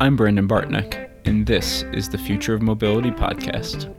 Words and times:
I'm 0.00 0.14
Brandon 0.14 0.46
Bartneck, 0.46 1.10
and 1.24 1.44
this 1.44 1.82
is 1.92 2.08
the 2.08 2.18
Future 2.18 2.54
of 2.54 2.62
Mobility 2.62 3.10
podcast. 3.10 3.92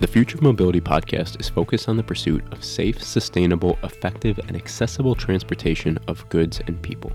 The 0.00 0.06
Future 0.06 0.36
of 0.36 0.42
Mobility 0.42 0.82
podcast 0.82 1.40
is 1.40 1.48
focused 1.48 1.88
on 1.88 1.96
the 1.96 2.02
pursuit 2.02 2.44
of 2.52 2.62
safe, 2.62 3.02
sustainable, 3.02 3.78
effective, 3.82 4.38
and 4.40 4.54
accessible 4.54 5.14
transportation 5.14 5.98
of 6.06 6.28
goods 6.28 6.60
and 6.66 6.82
people. 6.82 7.10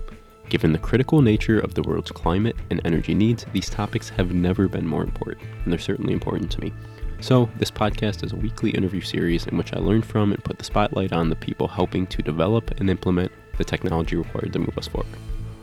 Given 0.48 0.72
the 0.72 0.80
critical 0.80 1.22
nature 1.22 1.60
of 1.60 1.74
the 1.74 1.82
world's 1.82 2.10
climate 2.10 2.56
and 2.70 2.80
energy 2.84 3.14
needs, 3.14 3.46
these 3.52 3.70
topics 3.70 4.08
have 4.08 4.34
never 4.34 4.66
been 4.66 4.84
more 4.84 5.04
important, 5.04 5.46
and 5.62 5.72
they're 5.72 5.78
certainly 5.78 6.12
important 6.12 6.50
to 6.50 6.60
me. 6.60 6.72
So, 7.20 7.48
this 7.60 7.70
podcast 7.70 8.24
is 8.24 8.32
a 8.32 8.36
weekly 8.36 8.70
interview 8.70 9.00
series 9.00 9.46
in 9.46 9.56
which 9.56 9.72
I 9.72 9.78
learn 9.78 10.02
from 10.02 10.32
and 10.32 10.42
put 10.42 10.58
the 10.58 10.64
spotlight 10.64 11.12
on 11.12 11.30
the 11.30 11.36
people 11.36 11.68
helping 11.68 12.08
to 12.08 12.20
develop 12.20 12.72
and 12.80 12.90
implement 12.90 13.30
the 13.58 13.64
technology 13.64 14.16
required 14.16 14.52
to 14.54 14.58
move 14.58 14.76
us 14.76 14.88
forward. 14.88 15.06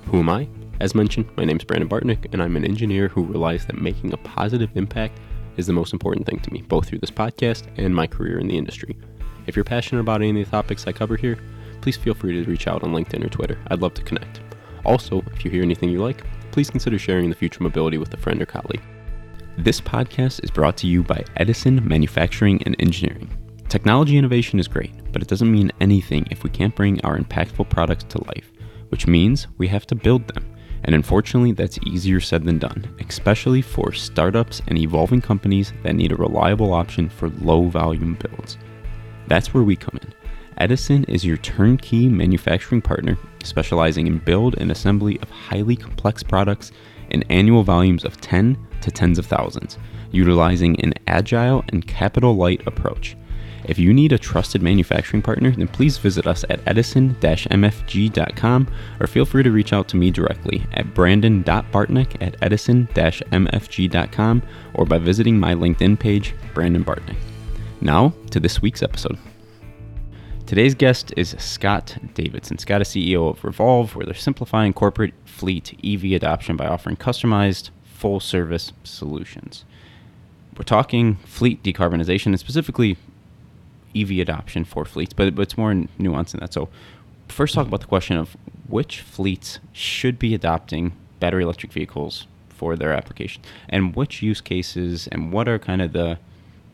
Who 0.05 0.20
am 0.20 0.30
I? 0.30 0.48
As 0.81 0.95
mentioned, 0.95 1.30
my 1.38 1.45
name 1.45 1.58
is 1.58 1.63
Brandon 1.63 1.88
Bartneck, 1.88 2.34
and 2.34 2.41
I'm 2.41 2.55
an 2.55 2.66
engineer 2.66 3.08
who 3.08 3.22
realized 3.22 3.67
that 3.67 3.80
making 3.80 4.13
a 4.13 4.17
positive 4.17 4.76
impact 4.76 5.20
is 5.55 5.67
the 5.67 5.73
most 5.73 5.94
important 5.94 6.26
thing 6.26 6.39
to 6.39 6.52
me, 6.52 6.63
both 6.63 6.88
through 6.88 6.98
this 6.98 7.12
podcast 7.12 7.67
and 7.77 7.94
my 7.94 8.08
career 8.08 8.39
in 8.39 8.48
the 8.48 8.58
industry. 8.58 8.98
If 9.45 9.55
you're 9.55 9.63
passionate 9.63 10.02
about 10.02 10.23
any 10.23 10.41
of 10.41 10.48
the 10.48 10.52
topics 10.52 10.88
I 10.88 10.91
cover 10.91 11.17
here, 11.17 11.38
please 11.81 11.98
feel 11.98 12.16
free 12.16 12.34
to 12.34 12.49
reach 12.49 12.67
out 12.67 12.81
on 12.81 12.94
LinkedIn 12.94 13.23
or 13.23 13.30
Twitter. 13.30 13.59
I'd 13.67 13.84
love 13.84 13.94
to 13.94 14.02
connect. 14.02 14.41
Also, 14.84 15.22
if 15.36 15.45
you 15.45 15.52
hear 15.52 15.62
anything 15.62 15.91
you 15.91 16.02
like, 16.02 16.23
please 16.49 16.72
consider 16.72 16.98
sharing 16.98 17.30
the 17.30 17.36
future 17.36 17.61
mobility 17.61 18.00
with 18.00 18.11
a 18.16 18.17
friend 18.17 18.41
or 18.41 18.48
colleague. 18.48 18.81
This 19.59 19.80
podcast 19.80 20.44
is 20.44 20.50
brought 20.50 20.77
to 20.77 20.88
you 20.88 21.03
by 21.03 21.23
Edison 21.38 21.88
Manufacturing 21.88 22.59
and 22.63 22.75
Engineering. 22.80 23.30
Technology 23.70 24.17
innovation 24.17 24.59
is 24.59 24.67
great, 24.67 25.13
but 25.13 25.22
it 25.22 25.27
doesn't 25.27 25.52
mean 25.52 25.72
anything 25.80 26.25
if 26.31 26.44
we 26.44 26.50
can't 26.50 26.75
bring 26.75 27.00
our 27.02 27.20
impactful 27.20 27.70
products 27.70 28.05
to 28.05 28.23
life, 28.23 28.52
which 28.89 29.05
means 29.05 29.45
we 29.59 29.67
have 29.67 29.86
to 29.86 29.94
build 29.94 30.28
them. 30.28 30.47
And 30.84 30.96
unfortunately, 30.96 31.52
that's 31.52 31.80
easier 31.86 32.20
said 32.20 32.44
than 32.44 32.58
done, 32.58 32.88
especially 33.08 33.62
for 33.62 33.92
startups 33.94 34.62
and 34.68 34.78
evolving 34.78 35.22
companies 35.22 35.74
that 35.84 35.96
need 35.96 36.12
a 36.12 36.16
reliable 36.16 36.74
option 36.74 37.10
for 37.10 37.30
low 37.30 37.68
volume 37.68 38.18
builds. 38.20 38.58
That's 39.28 39.54
where 39.54 39.64
we 39.64 39.76
come 39.76 40.00
in. 40.02 40.14
Edison 40.58 41.04
is 41.06 41.26
your 41.26 41.38
turnkey 41.38 42.09
manufacturing 42.09 42.82
partner, 42.82 43.18
specializing 43.44 44.08
in 44.08 44.20
build 44.20 44.56
and 44.58 44.72
assembly 44.72 45.20
of 45.22 45.30
highly 45.30 45.76
complex 45.76 46.24
products 46.24 46.72
in 47.09 47.24
annual 47.24 47.64
volumes 47.64 48.06
of 48.06 48.20
10 48.22 48.58
to 48.82 48.92
tens 48.92 49.18
of 49.18 49.26
thousands, 49.26 49.78
utilizing 50.12 50.80
an 50.82 50.94
agile 51.08 51.64
and 51.70 51.88
capital 51.88 52.36
light 52.36 52.66
approach. 52.68 53.16
If 53.66 53.78
you 53.78 53.94
need 53.94 54.12
a 54.12 54.17
trusted 54.17 54.62
manufacturing 54.62 55.22
partner, 55.22 55.52
then 55.52 55.67
please 55.67 55.98
visit 55.98 56.28
us 56.28 56.44
at 56.50 56.62
edison-mfg.com 56.66 58.68
or 59.00 59.08
feel 59.08 59.26
free 59.26 59.44
to 59.44 59.52
reach 59.52 59.73
out 59.73 59.88
to 59.90 59.98
me 59.98 60.12
directly 60.12 60.66
at 60.73 60.94
brandon.bartneck 60.94 62.22
at 62.22 62.36
edison-mfg.com 62.42 64.44
or 64.73 64.86
by 64.86 64.98
visiting 64.98 65.40
my 65.40 65.53
LinkedIn 65.53 66.00
page, 66.00 66.34
Brandon 66.53 66.84
Bartneck. 66.84 67.18
Now 67.81 68.14
to 68.31 68.40
this 68.40 68.62
week's 68.62 68.84
episode. 68.84 69.18
Today's 70.46 70.75
guest 70.75 71.14
is 71.16 71.36
Scott 71.40 71.98
Davidson. 72.14 72.58
Scott 72.58 72.81
is 72.81 72.90
CEO 72.90 73.30
of 73.30 73.42
Revolv, 73.42 73.96
where 73.96 74.06
they're 74.06 74.14
simplifying 74.14 74.73
corporate 74.73 75.14
fleet 75.23 75.80
EV 75.81 76.12
adoption 76.12 76.58
by 76.58 76.68
offering 76.68 76.98
customized 76.98 77.70
full 77.84 78.20
service 78.20 78.73
solutions. 78.84 79.64
We're 80.58 80.64
talking 80.64 81.16
fleet 81.23 81.64
decarbonization 81.64 82.28
and 82.28 82.40
specifically 82.40 82.98
EV 83.95 84.20
adoption 84.20 84.64
for 84.64 84.86
fleets, 84.86 85.14
but, 85.14 85.36
but 85.36 85.44
it's 85.44 85.58
more 85.58 85.72
nuanced 85.72 86.31
than 86.31 86.42
that. 86.42 86.53
So, 86.53 86.70
first, 87.28 87.56
talk 87.56 87.67
about 87.67 87.81
the 87.81 87.88
question 87.88 88.17
of 88.17 88.36
which 88.67 89.02
fleets 89.02 89.59
should 89.73 90.17
be 90.20 90.34
adopting 90.34 90.94
battery 91.20 91.44
electric 91.44 91.72
vehicles 91.72 92.28
for 92.50 92.75
their 92.75 92.94
application, 92.94 93.41
and 93.69 93.96
which 93.96 94.22
use 94.22 94.41
cases, 94.41 95.07
and 95.07 95.31
what 95.31 95.47
are 95.47 95.59
kind 95.59 95.81
of 95.81 95.94
the 95.94 96.18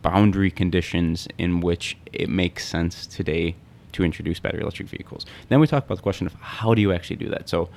boundary 0.01 0.51
conditions 0.51 1.27
in 1.37 1.59
which 1.59 1.97
it 2.13 2.29
makes 2.29 2.67
sense 2.67 3.07
today 3.07 3.55
to 3.91 4.03
introduce 4.03 4.39
battery 4.39 4.61
electric 4.61 4.87
vehicles. 4.87 5.25
Then 5.49 5.59
we 5.59 5.67
talk 5.67 5.85
about 5.85 5.95
the 5.95 6.03
question 6.03 6.27
of 6.27 6.33
how 6.35 6.73
do 6.73 6.81
you 6.81 6.91
actually 6.91 7.15
do 7.15 7.29
that. 7.29 7.49
So, 7.49 7.69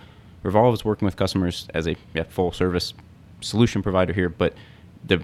Revolv 0.44 0.72
is 0.72 0.84
working 0.84 1.06
with 1.06 1.16
customers 1.16 1.68
as 1.74 1.86
a 1.86 1.96
yeah, 2.14 2.24
full 2.24 2.52
service 2.52 2.94
solution 3.40 3.82
provider 3.82 4.12
here, 4.12 4.28
but 4.28 4.54
the 5.04 5.22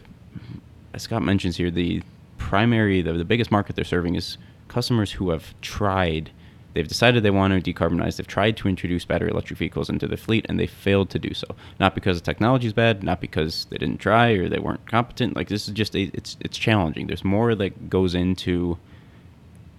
as 0.96 1.02
Scott 1.02 1.22
mentions 1.22 1.56
here, 1.58 1.70
the 1.70 2.02
primary, 2.46 3.02
the, 3.02 3.12
the 3.12 3.24
biggest 3.24 3.50
market 3.50 3.74
they're 3.74 3.84
serving 3.84 4.14
is 4.14 4.38
customers 4.68 5.10
who 5.10 5.30
have 5.30 5.52
tried, 5.62 6.30
they've 6.74 6.86
decided 6.86 7.24
they 7.24 7.30
want 7.30 7.52
to 7.52 7.72
decarbonize, 7.72 8.16
they've 8.16 8.26
tried 8.28 8.56
to 8.56 8.68
introduce 8.68 9.04
battery 9.04 9.30
electric 9.30 9.58
vehicles 9.58 9.90
into 9.90 10.06
their 10.06 10.16
fleet, 10.16 10.46
and 10.48 10.60
they 10.60 10.66
failed 10.68 11.10
to 11.10 11.18
do 11.18 11.34
so. 11.34 11.48
Not 11.80 11.96
because 11.96 12.20
the 12.20 12.24
technology 12.24 12.68
is 12.68 12.72
bad, 12.72 13.02
not 13.02 13.20
because 13.20 13.64
they 13.70 13.78
didn't 13.78 13.98
try 13.98 14.28
or 14.30 14.48
they 14.48 14.60
weren't 14.60 14.86
competent. 14.86 15.34
Like 15.34 15.48
this 15.48 15.66
is 15.66 15.74
just 15.74 15.96
a, 15.96 16.02
it's 16.14 16.36
it's 16.38 16.56
challenging. 16.56 17.08
There's 17.08 17.24
more 17.24 17.56
that 17.56 17.90
goes 17.90 18.14
into 18.14 18.78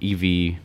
EV 0.03 0.57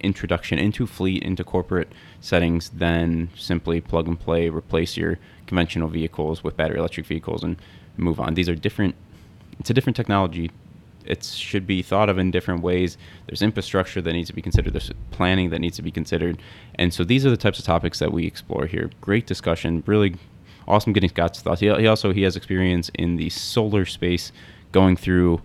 introduction 0.00 0.58
into 0.58 0.86
fleet 0.86 1.22
into 1.24 1.42
corporate 1.42 1.90
settings 2.20 2.68
than 2.68 3.30
simply 3.34 3.80
plug 3.80 4.06
and 4.06 4.20
play 4.20 4.48
replace 4.48 4.96
your 4.96 5.18
conventional 5.46 5.88
vehicles 5.88 6.44
with 6.44 6.54
battery 6.56 6.78
electric 6.78 7.06
vehicles 7.06 7.42
and 7.42 7.56
move 7.96 8.20
on 8.20 8.34
these 8.34 8.46
are 8.46 8.54
different 8.54 8.94
it's 9.58 9.70
a 9.70 9.74
different 9.74 9.96
technology 9.96 10.50
it 11.06 11.24
should 11.24 11.66
be 11.66 11.82
thought 11.82 12.08
of 12.08 12.18
in 12.18 12.30
different 12.30 12.62
ways. 12.62 12.98
There's 13.26 13.42
infrastructure 13.42 14.00
that 14.00 14.12
needs 14.12 14.28
to 14.28 14.34
be 14.34 14.42
considered. 14.42 14.72
There's 14.72 14.90
planning 15.10 15.50
that 15.50 15.60
needs 15.60 15.76
to 15.76 15.82
be 15.82 15.90
considered. 15.90 16.38
And 16.74 16.92
so 16.92 17.04
these 17.04 17.24
are 17.24 17.30
the 17.30 17.36
types 17.36 17.58
of 17.58 17.64
topics 17.64 17.98
that 17.98 18.12
we 18.12 18.26
explore 18.26 18.66
here. 18.66 18.90
Great 19.00 19.26
discussion. 19.26 19.82
Really 19.86 20.16
awesome 20.68 20.92
getting 20.92 21.10
Scott's 21.10 21.40
thoughts. 21.40 21.60
He, 21.60 21.72
he 21.74 21.86
also 21.86 22.12
he 22.12 22.22
has 22.22 22.36
experience 22.36 22.90
in 22.94 23.16
the 23.16 23.30
solar 23.30 23.84
space, 23.84 24.32
going 24.72 24.96
through 24.96 25.40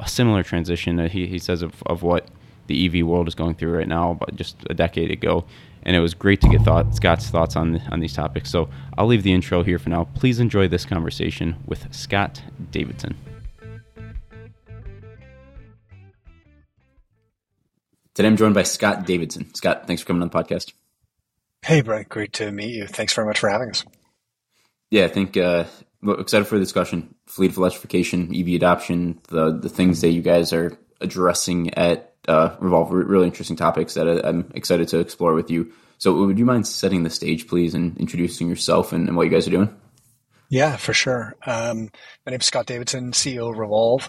a 0.00 0.08
similar 0.08 0.42
transition 0.42 0.96
that 0.96 1.12
he, 1.12 1.26
he 1.26 1.38
says 1.38 1.62
of, 1.62 1.82
of 1.86 2.02
what 2.02 2.28
the 2.66 2.86
EV 2.86 3.06
world 3.06 3.28
is 3.28 3.34
going 3.34 3.54
through 3.54 3.72
right 3.72 3.88
now, 3.88 4.14
but 4.14 4.34
just 4.36 4.56
a 4.68 4.74
decade 4.74 5.10
ago. 5.10 5.44
And 5.84 5.94
it 5.94 6.00
was 6.00 6.14
great 6.14 6.40
to 6.40 6.48
get 6.48 6.62
thought, 6.62 6.94
Scott's 6.96 7.28
thoughts 7.28 7.54
on 7.54 7.80
on 7.92 8.00
these 8.00 8.12
topics. 8.12 8.50
So 8.50 8.68
I'll 8.98 9.06
leave 9.06 9.22
the 9.22 9.32
intro 9.32 9.62
here 9.62 9.78
for 9.78 9.88
now. 9.88 10.04
Please 10.14 10.40
enjoy 10.40 10.68
this 10.68 10.84
conversation 10.84 11.56
with 11.64 11.94
Scott 11.94 12.42
Davidson. 12.72 13.16
Today 18.16 18.28
I'm 18.28 18.38
joined 18.38 18.54
by 18.54 18.62
Scott 18.62 19.04
Davidson. 19.04 19.54
Scott, 19.54 19.86
thanks 19.86 20.00
for 20.00 20.06
coming 20.06 20.22
on 20.22 20.30
the 20.30 20.34
podcast. 20.34 20.72
Hey, 21.60 21.82
Brent. 21.82 22.08
Great 22.08 22.32
to 22.34 22.50
meet 22.50 22.74
you. 22.74 22.86
Thanks 22.86 23.12
very 23.12 23.26
much 23.26 23.38
for 23.38 23.50
having 23.50 23.68
us. 23.68 23.84
Yeah, 24.88 25.04
I 25.04 25.08
think 25.08 25.36
uh, 25.36 25.64
excited 26.02 26.46
for 26.46 26.54
the 26.54 26.64
discussion. 26.64 27.14
Fleet 27.26 27.50
of 27.50 27.58
electrification, 27.58 28.34
EV 28.34 28.54
adoption, 28.54 29.20
the 29.28 29.58
the 29.58 29.68
things 29.68 30.00
that 30.00 30.12
you 30.12 30.22
guys 30.22 30.54
are 30.54 30.78
addressing 31.02 31.74
at 31.74 32.14
uh, 32.26 32.56
Revolv. 32.56 32.88
Really 32.90 33.26
interesting 33.26 33.54
topics 33.54 33.92
that 33.94 34.08
I'm 34.26 34.50
excited 34.54 34.88
to 34.88 34.98
explore 34.98 35.34
with 35.34 35.50
you. 35.50 35.70
So, 35.98 36.14
would 36.14 36.38
you 36.38 36.46
mind 36.46 36.66
setting 36.66 37.02
the 37.02 37.10
stage, 37.10 37.46
please, 37.46 37.74
and 37.74 37.98
introducing 37.98 38.48
yourself 38.48 38.94
and, 38.94 39.08
and 39.08 39.16
what 39.18 39.24
you 39.24 39.30
guys 39.30 39.46
are 39.46 39.50
doing? 39.50 39.76
Yeah, 40.48 40.78
for 40.78 40.94
sure. 40.94 41.34
Um, 41.44 41.90
my 42.24 42.30
name 42.30 42.40
is 42.40 42.46
Scott 42.46 42.64
Davidson, 42.64 43.12
CEO 43.12 43.50
of 43.50 43.56
Revolv. 43.56 44.08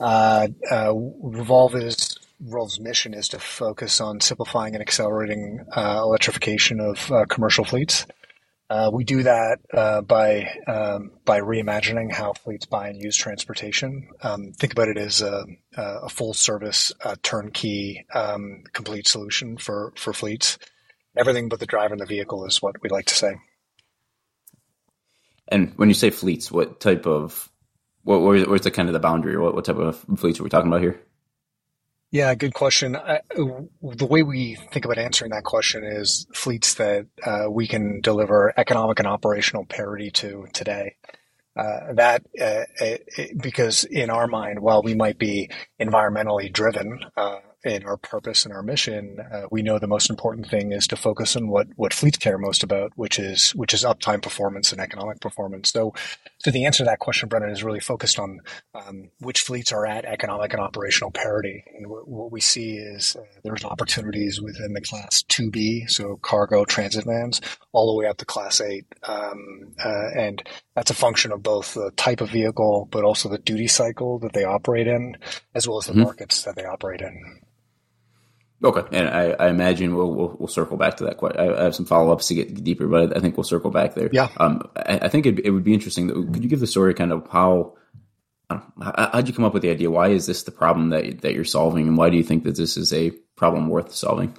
Uh, 0.00 0.48
uh, 0.70 0.92
Revolv 0.94 1.74
is 1.74 2.13
Revolv's 2.44 2.78
mission 2.78 3.14
is 3.14 3.28
to 3.28 3.38
focus 3.38 4.00
on 4.00 4.20
simplifying 4.20 4.74
and 4.74 4.82
accelerating 4.82 5.64
uh, 5.74 6.00
electrification 6.02 6.78
of 6.78 7.10
uh, 7.10 7.24
commercial 7.24 7.64
fleets. 7.64 8.06
Uh, 8.68 8.90
we 8.92 9.04
do 9.04 9.22
that 9.22 9.58
uh, 9.72 10.00
by 10.00 10.48
um, 10.66 11.12
by 11.24 11.40
reimagining 11.40 12.12
how 12.12 12.32
fleets 12.32 12.66
buy 12.66 12.88
and 12.88 13.00
use 13.00 13.16
transportation. 13.16 14.08
Um, 14.22 14.52
think 14.52 14.72
about 14.72 14.88
it 14.88 14.96
as 14.96 15.20
a, 15.22 15.44
a 15.76 16.08
full 16.08 16.34
service, 16.34 16.92
uh, 17.04 17.16
turnkey, 17.22 18.06
um, 18.14 18.64
complete 18.72 19.06
solution 19.06 19.58
for 19.58 19.92
for 19.96 20.12
fleets. 20.12 20.58
Everything 21.16 21.48
but 21.48 21.60
the 21.60 21.66
driver 21.66 21.94
and 21.94 22.00
the 22.00 22.06
vehicle 22.06 22.46
is 22.46 22.60
what 22.60 22.82
we 22.82 22.88
like 22.88 23.06
to 23.06 23.14
say. 23.14 23.36
And 25.48 25.72
when 25.76 25.88
you 25.88 25.94
say 25.94 26.10
fleets, 26.10 26.50
what 26.50 26.80
type 26.80 27.06
of 27.06 27.50
what 28.02 28.22
where's, 28.22 28.46
where's 28.46 28.62
the 28.62 28.70
kind 28.70 28.88
of 28.88 28.94
the 28.94 28.98
boundary? 28.98 29.36
What, 29.38 29.54
what 29.54 29.66
type 29.66 29.76
of 29.76 30.04
fleets 30.16 30.40
are 30.40 30.42
we 30.42 30.50
talking 30.50 30.68
about 30.68 30.80
here? 30.80 31.00
Yeah, 32.14 32.32
good 32.36 32.54
question. 32.54 32.94
I, 32.94 33.22
the 33.34 34.06
way 34.06 34.22
we 34.22 34.54
think 34.54 34.84
about 34.84 34.98
answering 34.98 35.32
that 35.32 35.42
question 35.42 35.82
is 35.82 36.28
fleets 36.32 36.74
that 36.74 37.08
uh, 37.26 37.50
we 37.50 37.66
can 37.66 38.00
deliver 38.02 38.54
economic 38.56 39.00
and 39.00 39.08
operational 39.08 39.64
parity 39.64 40.12
to 40.12 40.46
today. 40.52 40.94
Uh, 41.56 41.92
that 41.94 42.22
uh, 42.40 42.70
it, 42.80 43.42
because 43.42 43.82
in 43.82 44.10
our 44.10 44.28
mind, 44.28 44.60
while 44.60 44.80
we 44.80 44.94
might 44.94 45.18
be 45.18 45.50
environmentally 45.80 46.52
driven, 46.52 47.00
uh, 47.16 47.40
in 47.64 47.84
our 47.84 47.96
purpose 47.96 48.44
and 48.44 48.52
our 48.52 48.62
mission, 48.62 49.18
uh, 49.32 49.42
we 49.50 49.62
know 49.62 49.78
the 49.78 49.86
most 49.86 50.10
important 50.10 50.48
thing 50.48 50.72
is 50.72 50.86
to 50.86 50.96
focus 50.96 51.34
on 51.34 51.48
what 51.48 51.66
what 51.76 51.94
fleets 51.94 52.18
care 52.18 52.38
most 52.38 52.62
about, 52.62 52.92
which 52.94 53.18
is 53.18 53.50
which 53.52 53.72
is 53.72 53.84
uptime 53.84 54.22
performance 54.22 54.70
and 54.70 54.80
economic 54.80 55.20
performance. 55.20 55.72
So, 55.72 55.94
so 56.44 56.50
the 56.50 56.66
answer 56.66 56.84
to 56.84 56.90
that 56.90 56.98
question, 56.98 57.30
Brennan, 57.30 57.48
is 57.48 57.64
really 57.64 57.80
focused 57.80 58.18
on 58.18 58.40
um, 58.74 59.10
which 59.20 59.40
fleets 59.40 59.72
are 59.72 59.86
at 59.86 60.04
economic 60.04 60.52
and 60.52 60.60
operational 60.60 61.10
parity. 61.10 61.64
And 61.74 61.84
w- 61.84 62.04
what 62.04 62.30
we 62.30 62.42
see 62.42 62.76
is 62.76 63.16
uh, 63.16 63.22
there's 63.42 63.64
opportunities 63.64 64.42
within 64.42 64.74
the 64.74 64.82
class 64.82 65.22
2B, 65.22 65.88
so 65.88 66.18
cargo 66.20 66.66
transit 66.66 67.06
vans, 67.06 67.40
all 67.72 67.86
the 67.86 67.98
way 67.98 68.06
up 68.06 68.18
to 68.18 68.26
class 68.26 68.60
8, 68.60 68.84
um, 69.04 69.74
uh, 69.82 70.08
and 70.14 70.46
that's 70.76 70.90
a 70.90 70.94
function 70.94 71.32
of 71.32 71.42
both 71.42 71.72
the 71.72 71.90
type 71.96 72.20
of 72.20 72.28
vehicle, 72.28 72.88
but 72.90 73.04
also 73.04 73.30
the 73.30 73.38
duty 73.38 73.66
cycle 73.66 74.18
that 74.18 74.34
they 74.34 74.44
operate 74.44 74.86
in, 74.86 75.16
as 75.54 75.66
well 75.66 75.78
as 75.78 75.86
the 75.86 75.92
mm-hmm. 75.92 76.02
markets 76.02 76.42
that 76.42 76.56
they 76.56 76.66
operate 76.66 77.00
in. 77.00 77.40
Okay, 78.64 78.96
and 78.96 79.08
I, 79.08 79.32
I 79.32 79.48
imagine 79.50 79.94
we'll, 79.94 80.14
we'll, 80.14 80.36
we'll 80.38 80.48
circle 80.48 80.78
back 80.78 80.96
to 80.96 81.04
that. 81.04 81.18
Quite, 81.18 81.38
I, 81.38 81.54
I 81.54 81.64
have 81.64 81.74
some 81.74 81.84
follow 81.84 82.10
ups 82.12 82.28
to 82.28 82.34
get 82.34 82.64
deeper, 82.64 82.86
but 82.86 83.14
I 83.14 83.20
think 83.20 83.36
we'll 83.36 83.44
circle 83.44 83.70
back 83.70 83.94
there. 83.94 84.08
Yeah. 84.10 84.30
Um, 84.38 84.62
I, 84.74 85.00
I 85.02 85.08
think 85.08 85.26
it, 85.26 85.38
it 85.40 85.50
would 85.50 85.64
be 85.64 85.74
interesting. 85.74 86.06
That, 86.06 86.14
could 86.32 86.42
you 86.42 86.48
give 86.48 86.60
the 86.60 86.66
story 86.66 86.94
kind 86.94 87.12
of 87.12 87.28
how? 87.30 87.76
How'd 88.80 89.26
you 89.26 89.34
come 89.34 89.44
up 89.44 89.52
with 89.52 89.62
the 89.62 89.70
idea? 89.70 89.90
Why 89.90 90.08
is 90.08 90.26
this 90.26 90.44
the 90.44 90.50
problem 90.50 90.90
that 90.90 91.22
that 91.22 91.34
you're 91.34 91.44
solving, 91.44 91.88
and 91.88 91.96
why 91.96 92.10
do 92.10 92.16
you 92.16 92.22
think 92.22 92.44
that 92.44 92.56
this 92.56 92.76
is 92.76 92.92
a 92.92 93.10
problem 93.36 93.68
worth 93.68 93.94
solving? 93.94 94.36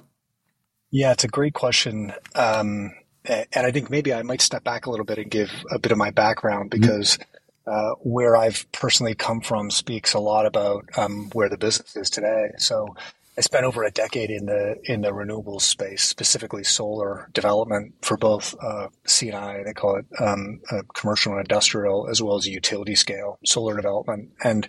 Yeah, 0.90 1.12
it's 1.12 1.24
a 1.24 1.28
great 1.28 1.54
question, 1.54 2.12
um, 2.34 2.92
and 3.24 3.46
I 3.66 3.70
think 3.72 3.90
maybe 3.90 4.14
I 4.14 4.22
might 4.22 4.40
step 4.40 4.64
back 4.64 4.86
a 4.86 4.90
little 4.90 5.04
bit 5.04 5.18
and 5.18 5.30
give 5.30 5.50
a 5.70 5.78
bit 5.78 5.92
of 5.92 5.98
my 5.98 6.12
background 6.12 6.70
mm-hmm. 6.70 6.80
because 6.80 7.18
mm-hmm. 7.18 7.70
uh, 7.70 7.94
where 8.00 8.36
I've 8.36 8.64
personally 8.72 9.14
come 9.14 9.40
from 9.40 9.70
speaks 9.70 10.14
a 10.14 10.20
lot 10.20 10.46
about 10.46 10.84
um, 10.96 11.28
where 11.32 11.48
the 11.48 11.58
business 11.58 11.96
is 11.96 12.08
today. 12.08 12.52
So 12.58 12.94
I 13.38 13.42
spent 13.42 13.66
over 13.66 13.84
a 13.84 13.90
decade 13.90 14.30
in 14.30 14.46
the 14.46 14.76
in 14.84 15.02
the 15.02 15.10
renewables 15.10 15.62
space, 15.62 16.02
specifically 16.02 16.64
solar 16.64 17.28
development 17.34 17.94
for 18.00 18.16
both 18.16 18.54
uh, 18.62 18.88
C&I, 19.06 19.62
they 19.62 19.74
call 19.74 19.96
it 19.96 20.06
um, 20.18 20.60
uh, 20.70 20.82
commercial 20.94 21.32
and 21.32 21.42
industrial, 21.42 22.08
as 22.08 22.22
well 22.22 22.36
as 22.36 22.46
utility 22.46 22.94
scale 22.94 23.38
solar 23.44 23.76
development. 23.76 24.30
And 24.42 24.68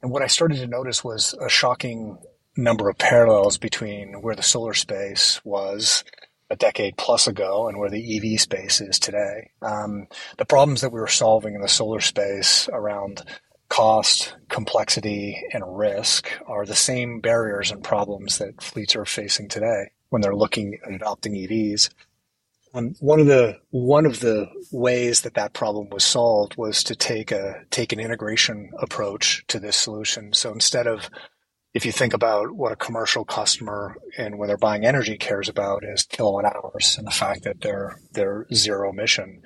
and 0.00 0.12
what 0.12 0.22
I 0.22 0.28
started 0.28 0.58
to 0.58 0.68
notice 0.68 1.02
was 1.02 1.34
a 1.40 1.48
shocking 1.48 2.18
number 2.56 2.88
of 2.88 2.98
parallels 2.98 3.58
between 3.58 4.20
where 4.20 4.36
the 4.36 4.42
solar 4.42 4.74
space 4.74 5.40
was 5.44 6.04
a 6.50 6.56
decade 6.56 6.96
plus 6.96 7.26
ago 7.26 7.68
and 7.68 7.78
where 7.78 7.90
the 7.90 8.16
EV 8.16 8.40
space 8.40 8.80
is 8.80 8.98
today. 8.98 9.50
Um, 9.60 10.06
the 10.38 10.44
problems 10.44 10.80
that 10.80 10.92
we 10.92 11.00
were 11.00 11.06
solving 11.08 11.54
in 11.54 11.60
the 11.60 11.68
solar 11.68 12.00
space 12.00 12.68
around 12.72 13.22
cost, 13.68 14.34
complexity, 14.48 15.42
and 15.52 15.62
risk 15.76 16.28
are 16.46 16.64
the 16.64 16.74
same 16.74 17.20
barriers 17.20 17.70
and 17.70 17.82
problems 17.84 18.38
that 18.38 18.62
fleets 18.62 18.96
are 18.96 19.04
facing 19.04 19.48
today 19.48 19.90
when 20.08 20.22
they're 20.22 20.34
looking 20.34 20.78
at 20.84 20.92
adopting 20.92 21.34
EVs. 21.34 21.90
Um, 22.74 22.94
one 23.00 23.20
of 23.20 23.26
the 23.26 23.58
one 23.70 24.04
of 24.04 24.20
the 24.20 24.48
ways 24.70 25.22
that 25.22 25.34
that 25.34 25.54
problem 25.54 25.88
was 25.90 26.04
solved 26.04 26.56
was 26.56 26.84
to 26.84 26.94
take 26.94 27.32
a 27.32 27.64
take 27.70 27.92
an 27.92 28.00
integration 28.00 28.70
approach 28.78 29.44
to 29.48 29.58
this 29.58 29.76
solution. 29.76 30.32
So 30.34 30.52
instead 30.52 30.86
of 30.86 31.08
if 31.74 31.86
you 31.86 31.92
think 31.92 32.12
about 32.12 32.52
what 32.52 32.72
a 32.72 32.76
commercial 32.76 33.24
customer 33.24 33.96
and 34.16 34.38
when 34.38 34.48
they're 34.48 34.58
buying 34.58 34.84
energy 34.84 35.16
cares 35.16 35.48
about 35.48 35.84
is 35.84 36.02
kilowatt 36.04 36.44
hours 36.44 36.96
and 36.98 37.06
the 37.06 37.12
fact 37.12 37.44
that 37.44 37.60
they're 37.60 38.00
they're 38.12 38.46
zero 38.52 38.90
emission. 38.90 39.42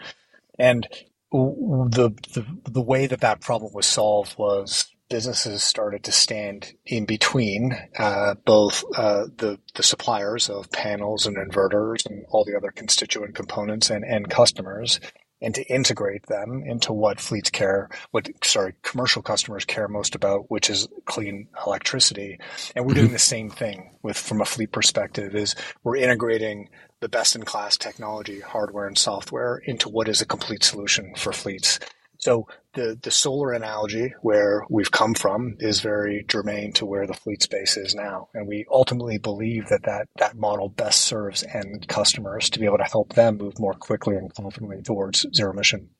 And 0.58 0.86
the, 1.32 2.10
the 2.34 2.44
the 2.70 2.82
way 2.82 3.06
that 3.06 3.20
that 3.20 3.40
problem 3.40 3.72
was 3.72 3.86
solved 3.86 4.36
was 4.38 4.92
businesses 5.08 5.62
started 5.62 6.04
to 6.04 6.12
stand 6.12 6.72
in 6.86 7.04
between 7.04 7.76
uh, 7.98 8.34
both 8.46 8.84
uh, 8.96 9.24
the 9.36 9.58
the 9.74 9.82
suppliers 9.82 10.48
of 10.48 10.70
panels 10.72 11.26
and 11.26 11.36
inverters 11.36 12.06
and 12.06 12.24
all 12.30 12.44
the 12.44 12.56
other 12.56 12.70
constituent 12.70 13.34
components 13.34 13.90
and 13.90 14.04
end 14.04 14.30
customers, 14.30 15.00
and 15.40 15.54
to 15.54 15.62
integrate 15.64 16.26
them 16.26 16.62
into 16.66 16.92
what 16.92 17.20
fleets 17.20 17.50
care, 17.50 17.88
what 18.10 18.28
sorry, 18.44 18.74
commercial 18.82 19.22
customers 19.22 19.64
care 19.64 19.88
most 19.88 20.14
about, 20.14 20.50
which 20.50 20.68
is 20.68 20.88
clean 21.04 21.48
electricity. 21.66 22.38
And 22.76 22.86
we're 22.86 22.94
doing 22.94 23.06
mm-hmm. 23.06 23.14
the 23.14 23.18
same 23.18 23.50
thing 23.50 23.90
with 24.02 24.18
from 24.18 24.40
a 24.40 24.46
fleet 24.46 24.72
perspective. 24.72 25.34
Is 25.34 25.54
we're 25.82 25.96
integrating 25.96 26.68
the 27.02 27.08
best 27.08 27.34
in 27.34 27.42
class 27.42 27.76
technology, 27.76 28.40
hardware 28.40 28.86
and 28.86 28.96
software 28.96 29.58
into 29.58 29.88
what 29.88 30.08
is 30.08 30.22
a 30.22 30.26
complete 30.26 30.62
solution 30.62 31.12
for 31.16 31.32
fleets. 31.32 31.80
So 32.18 32.46
the, 32.74 32.96
the 33.02 33.10
solar 33.10 33.52
analogy 33.52 34.14
where 34.22 34.64
we've 34.70 34.92
come 34.92 35.14
from 35.14 35.56
is 35.58 35.80
very 35.80 36.24
germane 36.28 36.72
to 36.74 36.86
where 36.86 37.08
the 37.08 37.14
fleet 37.14 37.42
space 37.42 37.76
is 37.76 37.96
now. 37.96 38.28
And 38.32 38.46
we 38.46 38.64
ultimately 38.70 39.18
believe 39.18 39.68
that 39.68 39.82
that, 39.82 40.06
that 40.18 40.36
model 40.36 40.68
best 40.68 41.00
serves 41.00 41.42
end 41.42 41.88
customers 41.88 42.48
to 42.50 42.60
be 42.60 42.66
able 42.66 42.78
to 42.78 42.84
help 42.84 43.14
them 43.14 43.38
move 43.38 43.58
more 43.58 43.74
quickly 43.74 44.14
and 44.14 44.32
confidently 44.32 44.80
towards 44.82 45.26
zero 45.34 45.50
emission. 45.50 45.90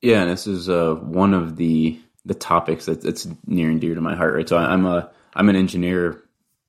Yeah, 0.00 0.22
and 0.22 0.30
this 0.30 0.46
is 0.46 0.68
uh, 0.68 0.94
one 0.94 1.34
of 1.34 1.56
the 1.56 1.98
the 2.26 2.34
topics 2.34 2.86
that, 2.86 3.02
that's 3.02 3.28
near 3.46 3.68
and 3.68 3.80
dear 3.80 3.94
to 3.94 4.00
my 4.00 4.14
heart. 4.14 4.34
Right, 4.34 4.48
so 4.48 4.56
I'm 4.56 4.86
a 4.86 5.10
I'm 5.34 5.48
an 5.48 5.56
engineer 5.56 6.23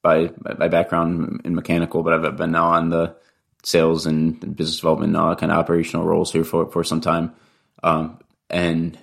by 0.05 0.27
by 0.27 0.67
background 0.67 1.41
in 1.43 1.55
mechanical, 1.55 2.03
but 2.03 2.13
I've 2.13 2.37
been 2.37 2.51
now 2.51 2.67
on 2.67 2.89
the 2.89 3.15
sales 3.63 4.05
and 4.05 4.39
business 4.55 4.77
development, 4.77 5.15
uh, 5.15 5.33
kind 5.35 5.51
of 5.51 5.57
operational 5.57 6.05
roles 6.05 6.31
here 6.31 6.43
for 6.43 6.69
for 6.69 6.83
some 6.83 7.01
time. 7.01 7.33
Um, 7.81 8.19
and 8.47 8.97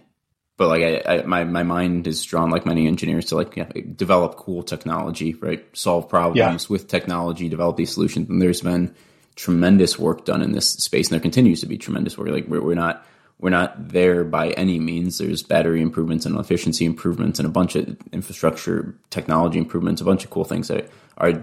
but 0.56 0.68
like 0.68 0.82
I, 0.82 1.14
I, 1.14 1.22
my 1.22 1.42
my 1.42 1.64
mind 1.64 2.06
is 2.06 2.24
drawn 2.24 2.50
like 2.50 2.64
many 2.64 2.86
engineers 2.86 3.26
to 3.26 3.36
like 3.36 3.56
yeah, 3.56 3.68
develop 3.96 4.36
cool 4.36 4.62
technology, 4.62 5.34
right? 5.34 5.64
Solve 5.76 6.08
problems 6.08 6.64
yeah. 6.64 6.72
with 6.72 6.86
technology, 6.86 7.48
develop 7.48 7.76
these 7.76 7.92
solutions. 7.92 8.30
And 8.30 8.40
there's 8.40 8.60
been 8.60 8.94
tremendous 9.34 9.98
work 9.98 10.24
done 10.24 10.40
in 10.40 10.52
this 10.52 10.68
space, 10.68 11.08
and 11.08 11.14
there 11.14 11.20
continues 11.20 11.62
to 11.62 11.66
be 11.66 11.78
tremendous 11.78 12.16
work. 12.16 12.28
Like 12.28 12.46
we're, 12.46 12.62
we're 12.62 12.74
not 12.76 13.04
we're 13.38 13.50
not 13.50 13.88
there 13.88 14.24
by 14.24 14.50
any 14.50 14.78
means. 14.78 15.18
There's 15.18 15.42
battery 15.42 15.82
improvements 15.82 16.26
and 16.26 16.38
efficiency 16.38 16.84
improvements 16.84 17.38
and 17.38 17.46
a 17.46 17.50
bunch 17.50 17.74
of 17.74 17.96
infrastructure 18.12 18.94
technology 19.10 19.58
improvements, 19.58 20.00
a 20.00 20.04
bunch 20.04 20.24
of 20.24 20.30
cool 20.30 20.44
things 20.44 20.68
that 20.68 20.88
are 21.18 21.42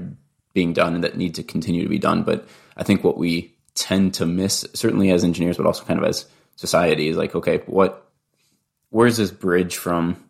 being 0.53 0.73
done 0.73 0.95
and 0.95 1.03
that 1.03 1.17
need 1.17 1.35
to 1.35 1.43
continue 1.43 1.83
to 1.83 1.89
be 1.89 1.99
done. 1.99 2.23
But 2.23 2.47
I 2.77 2.83
think 2.83 3.03
what 3.03 3.17
we 3.17 3.53
tend 3.75 4.13
to 4.15 4.25
miss, 4.25 4.65
certainly 4.73 5.11
as 5.11 5.23
engineers, 5.23 5.57
but 5.57 5.65
also 5.65 5.83
kind 5.83 5.99
of 5.99 6.05
as 6.05 6.25
society, 6.55 7.09
is 7.09 7.17
like, 7.17 7.35
okay, 7.35 7.59
what, 7.65 8.09
where's 8.89 9.17
this 9.17 9.31
bridge 9.31 9.75
from 9.75 10.23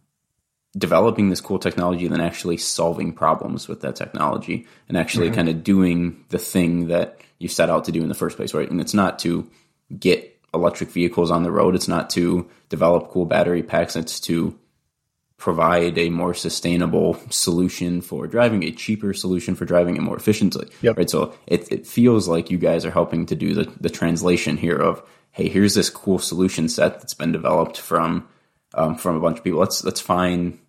developing 0.78 1.30
this 1.30 1.42
cool 1.42 1.60
technology 1.60 2.06
and 2.06 2.14
then 2.14 2.22
actually 2.22 2.58
solving 2.58 3.14
problems 3.14 3.68
with 3.68 3.82
that 3.82 3.96
technology 3.96 4.68
and 4.88 4.98
actually 4.98 5.28
mm-hmm. 5.28 5.36
kind 5.36 5.50
of 5.50 5.64
doing 5.64 6.24
the 6.30 6.38
thing 6.38 6.88
that 6.88 7.20
you 7.40 7.48
set 7.48 7.70
out 7.70 7.86
to 7.86 7.92
do 7.92 8.02
in 8.02 8.10
the 8.10 8.16
first 8.16 8.38
place, 8.38 8.54
right? 8.54 8.70
And 8.70 8.80
it's 8.80 8.94
not 8.94 9.20
to 9.20 9.50
get 9.98 10.29
electric 10.54 10.90
vehicles 10.90 11.32
on 11.32 11.44
the 11.44 11.52
road. 11.52 11.76
It's 11.76 11.88
not 11.88 12.10
to 12.12 12.50
develop 12.70 13.10
cool 13.10 13.26
battery 13.26 13.64
packs. 13.64 13.96
It's 13.96 14.20
to 14.22 14.58
provide 15.38 15.98
a 15.98 16.10
more 16.10 16.34
sustainable 16.34 17.18
solution 17.30 18.02
for 18.02 18.28
driving, 18.28 18.64
a 18.64 18.72
cheaper 18.72 19.14
solution 19.14 19.56
for 19.56 19.66
driving 19.66 19.96
it 19.96 20.02
more 20.02 20.18
efficiently. 20.18 20.70
Yep. 20.82 20.98
Right. 20.98 21.10
So 21.10 21.34
it, 21.48 21.72
it 21.72 21.88
feels 21.88 22.28
like 22.28 22.52
you 22.52 22.58
guys 22.58 22.86
are 22.86 22.92
helping 22.92 23.26
to 23.28 23.36
do 23.36 23.54
the, 23.54 23.74
the 23.80 23.90
translation 23.90 24.58
here 24.58 24.76
of, 24.76 25.02
hey, 25.32 25.48
here's 25.48 25.76
this 25.76 25.90
cool 25.90 26.20
solution 26.20 26.68
set 26.68 27.00
that's 27.00 27.14
been 27.14 27.32
developed 27.32 27.80
from 27.80 28.28
um, 28.74 28.96
from 28.96 29.16
a 29.16 29.20
bunch 29.20 29.38
of 29.38 29.44
people. 29.44 29.60
Let's 29.60 29.84
let's 29.84 30.02
find 30.02 30.60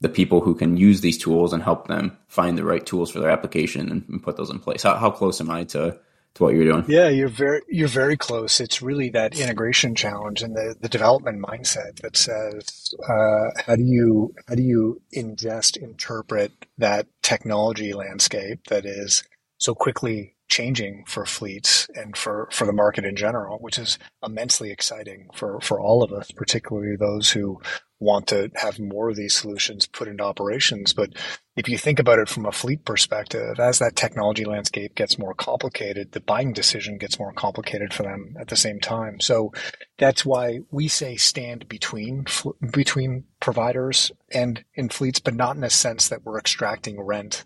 the 0.00 0.08
people 0.08 0.40
who 0.40 0.54
can 0.54 0.76
use 0.76 1.00
these 1.00 1.16
tools 1.16 1.52
and 1.52 1.62
help 1.62 1.86
them 1.86 2.18
find 2.26 2.58
the 2.58 2.64
right 2.64 2.84
tools 2.84 3.10
for 3.10 3.20
their 3.20 3.30
application 3.30 3.90
and, 3.90 4.04
and 4.08 4.22
put 4.22 4.36
those 4.36 4.50
in 4.50 4.58
place. 4.58 4.82
How, 4.82 4.96
how 4.96 5.10
close 5.10 5.40
am 5.40 5.50
I 5.50 5.64
to 5.64 5.98
to 6.36 6.42
what 6.42 6.54
you're 6.54 6.64
doing. 6.64 6.84
Yeah, 6.88 7.08
you're 7.08 7.28
very 7.28 7.62
you're 7.68 7.88
very 7.88 8.16
close. 8.16 8.60
It's 8.60 8.80
really 8.80 9.08
that 9.10 9.38
integration 9.38 9.94
challenge 9.94 10.42
and 10.42 10.54
the, 10.54 10.76
the 10.80 10.88
development 10.88 11.42
mindset 11.42 12.00
that 12.00 12.16
says 12.16 12.94
uh, 13.08 13.50
how 13.66 13.76
do 13.76 13.82
you 13.82 14.34
how 14.48 14.54
do 14.54 14.62
you 14.62 15.02
ingest 15.14 15.76
interpret 15.76 16.52
that 16.78 17.06
technology 17.22 17.92
landscape 17.92 18.66
that 18.68 18.84
is 18.86 19.24
so 19.58 19.74
quickly 19.74 20.35
changing 20.48 21.04
for 21.06 21.26
fleets 21.26 21.88
and 21.94 22.16
for, 22.16 22.48
for 22.52 22.66
the 22.66 22.72
market 22.72 23.04
in 23.04 23.16
general, 23.16 23.58
which 23.58 23.78
is 23.78 23.98
immensely 24.24 24.70
exciting 24.70 25.28
for, 25.34 25.60
for 25.60 25.80
all 25.80 26.02
of 26.02 26.12
us, 26.12 26.30
particularly 26.30 26.96
those 26.96 27.30
who 27.30 27.60
want 27.98 28.26
to 28.26 28.50
have 28.54 28.78
more 28.78 29.08
of 29.08 29.16
these 29.16 29.34
solutions 29.34 29.86
put 29.86 30.08
into 30.08 30.22
operations. 30.22 30.92
But 30.92 31.14
if 31.56 31.68
you 31.68 31.78
think 31.78 31.98
about 31.98 32.18
it 32.18 32.28
from 32.28 32.44
a 32.44 32.52
fleet 32.52 32.84
perspective, 32.84 33.58
as 33.58 33.78
that 33.78 33.96
technology 33.96 34.44
landscape 34.44 34.94
gets 34.94 35.18
more 35.18 35.34
complicated, 35.34 36.12
the 36.12 36.20
buying 36.20 36.52
decision 36.52 36.98
gets 36.98 37.18
more 37.18 37.32
complicated 37.32 37.94
for 37.94 38.02
them 38.02 38.36
at 38.38 38.48
the 38.48 38.56
same 38.56 38.80
time. 38.80 39.20
So 39.20 39.52
that's 39.98 40.26
why 40.26 40.60
we 40.70 40.88
say 40.88 41.16
stand 41.16 41.68
between 41.68 42.26
between 42.70 43.24
providers 43.40 44.12
and 44.30 44.62
in 44.74 44.90
fleets, 44.90 45.20
but 45.20 45.34
not 45.34 45.56
in 45.56 45.64
a 45.64 45.70
sense 45.70 46.08
that 46.08 46.24
we're 46.24 46.38
extracting 46.38 47.00
rent 47.00 47.44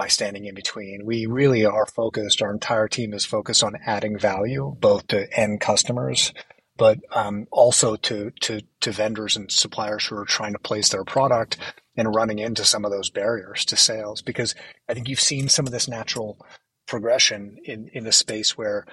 by 0.00 0.08
standing 0.08 0.46
in 0.46 0.54
between. 0.54 1.04
We 1.04 1.26
really 1.26 1.66
are 1.66 1.84
focused. 1.84 2.40
Our 2.40 2.50
entire 2.50 2.88
team 2.88 3.12
is 3.12 3.26
focused 3.26 3.62
on 3.62 3.76
adding 3.84 4.18
value 4.18 4.74
both 4.80 5.08
to 5.08 5.30
end 5.38 5.60
customers 5.60 6.32
but 6.78 6.98
um, 7.12 7.46
also 7.50 7.94
to, 7.94 8.30
to 8.40 8.62
to 8.80 8.90
vendors 8.90 9.36
and 9.36 9.52
suppliers 9.52 10.06
who 10.06 10.16
are 10.16 10.24
trying 10.24 10.54
to 10.54 10.58
place 10.58 10.88
their 10.88 11.04
product 11.04 11.58
and 11.94 12.14
running 12.14 12.38
into 12.38 12.64
some 12.64 12.86
of 12.86 12.90
those 12.90 13.10
barriers 13.10 13.66
to 13.66 13.76
sales 13.76 14.22
because 14.22 14.54
I 14.88 14.94
think 14.94 15.06
you've 15.06 15.20
seen 15.20 15.50
some 15.50 15.66
of 15.66 15.72
this 15.72 15.88
natural 15.88 16.38
progression 16.86 17.58
in, 17.64 17.90
in 17.92 18.04
the 18.04 18.12
space 18.12 18.56
where 18.56 18.86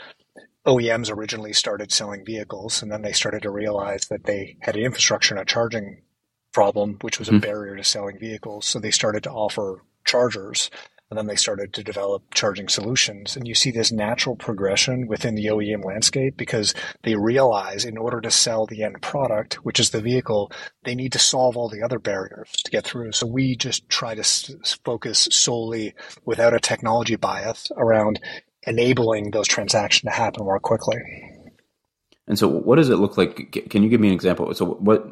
OEMs 0.66 1.10
originally 1.10 1.54
started 1.54 1.94
selling 1.94 2.26
vehicles 2.26 2.82
and 2.82 2.92
then 2.92 3.04
they 3.04 3.14
started 3.14 3.44
to 3.44 3.52
realize 3.52 4.08
that 4.10 4.26
they 4.26 4.58
had 4.60 4.76
an 4.76 4.84
infrastructure 4.84 5.34
and 5.34 5.42
a 5.42 5.46
charging 5.46 6.02
problem, 6.52 6.98
which 7.00 7.20
was 7.20 7.30
a 7.30 7.32
mm-hmm. 7.32 7.40
barrier 7.40 7.78
to 7.78 7.86
selling 7.86 8.20
vehicles. 8.20 8.66
So 8.66 8.80
they 8.80 8.92
started 8.92 9.24
to 9.24 9.32
offer 9.32 9.82
chargers 10.04 10.70
and 11.10 11.18
then 11.18 11.28
they 11.28 11.36
started 11.36 11.74
to 11.74 11.84
develop 11.84 12.34
charging 12.34 12.68
solutions. 12.68 13.36
And 13.38 13.48
you 13.48 13.56
see 13.56 13.72
this 13.72 13.92
natural 13.92 14.36
progression 14.36 15.08
within 15.08 15.36
the 15.36 15.46
OEM 15.46 15.86
landscape 15.86 16.36
because 16.36 16.74
they 17.04 17.16
realize 17.16 17.86
in 17.86 17.98
order 17.98 18.20
to 18.20 18.32
sell 18.32 18.66
the 18.66 18.84
end 18.84 19.02
product, 19.02 19.56
which 19.66 19.80
is 19.80 19.92
the 19.92 20.02
vehicle, 20.02 20.52
they 20.84 20.96
need 20.96 21.14
to 21.14 21.20
solve 21.20 21.56
all 21.56 21.70
the 21.70 21.82
other 21.82 22.00
barriers 22.00 22.52
to 22.64 22.72
get 22.72 22.84
through. 22.84 23.14
So 23.14 23.26
we 23.26 23.56
just 23.56 23.88
try 23.88 24.16
to 24.16 24.22
s- 24.22 24.80
focus 24.84 25.30
solely 25.32 25.94
without 26.26 26.54
a 26.54 26.60
technology 26.60 27.16
bias 27.16 27.72
around 27.78 28.20
enabling 28.64 29.32
those 29.32 29.48
transactions 29.48 30.12
to 30.12 30.18
happen 30.18 30.44
more 30.44 30.60
quickly. 30.60 30.98
And 32.28 32.38
so, 32.38 32.50
what 32.50 32.76
does 32.76 32.90
it 32.90 32.98
look 32.98 33.18
like? 33.18 33.70
Can 33.70 33.84
you 33.84 33.90
give 33.90 34.02
me 34.02 34.10
an 34.10 34.14
example? 34.14 34.54
So, 34.54 34.66
what 34.66 35.08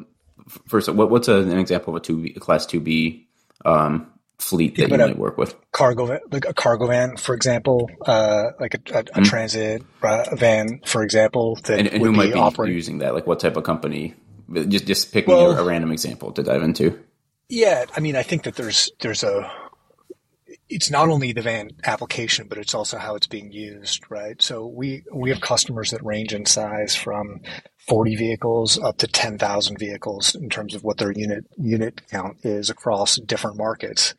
first? 0.68 0.90
What, 0.90 1.08
what's 1.08 1.28
a, 1.28 1.36
an 1.36 1.58
example 1.58 1.96
of 1.96 2.02
a 2.02 2.04
two 2.04 2.30
a 2.36 2.40
class 2.40 2.66
two 2.66 2.80
B 2.80 3.26
um, 3.64 4.12
fleet 4.38 4.76
that 4.76 4.90
you 4.90 4.96
might 4.96 5.18
work 5.18 5.38
with? 5.38 5.54
Cargo, 5.72 6.18
like 6.30 6.46
a 6.46 6.54
cargo 6.54 6.86
van, 6.86 7.16
for 7.16 7.34
example, 7.34 7.90
uh, 8.06 8.50
like 8.60 8.74
a, 8.74 8.94
a, 8.94 8.98
a 8.98 9.02
mm-hmm. 9.02 9.22
transit 9.24 9.82
uh, 10.02 10.34
van, 10.34 10.80
for 10.84 11.02
example. 11.02 11.58
That 11.64 11.78
and, 11.78 11.88
and 11.88 12.02
who 12.02 12.12
might 12.12 12.32
be 12.32 12.38
operating. 12.38 12.74
using 12.74 12.98
that? 12.98 13.14
Like, 13.14 13.26
what 13.26 13.40
type 13.40 13.56
of 13.56 13.64
company? 13.64 14.14
Just 14.68 14.86
just 14.86 15.12
picking 15.12 15.34
well, 15.34 15.52
a, 15.52 15.62
a 15.62 15.64
random 15.64 15.90
example 15.90 16.32
to 16.32 16.42
dive 16.42 16.62
into. 16.62 16.98
Yeah, 17.48 17.84
I 17.96 18.00
mean, 18.00 18.16
I 18.16 18.22
think 18.22 18.44
that 18.44 18.56
there's 18.56 18.90
there's 19.00 19.22
a 19.22 19.50
it's 20.68 20.90
not 20.90 21.08
only 21.08 21.32
the 21.32 21.42
van 21.42 21.70
application, 21.84 22.48
but 22.48 22.58
it's 22.58 22.74
also 22.74 22.98
how 22.98 23.14
it's 23.14 23.26
being 23.26 23.52
used, 23.52 24.02
right? 24.08 24.40
So 24.42 24.66
we 24.66 25.04
we 25.12 25.30
have 25.30 25.40
customers 25.40 25.90
that 25.90 26.04
range 26.04 26.34
in 26.34 26.46
size 26.46 26.94
from 26.94 27.40
40 27.86 28.16
vehicles 28.16 28.78
up 28.78 28.98
to 28.98 29.06
10,000 29.06 29.78
vehicles 29.78 30.34
in 30.34 30.50
terms 30.50 30.74
of 30.74 30.82
what 30.82 30.98
their 30.98 31.12
unit 31.12 31.46
unit 31.56 32.02
count 32.10 32.38
is 32.42 32.68
across 32.68 33.16
different 33.16 33.56
markets. 33.56 34.14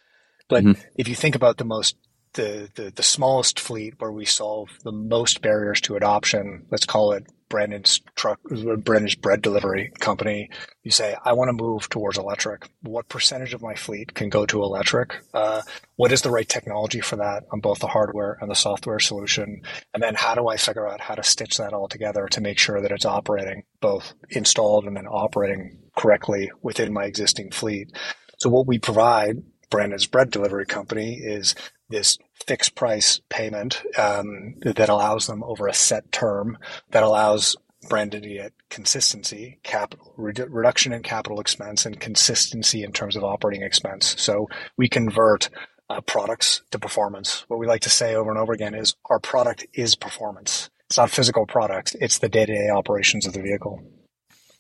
But 0.48 0.64
mm-hmm. 0.64 0.82
if 0.96 1.08
you 1.08 1.16
think 1.16 1.36
about 1.36 1.58
the 1.58 1.66
most 1.66 1.98
the, 2.34 2.70
the 2.76 2.92
the 2.92 3.04
smallest 3.04 3.60
fleet 3.60 3.96
where 4.00 4.12
we 4.12 4.26
solve 4.26 4.70
the 4.84 4.92
most 4.92 5.42
barriers 5.42 5.82
to 5.82 5.96
adoption, 5.96 6.66
let's 6.70 6.86
call 6.86 7.14
it 7.14 7.26
Brandon's 7.50 8.02
truck, 8.16 8.40
Brandon's 8.44 9.16
bread 9.16 9.42
delivery 9.42 9.92
company, 10.00 10.50
you 10.84 10.92
say, 10.92 11.16
I 11.24 11.34
want 11.34 11.50
to 11.50 11.64
move 11.64 11.90
towards 11.90 12.18
electric. 12.18 12.68
What 12.82 13.08
percentage 13.08 13.54
of 13.54 13.62
my 13.62 13.76
fleet 13.76 14.14
can 14.14 14.30
go 14.30 14.46
to 14.46 14.64
electric? 14.64 15.16
Uh, 15.34 15.62
what 15.96 16.12
is 16.12 16.22
the 16.22 16.30
right 16.30 16.48
technology 16.48 17.00
for 17.00 17.16
that 17.18 17.44
on 17.52 17.60
both 17.60 17.80
the 17.80 17.88
hardware 17.88 18.38
and 18.42 18.52
the 18.52 18.56
software 18.56 19.00
solution? 19.00 19.62
And 19.94 20.04
then 20.04 20.16
how 20.16 20.36
do 20.36 20.48
I 20.48 20.58
figure 20.58 20.88
out 20.88 21.02
how 21.02 21.16
to 21.16 21.24
stitch 21.24 21.58
that 21.58 21.74
all 21.74 21.88
together 21.88 22.28
to 22.28 22.42
make 22.42 22.60
sure 22.60 22.82
that 22.82 22.92
it's 22.92 23.06
operating 23.06 23.64
both 23.80 24.14
installed 24.30 24.86
and 24.86 24.98
then 24.98 25.08
operating 25.08 25.80
correctly 25.96 26.52
within 26.62 26.94
my 26.94 27.06
existing 27.06 27.52
fleet? 27.52 27.92
So 28.40 28.50
what 28.50 28.68
we 28.68 28.78
provide 28.78 29.38
Brandon's 29.70 30.08
bread 30.08 30.32
delivery 30.32 30.66
company 30.66 31.16
is 31.16 31.56
this 31.90 32.18
fixed 32.46 32.76
price 32.76 33.22
payment 33.30 33.82
um, 33.98 34.56
that 34.62 34.90
allows 34.90 35.28
them 35.28 35.44
over 35.44 35.68
a 35.68 35.74
set 35.74 36.12
term 36.12 36.58
that 36.92 37.04
allows 37.04 37.56
Brandon 37.90 38.22
to 38.22 38.30
get 38.30 38.54
consistency, 38.70 39.60
capital 39.64 40.14
redu- 40.18 40.48
reduction 40.50 40.94
in 40.94 41.04
capital 41.04 41.40
expense, 41.40 41.86
and 41.86 42.00
consistency 42.00 42.84
in 42.84 42.92
terms 42.92 43.16
of 43.16 43.24
operating 43.24 43.64
expense. 43.64 44.16
So 44.18 44.50
we 44.78 44.90
convert 44.90 45.50
uh, 45.90 46.02
products 46.02 46.64
to 46.72 46.80
performance. 46.80 47.46
What 47.48 47.60
we 47.60 47.68
like 47.68 47.82
to 47.82 47.90
say 47.90 48.16
over 48.16 48.30
and 48.30 48.40
over 48.40 48.54
again 48.54 48.76
is 48.76 48.96
our 49.06 49.20
product 49.20 49.66
is 49.74 49.96
performance. 49.96 50.70
It's 50.88 50.98
not 50.98 51.12
physical 51.12 51.46
products; 51.46 51.96
it's 51.96 52.20
the 52.20 52.30
day-to-day 52.30 52.70
operations 52.70 53.26
of 53.26 53.34
the 53.34 53.42
vehicle. 53.42 53.82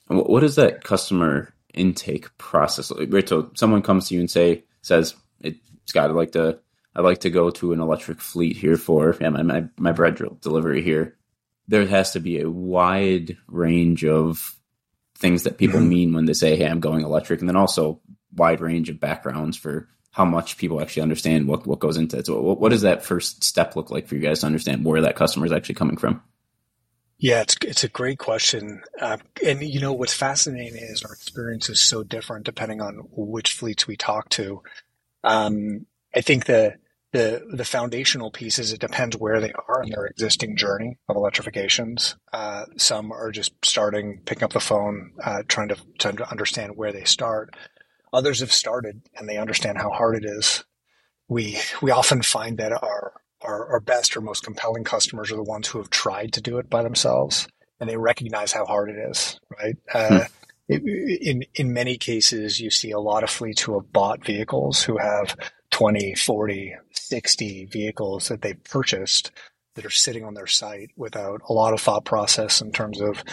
What 0.07 0.43
is 0.43 0.55
that 0.55 0.83
customer 0.83 1.53
intake 1.73 2.37
process? 2.37 2.91
Right, 2.91 3.27
so 3.27 3.51
someone 3.55 3.81
comes 3.81 4.07
to 4.07 4.15
you 4.15 4.21
and 4.21 4.31
say 4.31 4.63
says, 4.87 5.15
"Scott, 5.85 6.09
I'd 6.09 6.15
like 6.15 6.31
to 6.31 6.59
I 6.97 7.01
like 7.01 7.19
to 7.19 7.29
go 7.29 7.51
to 7.51 7.73
an 7.73 7.79
electric 7.79 8.21
fleet 8.21 8.57
here 8.57 8.75
for 8.75 9.15
yeah, 9.21 9.29
my, 9.29 9.43
my, 9.43 9.65
my 9.77 9.91
bread 9.91 10.19
delivery 10.41 10.81
here. 10.81 11.15
There 11.67 11.85
has 11.85 12.13
to 12.13 12.19
be 12.19 12.41
a 12.41 12.49
wide 12.49 13.37
range 13.47 14.03
of 14.03 14.55
things 15.15 15.43
that 15.43 15.59
people 15.59 15.79
mm-hmm. 15.79 15.89
mean 15.89 16.13
when 16.13 16.25
they 16.25 16.33
say, 16.33 16.55
Hey, 16.55 16.65
I'm 16.65 16.79
going 16.79 17.05
electric. 17.05 17.39
And 17.39 17.47
then 17.47 17.55
also 17.55 18.01
wide 18.35 18.61
range 18.61 18.89
of 18.89 18.99
backgrounds 18.99 19.57
for 19.57 19.87
how 20.09 20.25
much 20.25 20.57
people 20.57 20.81
actually 20.81 21.03
understand 21.03 21.47
what, 21.47 21.67
what 21.67 21.77
goes 21.77 21.97
into 21.97 22.17
it. 22.17 22.25
So 22.25 22.41
what, 22.41 22.59
what 22.59 22.69
does 22.69 22.81
that 22.81 23.05
first 23.05 23.43
step 23.43 23.75
look 23.75 23.91
like 23.91 24.07
for 24.07 24.15
you 24.15 24.21
guys 24.21 24.39
to 24.39 24.47
understand 24.47 24.83
where 24.83 25.01
that 25.01 25.15
customer 25.15 25.45
is 25.45 25.51
actually 25.51 25.75
coming 25.75 25.97
from? 25.97 26.23
Yeah, 27.19 27.41
it's 27.41 27.55
it's 27.63 27.83
a 27.83 27.87
great 27.89 28.19
question, 28.19 28.83
uh, 29.01 29.17
and 29.43 29.61
you 29.63 29.79
know 29.79 29.93
what's 29.93 30.13
fascinating 30.13 30.75
is 30.77 31.03
our 31.03 31.13
experience 31.13 31.67
is 31.67 31.81
so 31.81 32.03
different 32.03 32.45
depending 32.45 32.79
on 32.79 33.07
which 33.11 33.53
fleets 33.53 33.87
we 33.87 33.97
talk 33.97 34.29
to. 34.29 34.61
Um, 35.23 35.87
I 36.15 36.21
think 36.21 36.45
the 36.45 36.75
the 37.13 37.43
the 37.51 37.65
foundational 37.65 38.29
pieces 38.29 38.71
it 38.71 38.79
depends 38.79 39.17
where 39.17 39.39
they 39.41 39.51
are 39.67 39.81
in 39.81 39.89
their 39.89 40.05
existing 40.05 40.57
journey 40.57 40.97
of 41.09 41.15
electrifications. 41.15 42.15
Uh, 42.33 42.65
some 42.77 43.11
are 43.11 43.31
just 43.31 43.53
starting 43.65 44.21
picking 44.25 44.43
up 44.43 44.53
the 44.53 44.59
phone 44.59 45.13
uh, 45.23 45.41
trying 45.47 45.69
to, 45.69 45.77
trying 45.97 46.17
to 46.17 46.29
understand 46.29 46.75
where 46.77 46.91
they 46.91 47.03
start. 47.05 47.55
Others 48.13 48.41
have 48.41 48.53
started 48.53 49.01
and 49.15 49.27
they 49.27 49.37
understand 49.37 49.79
how 49.79 49.89
hard 49.89 50.15
it 50.17 50.25
is. 50.25 50.65
We 51.27 51.57
we 51.81 51.89
often 51.91 52.21
find 52.21 52.59
that 52.59 52.71
our 52.71 53.13
our, 53.41 53.67
our 53.73 53.79
best 53.79 54.15
or 54.17 54.21
most 54.21 54.43
compelling 54.43 54.83
customers 54.83 55.31
are 55.31 55.35
the 55.35 55.43
ones 55.43 55.67
who 55.67 55.77
have 55.77 55.89
tried 55.89 56.33
to 56.33 56.41
do 56.41 56.57
it 56.57 56.69
by 56.69 56.83
themselves 56.83 57.47
and 57.79 57.89
they 57.89 57.97
recognize 57.97 58.51
how 58.51 58.65
hard 58.65 58.89
it 58.89 58.97
is 59.09 59.39
right 59.59 59.77
uh, 59.93 60.25
hmm. 60.69 60.87
in 60.87 61.43
in 61.55 61.73
many 61.73 61.97
cases 61.97 62.59
you 62.59 62.69
see 62.69 62.91
a 62.91 62.99
lot 62.99 63.23
of 63.23 63.29
fleets 63.29 63.61
who 63.61 63.73
have 63.79 63.91
bought 63.93 64.25
vehicles 64.25 64.83
who 64.83 64.97
have 64.97 65.35
20, 65.71 66.15
40, 66.15 66.75
60 66.91 67.65
vehicles 67.65 68.29
that 68.29 68.41
they've 68.41 68.63
purchased 68.63 69.31
that 69.75 69.85
are 69.85 69.91
sitting 69.91 70.23
on 70.23 70.33
their 70.33 70.47
site 70.47 70.89
without 70.95 71.41
a 71.49 71.53
lot 71.53 71.73
of 71.73 71.81
thought 71.81 72.05
process 72.05 72.61
in 72.61 72.71
terms 72.71 72.99
of 72.99 73.23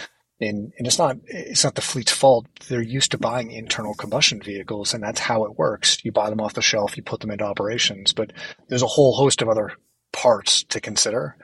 and, 0.40 0.72
and 0.76 0.86
it's 0.86 0.98
not 0.98 1.16
it's 1.26 1.64
not 1.64 1.76
the 1.76 1.80
fleet's 1.80 2.12
fault. 2.12 2.46
They're 2.68 2.82
used 2.82 3.12
to 3.12 3.18
buying 3.18 3.52
internal 3.52 3.94
combustion 3.94 4.42
vehicles, 4.42 4.92
and 4.92 5.02
that's 5.02 5.20
how 5.20 5.44
it 5.44 5.56
works. 5.56 6.04
You 6.04 6.10
buy 6.10 6.28
them 6.28 6.40
off 6.40 6.54
the 6.54 6.60
shelf, 6.60 6.96
you 6.96 7.04
put 7.04 7.20
them 7.20 7.30
into 7.30 7.44
operations, 7.44 8.12
but 8.12 8.32
there's 8.68 8.82
a 8.82 8.86
whole 8.86 9.14
host 9.14 9.42
of 9.42 9.48
other 9.48 9.72
parts 10.14 10.64
to 10.64 10.80
consider. 10.80 11.36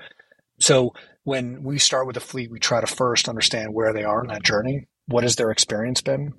So 0.59 0.95
when 1.25 1.63
we 1.63 1.79
start 1.79 2.07
with 2.07 2.17
a 2.17 2.21
fleet, 2.21 2.51
we 2.51 2.59
try 2.59 2.81
to 2.81 2.87
first 2.87 3.29
understand 3.29 3.75
where 3.75 3.93
they 3.93 4.05
are 4.05 4.23
in 4.23 4.29
that 4.29 4.45
journey. 4.45 4.87
What 5.07 5.25
has 5.25 5.37
their 5.37 5.51
experience 5.51 6.01
been? 6.01 6.33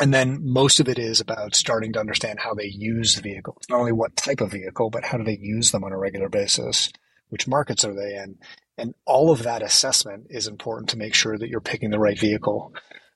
And 0.00 0.12
then 0.12 0.38
most 0.42 0.80
of 0.80 0.88
it 0.88 0.98
is 0.98 1.20
about 1.20 1.54
starting 1.54 1.92
to 1.92 2.00
understand 2.00 2.40
how 2.40 2.54
they 2.54 2.66
use 2.66 3.14
the 3.14 3.22
vehicle. 3.22 3.60
Not 3.68 3.78
only 3.78 3.92
what 3.92 4.16
type 4.16 4.40
of 4.40 4.50
vehicle, 4.50 4.88
but 4.90 5.04
how 5.04 5.18
do 5.18 5.24
they 5.24 5.38
use 5.38 5.70
them 5.70 5.84
on 5.84 5.92
a 5.92 5.98
regular 5.98 6.30
basis? 6.30 6.90
Which 7.28 7.46
markets 7.46 7.84
are 7.84 7.94
they 7.94 8.16
in? 8.16 8.38
And 8.78 8.94
all 9.04 9.30
of 9.30 9.42
that 9.42 9.62
assessment 9.62 10.28
is 10.30 10.46
important 10.46 10.88
to 10.90 10.98
make 10.98 11.14
sure 11.14 11.36
that 11.36 11.48
you're 11.48 11.60
picking 11.60 11.90
the 11.90 11.98
right 11.98 12.18
vehicle. 12.18 12.72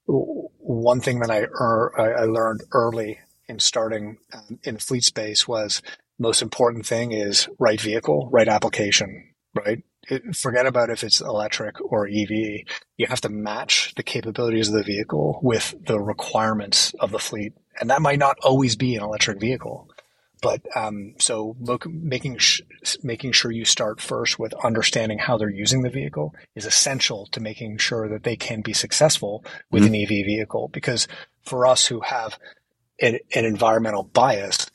One 0.06 1.00
thing 1.00 1.20
that 1.20 1.30
I, 1.30 1.46
er, 1.50 1.92
I 1.98 2.24
learned 2.24 2.60
early 2.72 3.20
in 3.48 3.58
starting 3.58 4.18
in 4.62 4.74
the 4.74 4.80
fleet 4.80 5.04
space 5.04 5.48
was 5.48 5.80
most 6.18 6.42
important 6.42 6.86
thing 6.86 7.12
is 7.12 7.48
right 7.58 7.80
vehicle, 7.80 8.28
right 8.32 8.48
application, 8.48 9.34
right? 9.54 9.82
forget 10.32 10.66
about 10.66 10.90
if 10.90 11.02
it's 11.02 11.20
electric 11.20 11.80
or 11.80 12.06
EV. 12.06 12.62
You 12.96 13.06
have 13.08 13.20
to 13.22 13.28
match 13.28 13.94
the 13.96 14.02
capabilities 14.02 14.68
of 14.68 14.74
the 14.74 14.82
vehicle 14.82 15.40
with 15.42 15.74
the 15.84 16.00
requirements 16.00 16.94
of 17.00 17.10
the 17.10 17.18
fleet, 17.18 17.54
and 17.80 17.90
that 17.90 18.02
might 18.02 18.18
not 18.18 18.38
always 18.42 18.76
be 18.76 18.96
an 18.96 19.02
electric 19.02 19.40
vehicle. 19.40 19.90
But 20.42 20.62
um, 20.76 21.14
so 21.18 21.56
look, 21.58 21.86
making 21.86 22.38
sh- 22.38 22.60
making 23.02 23.32
sure 23.32 23.50
you 23.50 23.64
start 23.64 24.00
first 24.00 24.38
with 24.38 24.52
understanding 24.64 25.18
how 25.18 25.38
they're 25.38 25.48
using 25.50 25.82
the 25.82 25.90
vehicle 25.90 26.34
is 26.54 26.66
essential 26.66 27.26
to 27.32 27.40
making 27.40 27.78
sure 27.78 28.08
that 28.08 28.22
they 28.22 28.36
can 28.36 28.60
be 28.60 28.72
successful 28.72 29.44
with 29.70 29.84
mm-hmm. 29.84 29.94
an 29.94 30.02
EV 30.02 30.26
vehicle. 30.26 30.68
Because 30.68 31.08
for 31.42 31.66
us 31.66 31.86
who 31.86 32.00
have 32.00 32.38
an, 33.00 33.18
an 33.34 33.44
environmental 33.44 34.04
bias, 34.04 34.70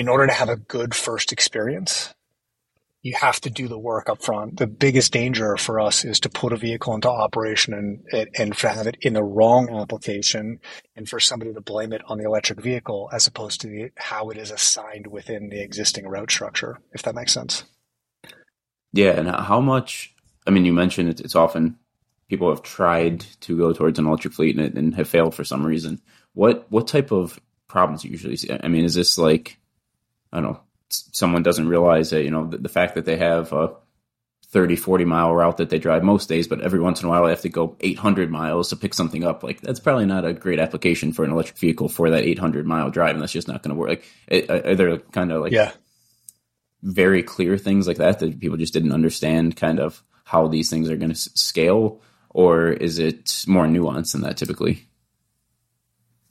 in 0.00 0.08
order 0.08 0.26
to 0.26 0.32
have 0.32 0.48
a 0.48 0.56
good 0.56 0.94
first 0.94 1.30
experience, 1.30 2.14
you 3.02 3.14
have 3.20 3.38
to 3.42 3.50
do 3.50 3.68
the 3.68 3.78
work 3.78 4.08
up 4.08 4.22
front. 4.22 4.56
The 4.56 4.66
biggest 4.66 5.12
danger 5.12 5.58
for 5.58 5.78
us 5.78 6.06
is 6.06 6.20
to 6.20 6.30
put 6.30 6.54
a 6.54 6.56
vehicle 6.56 6.94
into 6.94 7.10
operation 7.10 7.74
and, 7.74 8.28
and 8.34 8.54
have 8.54 8.86
it 8.86 8.96
in 9.02 9.12
the 9.12 9.22
wrong 9.22 9.68
application 9.68 10.58
and 10.96 11.06
for 11.06 11.20
somebody 11.20 11.52
to 11.52 11.60
blame 11.60 11.92
it 11.92 12.00
on 12.06 12.16
the 12.16 12.24
electric 12.24 12.62
vehicle 12.62 13.10
as 13.12 13.26
opposed 13.26 13.60
to 13.60 13.68
the, 13.68 13.90
how 13.96 14.30
it 14.30 14.38
is 14.38 14.50
assigned 14.50 15.06
within 15.06 15.50
the 15.50 15.60
existing 15.60 16.08
route 16.08 16.30
structure, 16.30 16.78
if 16.92 17.02
that 17.02 17.14
makes 17.14 17.32
sense. 17.32 17.64
Yeah. 18.94 19.10
And 19.10 19.28
how 19.28 19.60
much, 19.60 20.14
I 20.46 20.50
mean, 20.50 20.64
you 20.64 20.72
mentioned 20.72 21.10
it's, 21.10 21.20
it's 21.20 21.36
often 21.36 21.76
people 22.30 22.48
have 22.48 22.62
tried 22.62 23.20
to 23.40 23.56
go 23.58 23.74
towards 23.74 23.98
an 23.98 24.06
electric 24.06 24.32
fleet 24.32 24.58
and, 24.58 24.78
and 24.78 24.94
have 24.94 25.08
failed 25.08 25.34
for 25.34 25.44
some 25.44 25.66
reason. 25.66 26.00
What, 26.32 26.66
what 26.70 26.88
type 26.88 27.12
of 27.12 27.38
problems 27.68 28.02
you 28.02 28.10
usually 28.10 28.36
see? 28.36 28.50
I 28.50 28.68
mean, 28.68 28.86
is 28.86 28.94
this 28.94 29.18
like, 29.18 29.58
I 30.32 30.40
don't 30.40 30.52
know, 30.52 30.60
someone 30.88 31.42
doesn't 31.42 31.68
realize 31.68 32.10
that, 32.10 32.24
you 32.24 32.30
know, 32.30 32.46
the, 32.46 32.58
the 32.58 32.68
fact 32.68 32.94
that 32.94 33.04
they 33.04 33.16
have 33.16 33.52
a 33.52 33.74
30, 34.50 34.76
40 34.76 35.04
mile 35.04 35.32
route 35.32 35.58
that 35.58 35.70
they 35.70 35.78
drive 35.78 36.02
most 36.02 36.28
days, 36.28 36.48
but 36.48 36.60
every 36.60 36.80
once 36.80 37.00
in 37.00 37.06
a 37.06 37.08
while 37.08 37.24
they 37.24 37.30
have 37.30 37.40
to 37.42 37.48
go 37.48 37.76
800 37.80 38.30
miles 38.30 38.70
to 38.70 38.76
pick 38.76 38.94
something 38.94 39.22
up. 39.22 39.44
Like 39.44 39.60
that's 39.60 39.78
probably 39.78 40.06
not 40.06 40.24
a 40.24 40.32
great 40.32 40.58
application 40.58 41.12
for 41.12 41.24
an 41.24 41.30
electric 41.30 41.58
vehicle 41.58 41.88
for 41.88 42.10
that 42.10 42.24
800 42.24 42.66
mile 42.66 42.90
drive. 42.90 43.14
And 43.14 43.22
that's 43.22 43.32
just 43.32 43.46
not 43.46 43.62
going 43.62 43.74
to 43.74 43.80
work. 43.80 43.88
Like, 43.90 44.04
it, 44.26 44.50
are 44.50 44.74
there 44.74 44.98
kind 44.98 45.30
of 45.30 45.42
like 45.42 45.52
yeah. 45.52 45.70
very 46.82 47.22
clear 47.22 47.56
things 47.58 47.86
like 47.86 47.98
that 47.98 48.18
that 48.18 48.40
people 48.40 48.56
just 48.56 48.72
didn't 48.72 48.92
understand 48.92 49.56
kind 49.56 49.78
of 49.78 50.02
how 50.24 50.48
these 50.48 50.68
things 50.68 50.90
are 50.90 50.96
going 50.96 51.10
to 51.10 51.14
s- 51.16 51.30
scale? 51.34 52.00
Or 52.30 52.68
is 52.68 52.98
it 52.98 53.44
more 53.46 53.66
nuanced 53.66 54.12
than 54.12 54.22
that 54.22 54.36
typically? 54.36 54.88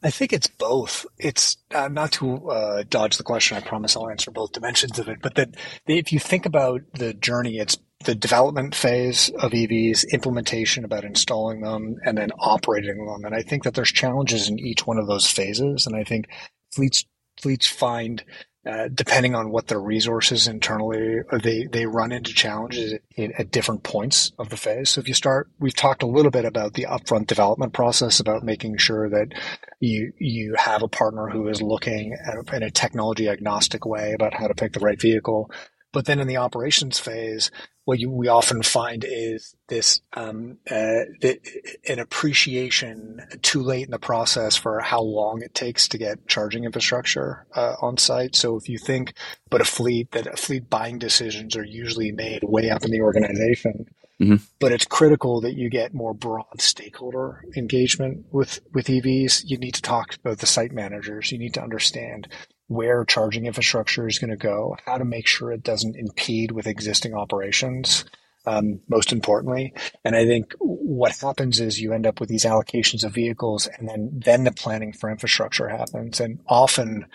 I 0.01 0.11
think 0.11 0.31
it's 0.31 0.47
both. 0.47 1.05
It's 1.17 1.57
uh, 1.73 1.89
not 1.89 2.13
to 2.13 2.49
uh, 2.49 2.83
dodge 2.89 3.17
the 3.17 3.23
question. 3.23 3.57
I 3.57 3.61
promise 3.61 3.95
I'll 3.95 4.09
answer 4.09 4.31
both 4.31 4.53
dimensions 4.53 4.97
of 4.97 5.09
it. 5.09 5.19
But 5.21 5.35
that 5.35 5.55
if 5.87 6.13
you 6.13 6.19
think 6.19 6.45
about 6.45 6.81
the 6.93 7.13
journey, 7.13 7.59
it's 7.59 7.77
the 8.05 8.15
development 8.15 8.75
phase 8.75 9.29
of 9.39 9.51
EVs, 9.51 10.09
implementation 10.13 10.85
about 10.85 11.03
installing 11.03 11.61
them, 11.61 11.97
and 12.05 12.17
then 12.17 12.31
operating 12.39 13.05
them. 13.05 13.25
And 13.25 13.35
I 13.35 13.41
think 13.41 13.63
that 13.63 13.73
there's 13.73 13.91
challenges 13.91 14.47
in 14.47 14.57
each 14.57 14.87
one 14.87 14.97
of 14.97 15.07
those 15.07 15.29
phases. 15.29 15.85
And 15.85 15.95
I 15.95 16.05
think 16.05 16.29
fleets 16.71 17.05
fleets 17.41 17.67
find 17.67 18.23
uh, 18.69 18.88
depending 18.93 19.33
on 19.33 19.49
what 19.49 19.67
their 19.67 19.79
resources 19.79 20.47
internally, 20.47 21.21
they 21.41 21.65
they 21.65 21.88
run 21.88 22.11
into 22.11 22.33
challenges 22.33 22.93
at, 23.17 23.31
at, 23.39 23.51
different 23.51 23.81
points 23.81 24.31
of 24.38 24.49
the 24.49 24.57
phase. 24.57 24.91
So 24.91 25.01
if 25.01 25.07
you 25.07 25.15
start, 25.15 25.49
we've 25.57 25.75
talked 25.75 26.03
a 26.03 26.07
little 26.07 26.29
bit 26.29 26.45
about 26.45 26.73
the 26.73 26.85
upfront 26.88 27.25
development 27.25 27.73
process, 27.73 28.19
about 28.19 28.43
making 28.43 28.77
sure 28.77 29.09
that 29.09 29.33
you 29.79 30.13
you 30.19 30.53
have 30.55 30.83
a 30.83 30.88
partner 30.88 31.29
who 31.29 31.47
is 31.47 31.63
looking 31.63 32.13
at, 32.13 32.53
in 32.53 32.61
a 32.61 32.69
technology 32.69 33.27
agnostic 33.27 33.85
way 33.88 34.13
about 34.13 34.35
how 34.35 34.47
to 34.47 34.53
pick 34.53 34.73
the 34.73 34.79
right 34.79 35.01
vehicle. 35.01 35.49
But 35.91 36.05
then 36.05 36.19
in 36.19 36.27
the 36.27 36.38
operations 36.38 37.00
phase, 37.00 37.51
what 37.86 38.00
you, 38.00 38.12
we 38.12 38.27
often 38.27 38.62
find 38.62 39.03
is 39.08 39.55
this 39.67 40.01
um, 40.13 40.60
uh, 40.69 41.10
the, 41.22 41.39
an 41.88 41.98
appreciation 41.98 43.22
too 43.41 43.63
late 43.63 43.86
in 43.86 43.91
the 43.91 43.98
process 43.98 44.55
for 44.55 44.79
how 44.79 45.01
long 45.01 45.41
it 45.41 45.55
takes 45.55 45.88
to 45.88 45.98
get 45.98 46.27
charging 46.27 46.65
infrastructure 46.65 47.48
uh, 47.55 47.75
on 47.81 47.98
site. 47.98 48.36
So 48.36 48.58
if 48.58 48.69
you 48.69 48.77
think 48.77 49.13
but 49.50 49.62
a 49.62 49.65
fleet 49.65 50.12
that 50.12 50.27
a 50.27 50.38
fleet 50.38 50.69
buying 50.69 51.00
decisions 51.00 51.55
are 51.55 51.65
usually 51.65 52.12
made 52.12 52.43
way 52.43 52.69
up 52.69 52.84
in 52.84 52.91
the 52.91 53.01
organization. 53.01 53.88
Mm-hmm. 54.22 54.36
But 54.60 54.74
it's 54.74 54.86
critical 54.86 55.41
that 55.41 55.55
you 55.55 55.69
get 55.69 55.93
more 55.93 56.13
broad 56.13 56.60
stakeholder 56.62 57.43
engagement 57.55 58.25
with, 58.31 58.60
with 58.74 58.88
EVs. 58.88 59.43
You 59.46 59.58
need 59.58 59.75
to 59.75 59.81
talk 59.81 60.15
about 60.15 60.39
the 60.39 60.46
site 60.46 60.74
managers. 60.74 61.31
You 61.31 61.39
need 61.39 61.53
to 61.53 61.63
understand 61.63 62.27
where 62.69 63.03
charging 63.03 63.47
infrastructure 63.47 64.07
is 64.07 64.19
going 64.19 64.29
to 64.29 64.38
go, 64.38 64.77
how 64.85 64.97
to 64.97 65.03
make 65.03 65.27
sure 65.27 65.51
it 65.51 65.63
doesn't 65.63 65.95
impede 65.95 66.51
with 66.51 66.67
existing 66.67 67.13
operations. 67.13 68.05
Um, 68.45 68.79
most 68.88 69.11
importantly, 69.11 69.73
and 70.05 70.15
I 70.15 70.25
think 70.25 70.53
what 70.59 71.11
happens 71.17 71.59
is 71.59 71.79
you 71.79 71.93
end 71.93 72.07
up 72.07 72.19
with 72.19 72.29
these 72.29 72.45
allocations 72.45 73.03
of 73.03 73.13
vehicles, 73.13 73.67
and 73.67 73.88
then 73.88 74.09
then 74.13 74.43
the 74.45 74.51
planning 74.51 74.93
for 74.93 75.09
infrastructure 75.11 75.67
happens. 75.67 76.19
And 76.21 76.39
often, 76.47 77.05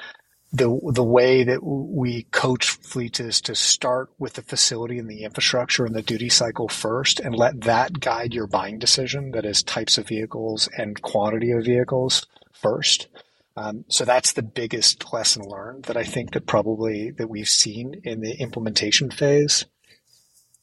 the 0.52 0.78
the 0.92 1.02
way 1.02 1.42
that 1.42 1.64
we 1.64 2.24
coach 2.24 2.68
fleets 2.68 3.20
is 3.20 3.40
to 3.40 3.54
start 3.54 4.10
with 4.18 4.34
the 4.34 4.42
facility 4.42 4.98
and 4.98 5.08
the 5.08 5.24
infrastructure 5.24 5.86
and 5.86 5.94
the 5.94 6.02
duty 6.02 6.28
cycle 6.28 6.68
first, 6.68 7.20
and 7.20 7.34
let 7.34 7.62
that 7.62 8.00
guide 8.00 8.34
your 8.34 8.46
buying 8.46 8.78
decision. 8.78 9.30
That 9.30 9.46
is 9.46 9.62
types 9.62 9.98
of 9.98 10.06
vehicles 10.06 10.68
and 10.76 11.00
quantity 11.00 11.52
of 11.52 11.64
vehicles 11.64 12.26
first. 12.52 13.08
Um, 13.56 13.84
so 13.88 14.04
that's 14.04 14.32
the 14.32 14.42
biggest 14.42 15.12
lesson 15.12 15.44
learned 15.44 15.84
that 15.84 15.96
I 15.96 16.04
think 16.04 16.32
that 16.32 16.46
probably 16.46 17.10
that 17.12 17.28
we've 17.28 17.48
seen 17.48 18.00
in 18.04 18.20
the 18.20 18.34
implementation 18.40 19.10
phase. 19.10 19.66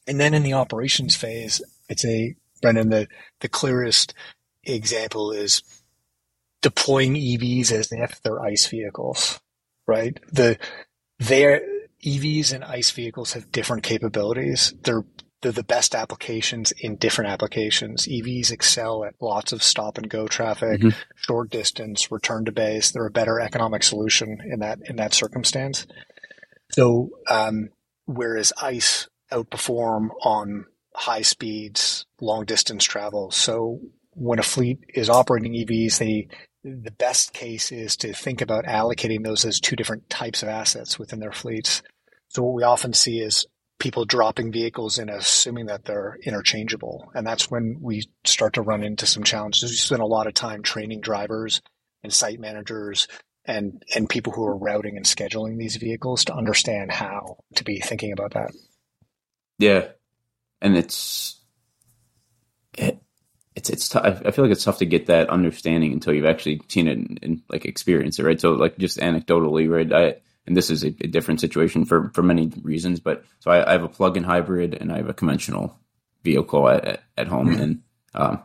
And 0.07 0.19
then 0.19 0.33
in 0.33 0.43
the 0.43 0.53
operations 0.53 1.15
phase, 1.15 1.62
I'd 1.89 2.00
say, 2.00 2.36
Brendan, 2.62 2.89
the, 2.89 3.07
the 3.39 3.50
clearest 3.50 4.13
example 4.63 5.31
is 5.31 5.63
deploying 6.62 7.15
EVs 7.15 7.71
as 7.71 7.91
if 7.91 8.21
they're 8.21 8.41
ICE 8.41 8.67
vehicles, 8.67 9.39
right? 9.88 10.19
The, 10.31 10.57
their 11.17 11.62
EVs 12.05 12.53
and 12.53 12.63
ICE 12.63 12.91
vehicles 12.91 13.33
have 13.33 13.51
different 13.51 13.83
capabilities. 13.83 14.74
They're 14.83 15.05
they're 15.41 15.51
the 15.51 15.63
best 15.63 15.95
applications 15.95 16.71
in 16.71 16.98
different 16.98 17.31
applications. 17.31 18.08
EVs 18.08 18.51
excel 18.51 19.04
at 19.04 19.15
lots 19.19 19.51
of 19.51 19.63
stop 19.63 19.97
and 19.97 20.10
go 20.10 20.27
traffic, 20.27 20.80
mm-hmm. 20.80 20.89
short 21.15 21.49
distance, 21.49 22.12
return 22.12 22.45
to 22.45 22.51
base. 22.51 22.91
They're 22.91 23.08
a 23.08 23.12
better 23.12 23.39
economic 23.39 23.84
solution 23.84 24.38
in 24.45 24.60
that 24.60 24.80
in 24.86 24.97
that 24.97 25.13
circumstance. 25.13 25.88
So, 26.71 27.10
um, 27.27 27.69
whereas 28.06 28.54
ICE 28.62 29.10
outperform 29.32 30.10
on 30.23 30.65
high 30.95 31.21
speeds, 31.21 32.06
long 32.19 32.45
distance 32.45 32.84
travel. 32.84 33.32
So 33.32 33.80
when 34.12 34.39
a 34.39 34.43
fleet 34.43 34.80
is 34.93 35.10
operating 35.10 35.54
EVs, 35.54 35.97
they 35.97 36.27
the 36.63 36.91
best 36.91 37.34
case 37.34 37.71
is 37.71 37.97
to 37.97 38.13
think 38.13 38.39
about 38.39 38.65
allocating 38.65 39.23
those 39.23 39.45
as 39.45 39.60
two 39.60 39.75
different 39.75 40.08
types 40.12 40.43
of 40.43 40.49
assets 40.49 40.99
within 40.99 41.19
their 41.19 41.32
fleets. 41.32 41.82
So 42.30 42.43
what 42.43 42.54
we 42.54 42.62
often 42.62 42.93
see 42.93 43.19
is 43.19 43.47
people 43.82 44.06
dropping 44.06 44.52
vehicles 44.52 45.00
and 45.00 45.10
assuming 45.10 45.65
that 45.65 45.86
they're 45.86 46.15
interchangeable. 46.24 47.12
And 47.15 47.26
that's 47.26 47.50
when 47.50 47.80
we 47.82 48.04
start 48.24 48.54
to 48.54 48.62
run 48.62 48.84
into 48.84 49.08
some 49.08 49.24
challenges. 49.24 49.72
We 49.72 49.76
spend 49.76 50.04
a 50.04 50.06
lot 50.06 50.28
of 50.28 50.36
time 50.36 50.62
training 50.62 51.02
drivers 51.02 51.63
and 52.04 52.13
site 52.13 52.39
managers 52.39 53.08
and, 53.44 53.84
and 53.96 54.08
people 54.08 54.34
who 54.34 54.46
are 54.46 54.56
routing 54.56 54.98
and 54.98 55.06
scheduling 55.06 55.58
these 55.58 55.78
vehicles 55.78 56.26
to 56.26 56.36
understand 56.36 56.91
how 56.91 57.38
to 57.56 57.63
be 57.63 57.80
thinking 57.80 58.12
about 58.12 58.36
that. 58.36 58.52
Yeah. 59.58 59.88
And 60.62 60.78
it's, 60.78 61.41
it, 62.78 63.02
it's, 63.56 63.72
it's, 63.72 63.89
t- 63.89 64.00
I 64.00 64.30
feel 64.30 64.46
like 64.46 64.52
it's 64.52 64.63
tough 64.63 64.78
to 64.78 64.86
get 64.86 65.08
that 65.08 65.32
understanding 65.32 65.91
until 65.91 66.13
you've 66.13 66.26
actually 66.26 66.62
seen 66.67 66.88
it 66.88 67.00
and, 67.00 67.20
and 67.24 67.41
like 67.50 67.65
experienced 67.65 68.20
it, 68.20 68.26
right? 68.26 68.39
So 68.39 68.52
like 68.52 68.78
just 68.78 69.00
anecdotally, 69.00 69.67
right? 69.67 69.91
I, 69.91 70.22
and 70.47 70.58
this 70.58 70.69
is 70.69 70.84
a, 70.84 70.88
a, 70.88 71.08
different 71.08 71.39
situation 71.39 71.86
for, 71.86 72.10
for 72.13 72.23
many 72.23 72.51
reasons. 72.63 72.99
But 72.99 73.23
so 73.39 73.51
I, 73.51 73.69
I, 73.69 73.71
have 73.73 73.84
a 73.84 73.89
plug-in 73.89 74.23
hybrid 74.23 74.73
and 74.73 74.91
I 74.91 74.97
have 74.97 75.10
a 75.10 75.13
conventional 75.13 75.80
vehicle 76.23 76.67
at, 76.67 76.86
at, 76.86 77.04
at 77.17 77.27
home, 77.27 77.49
mm-hmm. 77.49 77.62
and 77.62 77.82
um, 78.15 78.43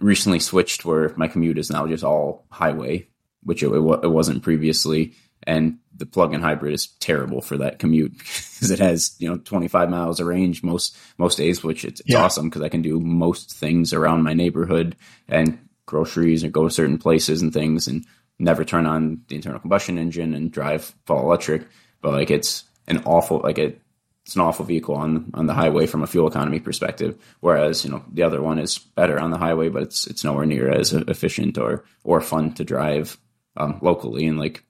recently 0.00 0.40
switched 0.40 0.84
where 0.84 1.12
my 1.16 1.28
commute 1.28 1.58
is 1.58 1.70
now 1.70 1.86
just 1.86 2.04
all 2.04 2.46
highway, 2.50 3.06
which 3.42 3.62
it, 3.62 3.68
it 3.68 4.10
wasn't 4.10 4.42
previously. 4.42 5.14
And 5.46 5.78
the 5.94 6.06
plug-in 6.06 6.40
hybrid 6.40 6.72
is 6.72 6.86
terrible 6.86 7.40
for 7.40 7.58
that 7.58 7.78
commute 7.78 8.12
because 8.18 8.70
it 8.70 8.78
has 8.78 9.14
you 9.18 9.28
know 9.28 9.36
25 9.36 9.90
miles 9.90 10.18
of 10.20 10.26
range 10.26 10.62
most 10.62 10.96
most 11.18 11.36
days, 11.36 11.62
which 11.62 11.84
it's, 11.84 12.00
it's 12.00 12.10
yeah. 12.10 12.24
awesome 12.24 12.48
because 12.48 12.62
I 12.62 12.68
can 12.68 12.82
do 12.82 12.98
most 12.98 13.52
things 13.52 13.92
around 13.92 14.22
my 14.22 14.34
neighborhood 14.34 14.96
and 15.28 15.58
groceries 15.86 16.42
or 16.44 16.48
go 16.48 16.66
to 16.66 16.74
certain 16.74 16.98
places 16.98 17.42
and 17.42 17.52
things 17.52 17.86
and 17.86 18.06
never 18.38 18.64
turn 18.64 18.86
on 18.86 19.20
the 19.28 19.36
internal 19.36 19.60
combustion 19.60 19.98
engine 19.98 20.34
and 20.34 20.50
drive 20.50 20.94
full 21.06 21.20
electric. 21.20 21.66
But 22.00 22.12
like 22.12 22.30
it's 22.30 22.64
an 22.86 23.02
awful 23.04 23.40
like 23.42 23.58
it, 23.58 23.80
it's 24.24 24.34
an 24.34 24.42
awful 24.42 24.64
vehicle 24.64 24.94
on 24.94 25.30
on 25.34 25.46
the 25.46 25.54
highway 25.54 25.86
from 25.86 26.02
a 26.02 26.06
fuel 26.06 26.28
economy 26.28 26.60
perspective. 26.60 27.16
Whereas 27.40 27.84
you 27.84 27.90
know 27.90 28.04
the 28.12 28.22
other 28.22 28.42
one 28.42 28.58
is 28.58 28.78
better 28.78 29.18
on 29.18 29.30
the 29.30 29.38
highway, 29.38 29.68
but 29.68 29.82
it's 29.82 30.06
it's 30.06 30.24
nowhere 30.24 30.46
near 30.46 30.70
as 30.70 30.92
efficient 30.92 31.58
or 31.58 31.84
or 32.02 32.20
fun 32.20 32.52
to 32.54 32.64
drive 32.64 33.16
um, 33.56 33.78
locally. 33.82 34.26
And 34.26 34.38
like 34.38 34.64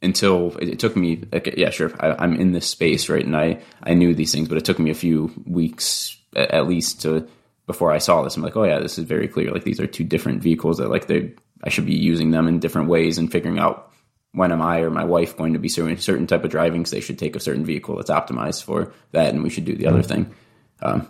until 0.00 0.56
it, 0.58 0.68
it 0.68 0.78
took 0.78 0.96
me 0.96 1.24
like 1.32 1.54
yeah 1.56 1.70
sure 1.70 1.92
I, 1.98 2.24
am 2.24 2.34
in 2.34 2.52
this 2.52 2.68
space 2.68 3.08
right, 3.08 3.24
and 3.24 3.36
I 3.36 3.60
I 3.82 3.94
knew 3.94 4.14
these 4.14 4.32
things, 4.32 4.48
but 4.48 4.58
it 4.58 4.64
took 4.64 4.78
me 4.78 4.90
a 4.90 4.94
few 4.94 5.32
weeks 5.44 6.16
at, 6.36 6.50
at 6.52 6.68
least 6.68 7.02
to 7.02 7.28
before 7.66 7.92
I 7.92 7.98
saw 7.98 8.22
this. 8.22 8.36
I'm 8.36 8.42
like 8.42 8.56
oh 8.56 8.64
yeah, 8.64 8.78
this 8.78 8.98
is 8.98 9.04
very 9.04 9.28
clear. 9.28 9.50
Like 9.50 9.64
these 9.64 9.80
are 9.80 9.86
two 9.86 10.04
different 10.04 10.42
vehicles 10.42 10.78
that 10.78 10.90
like 10.90 11.06
they 11.06 11.34
I 11.62 11.70
should 11.70 11.86
be 11.86 11.94
using 11.94 12.30
them 12.30 12.48
in 12.48 12.60
different 12.60 12.88
ways 12.88 13.18
and 13.18 13.30
figuring 13.30 13.58
out 13.58 13.92
when 14.32 14.52
am 14.52 14.62
I 14.62 14.80
or 14.80 14.90
my 14.90 15.04
wife 15.04 15.36
going 15.36 15.54
to 15.54 15.58
be 15.58 15.68
doing 15.68 15.94
a 15.94 16.00
certain 16.00 16.26
type 16.26 16.44
of 16.44 16.50
driving 16.50 16.82
because 16.82 16.92
they 16.92 17.00
should 17.00 17.18
take 17.18 17.34
a 17.34 17.40
certain 17.40 17.64
vehicle 17.64 17.96
that's 17.96 18.10
optimized 18.10 18.62
for 18.62 18.92
that 19.12 19.34
and 19.34 19.42
we 19.42 19.50
should 19.50 19.64
do 19.64 19.74
the 19.74 19.86
other 19.86 20.02
thing. 20.02 20.34
Um, 20.82 21.08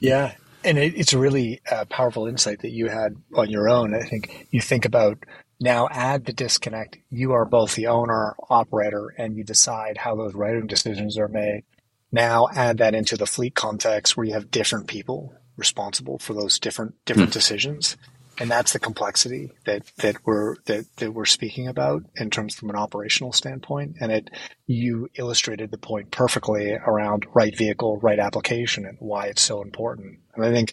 yeah. 0.00 0.34
And 0.64 0.78
it, 0.78 0.94
it's 0.96 1.12
a 1.12 1.18
really 1.18 1.60
uh, 1.70 1.84
powerful 1.86 2.26
insight 2.26 2.60
that 2.60 2.70
you 2.70 2.88
had 2.88 3.16
on 3.34 3.50
your 3.50 3.68
own. 3.68 3.94
I 3.94 4.02
think 4.02 4.48
you 4.50 4.60
think 4.60 4.84
about 4.84 5.24
now 5.60 5.88
add 5.90 6.24
the 6.24 6.32
disconnect. 6.32 6.98
You 7.08 7.32
are 7.32 7.44
both 7.44 7.74
the 7.74 7.86
owner, 7.86 8.34
operator, 8.50 9.14
and 9.16 9.36
you 9.36 9.44
decide 9.44 9.96
how 9.96 10.16
those 10.16 10.34
routing 10.34 10.66
decisions 10.66 11.18
are 11.18 11.28
made. 11.28 11.62
Now 12.10 12.48
add 12.54 12.78
that 12.78 12.94
into 12.94 13.16
the 13.16 13.26
fleet 13.26 13.54
context 13.54 14.16
where 14.16 14.26
you 14.26 14.34
have 14.34 14.50
different 14.50 14.88
people 14.88 15.34
responsible 15.56 16.18
for 16.18 16.34
those 16.34 16.58
different 16.58 16.94
different 17.04 17.30
mm. 17.30 17.34
decisions 17.34 17.96
and 18.38 18.50
that's 18.50 18.72
the 18.72 18.78
complexity 18.78 19.50
that 19.66 19.82
that 19.98 20.16
we're 20.24 20.56
that, 20.66 20.84
that 20.96 21.12
we're 21.12 21.24
speaking 21.24 21.68
about 21.68 22.02
in 22.16 22.30
terms 22.30 22.54
from 22.54 22.70
an 22.70 22.76
operational 22.76 23.32
standpoint 23.32 23.96
and 24.00 24.10
it 24.10 24.30
you 24.66 25.08
illustrated 25.16 25.70
the 25.70 25.78
point 25.78 26.10
perfectly 26.10 26.72
around 26.72 27.26
right 27.34 27.56
vehicle 27.56 27.98
right 27.98 28.18
application 28.18 28.86
and 28.86 28.96
why 29.00 29.26
it's 29.26 29.42
so 29.42 29.62
important 29.62 30.18
and 30.34 30.44
i 30.44 30.50
think 30.50 30.72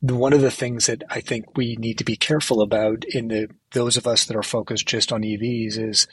one 0.00 0.32
of 0.32 0.40
the 0.40 0.50
things 0.50 0.86
that 0.86 1.02
I 1.10 1.20
think 1.20 1.56
we 1.56 1.76
need 1.76 1.98
to 1.98 2.04
be 2.04 2.16
careful 2.16 2.60
about 2.60 3.04
in 3.04 3.28
the 3.28 3.48
those 3.72 3.96
of 3.96 4.06
us 4.06 4.24
that 4.26 4.36
are 4.36 4.42
focused 4.42 4.86
just 4.86 5.12
on 5.12 5.22
EVs 5.22 5.78
is 5.78 6.06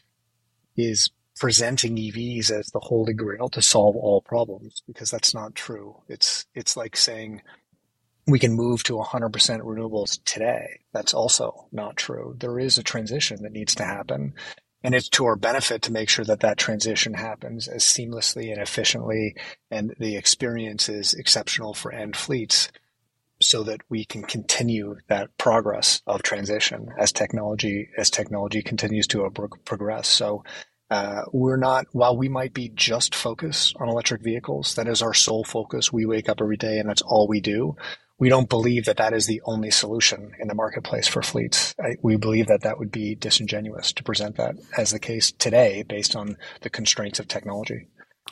is 0.75 1.11
presenting 1.37 1.95
EVs 1.95 2.49
as 2.49 2.67
the 2.67 2.79
holy 2.79 3.13
grail 3.13 3.49
to 3.49 3.61
solve 3.61 3.95
all 3.95 4.21
problems 4.21 4.81
because 4.87 5.11
that's 5.11 5.33
not 5.33 5.53
true. 5.53 6.01
It's 6.07 6.45
it's 6.55 6.75
like 6.75 6.95
saying 6.95 7.41
we 8.27 8.39
can 8.39 8.53
move 8.53 8.83
to 8.83 8.93
100% 8.93 9.31
renewables 9.31 10.19
today. 10.25 10.79
That's 10.93 11.13
also 11.13 11.67
not 11.71 11.95
true. 11.97 12.35
There 12.39 12.59
is 12.59 12.77
a 12.77 12.83
transition 12.83 13.43
that 13.43 13.51
needs 13.51 13.75
to 13.75 13.85
happen. 13.85 14.33
And 14.83 14.93
it's 14.93 15.09
to 15.09 15.25
our 15.25 15.35
benefit 15.35 15.83
to 15.83 15.91
make 15.91 16.09
sure 16.09 16.25
that 16.25 16.41
that 16.41 16.57
transition 16.57 17.15
happens 17.15 17.67
as 17.67 17.83
seamlessly 17.83 18.51
and 18.51 18.61
efficiently 18.61 19.35
and 19.71 19.95
the 19.99 20.15
experience 20.15 20.89
is 20.89 21.13
exceptional 21.13 21.73
for 21.73 21.91
end 21.91 22.15
fleets 22.15 22.71
so 23.41 23.63
that 23.63 23.81
we 23.89 24.05
can 24.05 24.23
continue 24.23 24.97
that 25.07 25.35
progress 25.37 26.01
of 26.07 26.23
transition 26.23 26.89
as 26.97 27.11
technology 27.11 27.89
as 27.97 28.09
technology 28.09 28.61
continues 28.61 29.07
to 29.07 29.29
progress. 29.65 30.07
So 30.07 30.43
uh, 30.89 31.23
we're 31.31 31.57
not 31.57 31.87
while 31.91 32.15
we 32.15 32.29
might 32.29 32.53
be 32.53 32.69
just 32.69 33.15
focused 33.15 33.75
on 33.79 33.89
electric 33.89 34.21
vehicles. 34.21 34.75
That 34.75 34.87
is 34.87 35.01
our 35.01 35.13
sole 35.13 35.43
focus. 35.43 35.91
We 35.91 36.05
wake 36.05 36.29
up 36.29 36.41
every 36.41 36.57
day 36.57 36.77
and 36.77 36.87
that's 36.87 37.01
all 37.01 37.27
we 37.27 37.41
do. 37.41 37.75
We 38.17 38.29
don't 38.29 38.49
believe 38.49 38.85
that 38.85 38.97
that 38.97 39.13
is 39.13 39.27
the 39.27 39.41
only 39.45 39.71
solution 39.71 40.31
in 40.39 40.47
the 40.47 40.55
marketplace 40.55 41.07
for 41.07 41.21
fleets. 41.21 41.75
I, 41.79 41.95
we 42.01 42.15
believe 42.15 42.47
that 42.47 42.61
that 42.61 42.79
would 42.79 42.91
be 42.91 43.15
disingenuous 43.15 43.91
to 43.93 44.03
present 44.03 44.37
that 44.37 44.55
as 44.77 44.91
the 44.91 44.99
case 44.99 45.31
today 45.31 45.83
based 45.83 46.15
on 46.15 46.37
the 46.61 46.69
constraints 46.69 47.19
of 47.19 47.27
technology. 47.27 47.87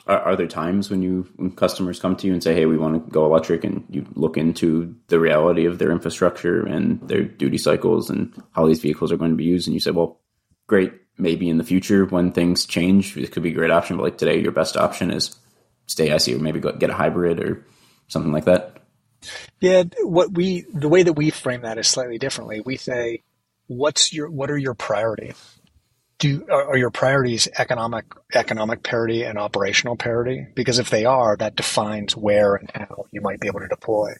Are, 0.06 0.20
are, 0.20 0.36
there 0.36 0.46
times 0.46 0.90
when 0.90 1.02
you 1.02 1.28
when 1.36 1.52
customers 1.52 2.00
come 2.00 2.16
to 2.16 2.26
you 2.26 2.32
and 2.32 2.42
say, 2.42 2.54
"Hey, 2.54 2.66
we 2.66 2.76
want 2.76 2.94
to 2.94 3.10
go 3.10 3.24
electric," 3.24 3.64
and 3.64 3.84
you 3.88 4.04
look 4.14 4.36
into 4.36 4.94
the 5.08 5.20
reality 5.20 5.66
of 5.66 5.78
their 5.78 5.92
infrastructure 5.92 6.66
and 6.66 7.00
their 7.08 7.22
duty 7.22 7.58
cycles 7.58 8.10
and 8.10 8.34
how 8.52 8.66
these 8.66 8.80
vehicles 8.80 9.12
are 9.12 9.16
going 9.16 9.30
to 9.30 9.36
be 9.36 9.44
used, 9.44 9.66
and 9.66 9.74
you 9.74 9.80
say, 9.80 9.92
"Well, 9.92 10.20
great. 10.66 10.92
Maybe 11.16 11.48
in 11.48 11.58
the 11.58 11.64
future 11.64 12.06
when 12.06 12.32
things 12.32 12.66
change, 12.66 13.16
it 13.16 13.30
could 13.30 13.44
be 13.44 13.50
a 13.50 13.54
great 13.54 13.70
option." 13.70 13.96
But 13.96 14.02
like 14.02 14.18
today, 14.18 14.40
your 14.40 14.52
best 14.52 14.76
option 14.76 15.10
is 15.10 15.34
stay 15.86 16.12
ICE 16.12 16.28
or 16.28 16.38
maybe 16.38 16.60
go, 16.60 16.72
get 16.72 16.90
a 16.90 16.94
hybrid 16.94 17.40
or 17.40 17.64
something 18.08 18.32
like 18.32 18.46
that. 18.46 18.83
Yeah, 19.60 19.84
what 20.02 20.32
we 20.32 20.66
the 20.72 20.88
way 20.88 21.02
that 21.02 21.14
we 21.14 21.30
frame 21.30 21.62
that 21.62 21.78
is 21.78 21.88
slightly 21.88 22.18
differently. 22.18 22.60
We 22.60 22.76
say, 22.76 23.22
"What's 23.66 24.12
your 24.12 24.30
what 24.30 24.50
are 24.50 24.58
your 24.58 24.74
priorities?" 24.74 25.54
do 26.18 26.46
are 26.50 26.76
your 26.76 26.90
priorities 26.90 27.48
economic 27.58 28.06
economic 28.34 28.82
parity 28.82 29.22
and 29.24 29.38
operational 29.38 29.96
parity? 29.96 30.46
Because 30.54 30.78
if 30.78 30.90
they 30.90 31.04
are, 31.04 31.36
that 31.36 31.56
defines 31.56 32.16
where 32.16 32.54
and 32.54 32.70
how 32.74 33.06
you 33.10 33.20
might 33.20 33.40
be 33.40 33.48
able 33.48 33.60
to 33.60 33.68
deploy. 33.68 34.12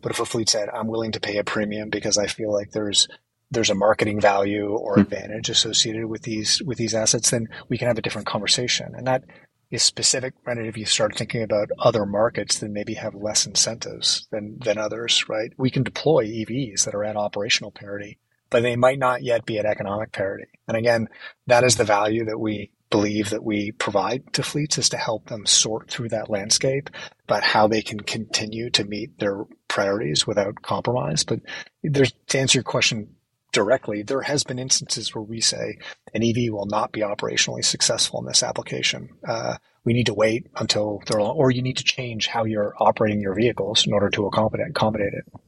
But 0.00 0.12
if 0.12 0.20
a 0.20 0.24
fleet 0.24 0.48
said, 0.48 0.68
"I'm 0.68 0.88
willing 0.88 1.12
to 1.12 1.20
pay 1.20 1.36
a 1.38 1.44
premium 1.44 1.90
because 1.90 2.18
I 2.18 2.26
feel 2.26 2.52
like 2.52 2.72
there's 2.72 3.08
there's 3.50 3.70
a 3.70 3.74
marketing 3.74 4.20
value 4.20 4.70
or 4.70 4.94
hmm. 4.94 5.02
advantage 5.02 5.50
associated 5.50 6.06
with 6.06 6.22
these 6.22 6.62
with 6.62 6.78
these 6.78 6.94
assets," 6.94 7.30
then 7.30 7.48
we 7.68 7.78
can 7.78 7.88
have 7.88 7.98
a 7.98 8.02
different 8.02 8.26
conversation. 8.26 8.94
And 8.96 9.06
that 9.06 9.24
is 9.72 9.82
specific. 9.82 10.34
Right? 10.44 10.58
If 10.58 10.76
you 10.76 10.86
start 10.86 11.16
thinking 11.16 11.42
about 11.42 11.70
other 11.78 12.06
markets 12.06 12.58
that 12.60 12.70
maybe 12.70 12.94
have 12.94 13.14
less 13.14 13.46
incentives 13.46 14.28
than 14.30 14.58
than 14.60 14.78
others, 14.78 15.28
right? 15.28 15.52
We 15.56 15.70
can 15.70 15.82
deploy 15.82 16.26
EVs 16.26 16.84
that 16.84 16.94
are 16.94 17.04
at 17.04 17.16
operational 17.16 17.72
parity 17.72 18.18
but 18.52 18.62
they 18.62 18.76
might 18.76 18.98
not 18.98 19.22
yet 19.22 19.46
be 19.46 19.58
at 19.58 19.64
economic 19.64 20.12
parity. 20.12 20.46
And 20.68 20.76
again, 20.76 21.08
that 21.46 21.64
is 21.64 21.76
the 21.76 21.84
value 21.84 22.26
that 22.26 22.38
we 22.38 22.70
believe 22.90 23.30
that 23.30 23.42
we 23.42 23.72
provide 23.72 24.30
to 24.34 24.42
fleets 24.42 24.76
is 24.76 24.90
to 24.90 24.98
help 24.98 25.26
them 25.26 25.46
sort 25.46 25.88
through 25.88 26.10
that 26.10 26.28
landscape, 26.28 26.90
but 27.26 27.42
how 27.42 27.66
they 27.66 27.80
can 27.80 27.98
continue 27.98 28.68
to 28.68 28.84
meet 28.84 29.18
their 29.18 29.44
priorities 29.68 30.26
without 30.26 30.60
compromise. 30.60 31.24
But 31.24 31.40
there's, 31.82 32.12
to 32.28 32.38
answer 32.38 32.58
your 32.58 32.64
question 32.64 33.08
directly, 33.52 34.02
there 34.02 34.22
has 34.22 34.44
been 34.44 34.58
instances 34.58 35.14
where 35.14 35.22
we 35.22 35.40
say 35.40 35.78
an 36.14 36.22
EV 36.22 36.52
will 36.52 36.66
not 36.66 36.92
be 36.92 37.00
operationally 37.00 37.64
successful 37.64 38.20
in 38.20 38.26
this 38.26 38.42
application. 38.42 39.10
Uh, 39.26 39.56
we 39.84 39.92
need 39.92 40.06
to 40.06 40.14
wait 40.14 40.46
until 40.56 41.02
they're, 41.06 41.20
or 41.20 41.50
you 41.50 41.62
need 41.62 41.76
to 41.76 41.84
change 41.84 42.26
how 42.26 42.44
you're 42.44 42.74
operating 42.78 43.20
your 43.20 43.34
vehicles 43.34 43.86
in 43.86 43.92
order 43.92 44.10
to 44.10 44.26
accommodate, 44.26 44.68
accommodate 44.68 45.12
it. 45.14 45.40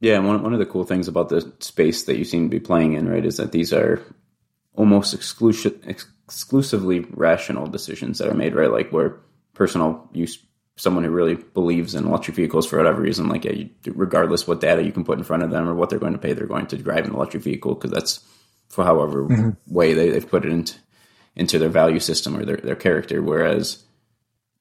Yeah, 0.00 0.18
one 0.18 0.42
one 0.42 0.52
of 0.52 0.58
the 0.58 0.66
cool 0.66 0.84
things 0.84 1.06
about 1.06 1.28
the 1.28 1.52
space 1.60 2.04
that 2.04 2.18
you 2.18 2.24
seem 2.24 2.50
to 2.50 2.56
be 2.56 2.60
playing 2.60 2.94
in, 2.94 3.08
right, 3.08 3.24
is 3.24 3.36
that 3.36 3.52
these 3.52 3.72
are 3.72 4.02
almost 4.74 5.14
exclusive, 5.14 5.78
exclusively 5.86 7.00
rational 7.10 7.66
decisions 7.66 8.18
that 8.18 8.28
are 8.28 8.34
made, 8.34 8.54
right? 8.54 8.70
Like 8.70 8.90
where 8.90 9.20
personal 9.54 10.08
use, 10.12 10.38
someone 10.76 11.04
who 11.04 11.10
really 11.10 11.34
believes 11.34 11.94
in 11.94 12.06
electric 12.06 12.36
vehicles 12.36 12.66
for 12.66 12.76
whatever 12.76 13.02
reason, 13.02 13.28
like 13.28 13.44
yeah, 13.44 13.52
you, 13.52 13.70
regardless 13.86 14.46
what 14.46 14.60
data 14.60 14.82
you 14.82 14.92
can 14.92 15.04
put 15.04 15.18
in 15.18 15.24
front 15.24 15.42
of 15.42 15.50
them 15.50 15.68
or 15.68 15.74
what 15.74 15.90
they're 15.90 15.98
going 15.98 16.14
to 16.14 16.18
pay, 16.18 16.32
they're 16.32 16.46
going 16.46 16.66
to 16.66 16.76
drive 16.76 17.04
an 17.04 17.14
electric 17.14 17.42
vehicle 17.42 17.74
because 17.74 17.90
that's 17.90 18.20
for 18.68 18.84
however 18.84 19.24
mm-hmm. 19.24 19.50
way 19.66 19.92
they, 19.92 20.10
they've 20.10 20.28
put 20.28 20.44
it 20.44 20.52
into 20.52 20.74
into 21.34 21.58
their 21.58 21.68
value 21.68 22.00
system 22.00 22.36
or 22.36 22.44
their, 22.44 22.58
their 22.58 22.76
character. 22.76 23.22
Whereas, 23.22 23.82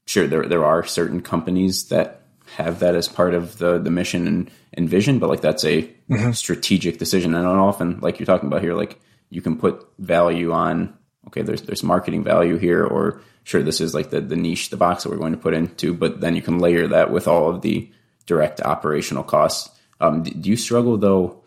sure, 0.06 0.28
there 0.28 0.46
there 0.46 0.66
are 0.66 0.84
certain 0.84 1.22
companies 1.22 1.86
that 1.90 2.22
have 2.56 2.80
that 2.80 2.96
as 2.96 3.08
part 3.08 3.34
of 3.34 3.58
the 3.58 3.80
the 3.80 3.92
mission 3.92 4.28
and, 4.28 4.52
and 4.74 4.90
vision, 4.90 5.20
but 5.20 5.30
like 5.30 5.42
that's 5.42 5.64
a 5.64 5.84
mm-hmm. 6.10 6.32
strategic 6.32 6.98
decision. 6.98 7.34
And 7.36 7.48
often, 7.48 8.00
like 8.02 8.20
you're 8.20 8.26
talking 8.26 8.48
about 8.48 8.62
here, 8.62 8.74
like 8.74 9.00
you 9.30 9.42
can 9.42 9.58
put 9.58 9.88
value 9.98 10.52
on 10.52 10.98
okay, 11.28 11.42
there's 11.42 11.62
there's 11.62 11.84
marketing 11.84 12.24
value 12.24 12.58
here, 12.58 12.84
or 12.84 13.22
sure, 13.44 13.64
this 13.64 13.82
is 13.82 13.94
like 13.94 14.10
the 14.10 14.22
the 14.22 14.36
niche, 14.36 14.70
the 14.70 14.78
box 14.78 15.04
that 15.04 15.10
we're 15.10 15.18
going 15.18 15.34
to 15.34 15.40
put 15.40 15.54
into, 15.54 15.94
but 15.94 16.22
then 16.22 16.36
you 16.36 16.42
can 16.42 16.60
layer 16.60 16.88
that 16.88 17.12
with 17.12 17.28
all 17.28 17.50
of 17.50 17.62
the 17.62 17.92
direct 18.26 18.62
operational 18.62 19.24
costs. 19.24 19.70
Um, 20.00 20.24
do 20.24 20.50
you 20.50 20.58
struggle 20.58 20.98
though? 20.98 21.44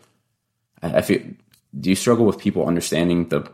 I 0.81 1.01
feel. 1.01 1.21
Do 1.77 1.89
you 1.89 1.95
struggle 1.95 2.25
with 2.25 2.37
people 2.37 2.67
understanding 2.67 3.27
the 3.29 3.51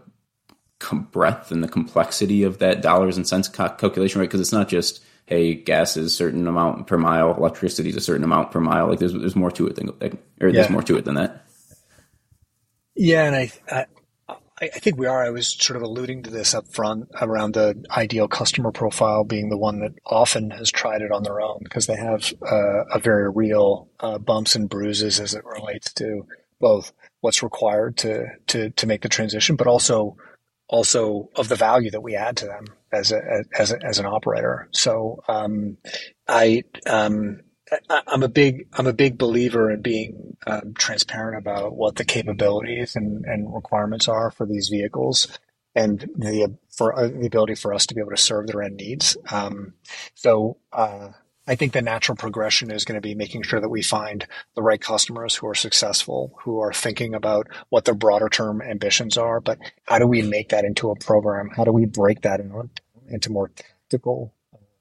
breadth 1.12 1.52
and 1.52 1.64
the 1.64 1.68
complexity 1.68 2.44
of 2.44 2.60
that 2.60 2.82
dollars 2.82 3.18
and 3.18 3.28
cents 3.28 3.48
calculation, 3.48 4.20
right? 4.20 4.28
Because 4.28 4.42
it's 4.42 4.52
not 4.52 4.68
just 4.68 5.04
hey, 5.32 5.54
gas 5.54 5.96
is 5.96 6.08
a 6.08 6.10
certain 6.10 6.46
amount 6.46 6.88
per 6.88 6.98
mile, 6.98 7.34
electricity 7.36 7.90
is 7.90 7.96
a 7.96 8.02
certain 8.02 8.24
amount 8.24 8.52
per 8.52 8.60
mile. 8.60 8.88
Like 8.88 9.00
there's 9.00 9.14
there's 9.14 9.36
more 9.36 9.52
to 9.52 9.68
it 9.68 9.76
than 9.76 9.90
or 9.90 10.50
yeah. 10.50 10.52
there's 10.52 10.70
more 10.70 10.84
to 10.84 10.98
it 10.98 11.06
than 11.06 11.16
that. 11.16 11.46
Yeah, 12.96 13.24
and 13.24 13.36
I, 13.36 13.52
I 13.70 13.86
I 14.62 14.68
think 14.68 14.98
we 14.98 15.08
are. 15.08 15.24
I 15.24 15.32
was 15.32 15.48
sort 15.48 15.78
of 15.78 15.82
alluding 15.82 16.24
to 16.24 16.30
this 16.30 16.54
up 16.54 16.68
front 16.68 17.10
around 17.20 17.56
the 17.56 17.84
ideal 17.90 18.28
customer 18.28 18.72
profile 18.72 19.24
being 19.24 19.50
the 19.50 19.58
one 19.58 19.80
that 19.80 19.94
often 20.06 20.52
has 20.52 20.72
tried 20.72 21.02
it 21.02 21.12
on 21.12 21.24
their 21.24 21.42
own 21.42 21.62
because 21.64 21.88
they 21.88 21.96
have 21.96 22.32
uh, 22.44 22.86
a 22.94 23.00
very 23.00 23.28
real 23.30 23.90
uh, 24.00 24.20
bumps 24.20 24.54
and 24.54 24.70
bruises 24.70 25.20
as 25.20 25.34
it 25.34 25.44
relates 25.46 25.92
to 25.94 26.28
both 26.60 26.94
what's 27.22 27.42
required 27.42 27.98
to 27.98 28.28
to 28.48 28.70
to 28.70 28.86
make 28.86 29.02
the 29.02 29.10
transition, 29.10 29.56
but 29.56 29.66
also 29.66 30.16
also 30.68 31.30
of 31.36 31.50
the 31.50 31.56
value 31.56 31.90
that 31.90 32.02
we 32.02 32.16
add 32.16 32.38
to 32.38 32.46
them 32.46 32.66
as 32.94 33.12
a 33.12 33.44
as 33.58 33.72
a, 33.72 33.84
as 33.84 33.98
an 33.98 34.06
operator. 34.06 34.70
So 34.72 35.24
um, 35.28 35.78
I, 36.28 36.64
um, 36.86 37.42
I 37.90 38.02
am 38.08 38.24
a 38.24 38.28
big 38.28 38.68
I'm 38.74 38.88
a 38.88 38.94
big 38.94 39.18
believer 39.18 39.72
in 39.72 39.82
being 39.82 40.38
um, 40.46 40.74
transparent 40.74 41.38
about 41.38 41.76
what 41.76 41.96
the 41.96 42.06
capabilities 42.06 42.96
and, 42.96 43.26
and 43.26 43.54
requirements 43.54 44.08
are 44.08 44.32
for 44.32 44.46
these 44.46 44.70
vehicles 44.70 45.40
and 45.74 46.00
the 46.18 46.58
for 46.70 46.98
uh, 46.98 47.08
the 47.08 47.28
ability 47.28 47.56
for 47.56 47.74
us 47.74 47.86
to 47.88 47.96
be 47.96 48.02
able 48.02 48.12
to 48.12 48.18
serve 48.18 48.48
their 48.48 48.62
end 48.62 48.78
needs. 48.78 49.16
Um, 49.32 49.74
so 50.16 50.58
uh, 50.74 51.10
I 51.48 51.56
think 51.56 51.74
the 51.74 51.82
natural 51.82 52.16
progression 52.16 52.72
is 52.72 52.86
going 52.86 52.96
to 52.96 53.02
be 53.02 53.16
making 53.16 53.44
sure 53.44 53.62
that 53.62 53.70
we 53.70 53.82
find 53.82 54.28
the 54.56 54.62
right 54.62 54.80
customers 54.80 55.36
who 55.36 55.48
are 55.48 55.56
successful, 55.56 56.34
who 56.44 56.60
are 56.60 56.74
thinking 56.74 57.14
about 57.16 57.48
what 57.70 57.86
their 57.86 57.96
broader 57.96 58.30
term 58.30 58.62
ambitions 58.62 59.18
are, 59.18 59.40
but 59.40 59.58
how 59.86 59.98
do 59.98 60.08
we 60.08 60.22
make 60.22 60.50
that 60.50 60.66
into 60.66 60.92
a 60.92 60.96
program? 60.96 61.50
How 61.56 61.64
do 61.64 61.72
we 61.72 61.86
break 61.86 62.22
that 62.22 62.42
into 63.10 63.32
more 63.32 63.50
tactical 63.50 64.34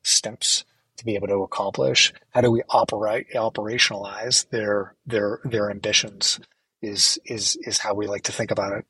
steps 0.02 0.64
to 1.00 1.04
be 1.04 1.16
able 1.16 1.26
to 1.28 1.42
accomplish? 1.42 2.12
How 2.30 2.40
do 2.40 2.50
we 2.50 2.62
operate 2.68 3.26
operationalize 3.34 4.48
their 4.50 4.94
their 5.06 5.40
their 5.44 5.70
ambitions? 5.70 6.38
Is 6.80 7.18
is 7.26 7.58
is 7.60 7.78
how 7.78 7.94
we 7.94 8.06
like 8.06 8.22
to 8.24 8.32
think 8.32 8.50
about 8.50 8.78
it. 8.78 8.86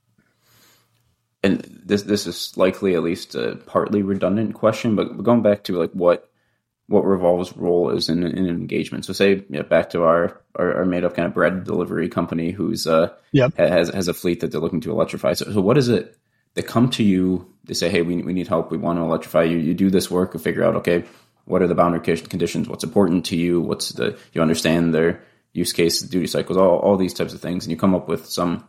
And 1.42 1.82
this 1.84 2.02
this 2.02 2.26
is 2.26 2.56
likely 2.56 2.94
at 2.94 3.02
least 3.02 3.34
a 3.34 3.56
partly 3.66 4.02
redundant 4.02 4.54
question, 4.54 4.94
but 4.94 5.22
going 5.22 5.42
back 5.42 5.64
to 5.64 5.78
like 5.78 5.92
what 5.92 6.30
what 6.90 7.04
Revolv's 7.04 7.56
role 7.56 7.90
is 7.90 8.08
in, 8.08 8.24
in 8.24 8.46
an 8.46 8.48
engagement. 8.48 9.04
So 9.04 9.12
say 9.12 9.44
yeah, 9.48 9.62
back 9.62 9.90
to 9.90 10.02
our, 10.02 10.40
our, 10.56 10.78
our 10.78 10.84
made 10.84 11.04
up 11.04 11.14
kind 11.14 11.26
of 11.26 11.34
bread 11.34 11.62
delivery 11.62 12.08
company 12.08 12.50
who's 12.50 12.86
uh 12.86 13.12
yep. 13.32 13.56
has 13.56 13.88
has 13.90 14.08
a 14.08 14.14
fleet 14.14 14.40
that 14.40 14.50
they're 14.50 14.60
looking 14.60 14.80
to 14.82 14.90
electrify. 14.90 15.34
So, 15.34 15.52
so 15.52 15.60
what 15.60 15.78
is 15.78 15.88
it? 15.88 16.16
They 16.54 16.62
come 16.62 16.90
to 16.90 17.04
you. 17.04 17.46
They 17.64 17.74
say, 17.74 17.88
"Hey, 17.88 18.02
we 18.02 18.22
we 18.22 18.32
need 18.32 18.48
help. 18.48 18.72
We 18.72 18.78
want 18.78 18.98
to 18.98 19.02
electrify 19.04 19.44
you." 19.44 19.56
You 19.56 19.72
do 19.72 19.88
this 19.88 20.10
work 20.10 20.34
and 20.34 20.42
figure 20.42 20.64
out, 20.64 20.74
okay, 20.76 21.04
what 21.50 21.62
are 21.62 21.66
the 21.66 21.74
boundary 21.74 22.16
conditions? 22.16 22.68
What's 22.68 22.84
important 22.84 23.26
to 23.26 23.36
you? 23.36 23.60
What's 23.60 23.90
the 23.90 24.18
you 24.32 24.40
understand 24.40 24.94
their 24.94 25.20
use 25.52 25.72
case, 25.72 26.00
duty 26.00 26.26
cycles, 26.26 26.56
all 26.56 26.78
all 26.78 26.96
these 26.96 27.14
types 27.14 27.34
of 27.34 27.40
things, 27.40 27.64
and 27.64 27.70
you 27.70 27.76
come 27.76 27.94
up 27.94 28.08
with 28.08 28.26
some 28.26 28.66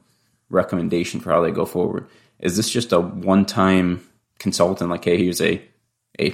recommendation 0.50 1.20
for 1.20 1.32
how 1.32 1.42
they 1.42 1.52
go 1.52 1.66
forward. 1.66 2.08
Is 2.40 2.58
this 2.58 2.70
just 2.70 2.92
a 2.92 3.00
one 3.00 3.46
time 3.46 4.08
consultant? 4.40 4.90
Like, 4.90 5.06
hey, 5.06 5.18
here's 5.18 5.42
a 5.42 5.62
a 6.20 6.34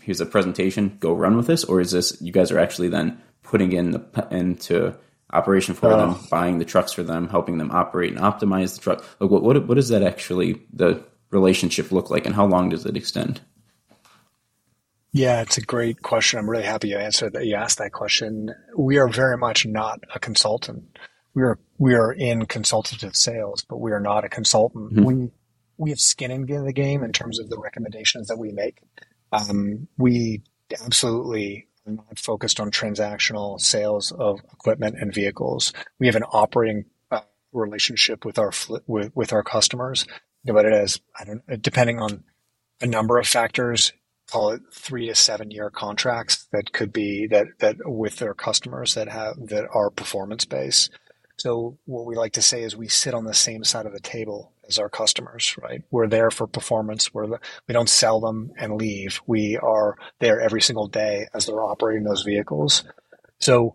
here's 0.00 0.20
a 0.20 0.26
presentation, 0.26 0.96
go 1.00 1.12
run 1.12 1.36
with 1.36 1.46
this, 1.46 1.64
or 1.64 1.80
is 1.80 1.92
this 1.92 2.20
you 2.20 2.32
guys 2.32 2.50
are 2.50 2.58
actually 2.58 2.88
then 2.88 3.20
putting 3.42 3.72
in 3.72 3.92
the 3.92 4.28
into 4.30 4.96
operation 5.32 5.74
for 5.74 5.90
them, 5.90 6.10
uh. 6.10 6.18
buying 6.30 6.58
the 6.58 6.64
trucks 6.64 6.92
for 6.92 7.02
them, 7.02 7.28
helping 7.28 7.58
them 7.58 7.70
operate 7.70 8.12
and 8.12 8.20
optimize 8.20 8.74
the 8.74 8.80
truck. 8.80 9.04
Like 9.20 9.30
what 9.30 9.42
what 9.42 9.66
what 9.66 9.74
does 9.74 9.88
that 9.88 10.02
actually 10.02 10.60
the 10.72 11.02
relationship 11.30 11.92
look 11.92 12.10
like, 12.10 12.26
and 12.26 12.34
how 12.34 12.46
long 12.46 12.70
does 12.70 12.86
it 12.86 12.96
extend? 12.96 13.40
Yeah, 15.16 15.40
it's 15.40 15.56
a 15.56 15.62
great 15.62 16.02
question. 16.02 16.38
I'm 16.38 16.50
really 16.50 16.64
happy 16.64 16.88
you 16.88 16.98
answered 16.98 17.32
that. 17.32 17.46
You 17.46 17.54
asked 17.54 17.78
that 17.78 17.92
question. 17.92 18.54
We 18.76 18.98
are 18.98 19.08
very 19.08 19.38
much 19.38 19.64
not 19.64 20.00
a 20.14 20.18
consultant. 20.18 20.98
We 21.32 21.42
are 21.42 21.58
we 21.78 21.94
are 21.94 22.12
in 22.12 22.44
consultative 22.44 23.16
sales, 23.16 23.64
but 23.66 23.78
we 23.78 23.92
are 23.92 24.00
not 24.00 24.26
a 24.26 24.28
consultant. 24.28 24.92
Mm-hmm. 24.92 25.04
We 25.04 25.30
we 25.78 25.88
have 25.88 26.00
skin 26.00 26.30
in 26.30 26.66
the 26.66 26.72
game 26.74 27.02
in 27.02 27.12
terms 27.12 27.38
of 27.38 27.48
the 27.48 27.58
recommendations 27.58 28.28
that 28.28 28.36
we 28.36 28.52
make. 28.52 28.82
Um, 29.32 29.88
we 29.96 30.42
absolutely 30.84 31.66
are 31.86 31.92
not 31.92 32.18
focused 32.18 32.60
on 32.60 32.70
transactional 32.70 33.58
sales 33.58 34.12
of 34.12 34.40
equipment 34.52 34.96
and 35.00 35.14
vehicles. 35.14 35.72
We 35.98 36.08
have 36.08 36.16
an 36.16 36.24
operating 36.24 36.84
uh, 37.10 37.22
relationship 37.52 38.26
with 38.26 38.38
our 38.38 38.52
with, 38.86 39.16
with 39.16 39.32
our 39.32 39.42
customers. 39.42 40.06
but 40.44 40.66
it 40.66 40.74
is 40.74 41.00
I 41.18 41.24
don't 41.24 41.62
depending 41.62 42.00
on 42.00 42.24
a 42.82 42.86
number 42.86 43.16
of 43.16 43.26
factors. 43.26 43.94
Call 44.30 44.50
it 44.50 44.62
three 44.72 45.06
to 45.08 45.14
seven 45.14 45.50
year 45.50 45.70
contracts 45.70 46.46
that 46.52 46.72
could 46.72 46.92
be 46.92 47.26
that 47.28 47.46
that 47.60 47.76
with 47.84 48.16
their 48.16 48.34
customers 48.34 48.94
that 48.94 49.08
have 49.08 49.34
that 49.48 49.68
are 49.72 49.90
performance 49.90 50.44
based. 50.44 50.90
So 51.38 51.78
what 51.84 52.06
we 52.06 52.16
like 52.16 52.32
to 52.32 52.42
say 52.42 52.62
is 52.62 52.76
we 52.76 52.88
sit 52.88 53.14
on 53.14 53.24
the 53.24 53.34
same 53.34 53.62
side 53.62 53.86
of 53.86 53.92
the 53.92 54.00
table 54.00 54.52
as 54.68 54.78
our 54.78 54.88
customers, 54.88 55.54
right? 55.62 55.82
We're 55.90 56.08
there 56.08 56.30
for 56.30 56.46
performance. 56.46 57.12
We're 57.12 57.26
the, 57.26 57.40
we 57.68 57.72
don't 57.72 57.88
sell 57.88 58.20
them 58.20 58.52
and 58.56 58.76
leave. 58.76 59.20
We 59.26 59.58
are 59.58 59.96
there 60.18 60.40
every 60.40 60.62
single 60.62 60.88
day 60.88 61.28
as 61.34 61.46
they're 61.46 61.62
operating 61.62 62.04
those 62.04 62.22
vehicles. 62.22 62.84
So 63.38 63.74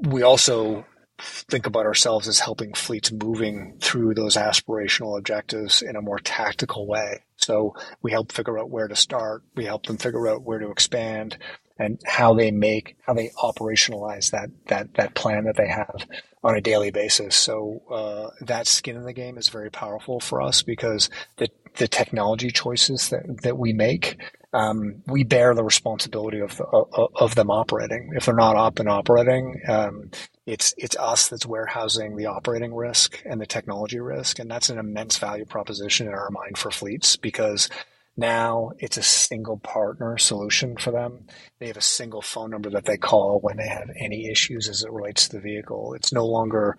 we 0.00 0.22
also 0.22 0.84
think 1.18 1.66
about 1.66 1.86
ourselves 1.86 2.28
as 2.28 2.40
helping 2.40 2.74
fleets 2.74 3.10
moving 3.12 3.78
through 3.80 4.14
those 4.14 4.36
aspirational 4.36 5.18
objectives 5.18 5.82
in 5.82 5.96
a 5.96 6.02
more 6.02 6.18
tactical 6.18 6.86
way. 6.86 7.22
So 7.36 7.74
we 8.02 8.10
help 8.10 8.32
figure 8.32 8.58
out 8.58 8.70
where 8.70 8.88
to 8.88 8.96
start. 8.96 9.42
We 9.54 9.64
help 9.64 9.86
them 9.86 9.96
figure 9.96 10.28
out 10.28 10.42
where 10.42 10.58
to 10.58 10.70
expand 10.70 11.38
and 11.78 12.00
how 12.06 12.34
they 12.34 12.50
make, 12.50 12.96
how 13.06 13.14
they 13.14 13.30
operationalize 13.42 14.30
that, 14.30 14.50
that, 14.66 14.94
that 14.94 15.14
plan 15.14 15.44
that 15.44 15.56
they 15.56 15.68
have 15.68 16.06
on 16.42 16.56
a 16.56 16.60
daily 16.60 16.90
basis. 16.90 17.34
So 17.34 17.82
uh, 17.90 18.44
that 18.44 18.66
skin 18.66 18.96
in 18.96 19.04
the 19.04 19.12
game 19.12 19.36
is 19.36 19.48
very 19.48 19.70
powerful 19.70 20.20
for 20.20 20.40
us 20.40 20.62
because 20.62 21.10
the 21.36 21.48
the 21.76 21.88
technology 21.88 22.50
choices 22.50 23.10
that, 23.10 23.42
that 23.42 23.58
we 23.58 23.72
make, 23.72 24.16
um, 24.52 25.02
we 25.06 25.24
bear 25.24 25.54
the 25.54 25.64
responsibility 25.64 26.40
of 26.40 26.60
of, 26.60 27.10
of 27.14 27.34
them 27.34 27.50
operating. 27.50 28.12
If 28.14 28.26
they're 28.26 28.34
not 28.34 28.56
up 28.56 28.78
and 28.78 28.88
operating, 28.88 29.60
um, 29.68 30.10
it's 30.46 30.74
it's 30.78 30.96
us 30.96 31.28
that's 31.28 31.44
warehousing 31.44 32.16
the 32.16 32.26
operating 32.26 32.74
risk 32.74 33.20
and 33.24 33.40
the 33.40 33.46
technology 33.46 33.98
risk, 33.98 34.38
and 34.38 34.50
that's 34.50 34.70
an 34.70 34.78
immense 34.78 35.18
value 35.18 35.44
proposition 35.44 36.06
in 36.06 36.14
our 36.14 36.30
mind 36.30 36.56
for 36.56 36.70
fleets 36.70 37.16
because 37.16 37.68
now 38.16 38.70
it's 38.78 38.96
a 38.96 39.02
single 39.02 39.58
partner 39.58 40.16
solution 40.16 40.76
for 40.76 40.90
them. 40.90 41.26
They 41.58 41.66
have 41.66 41.76
a 41.76 41.82
single 41.82 42.22
phone 42.22 42.50
number 42.50 42.70
that 42.70 42.86
they 42.86 42.96
call 42.96 43.40
when 43.40 43.56
they 43.56 43.68
have 43.68 43.90
any 44.00 44.30
issues 44.30 44.68
as 44.68 44.82
it 44.82 44.92
relates 44.92 45.28
to 45.28 45.36
the 45.36 45.42
vehicle. 45.42 45.94
It's 45.94 46.12
no 46.12 46.24
longer 46.24 46.78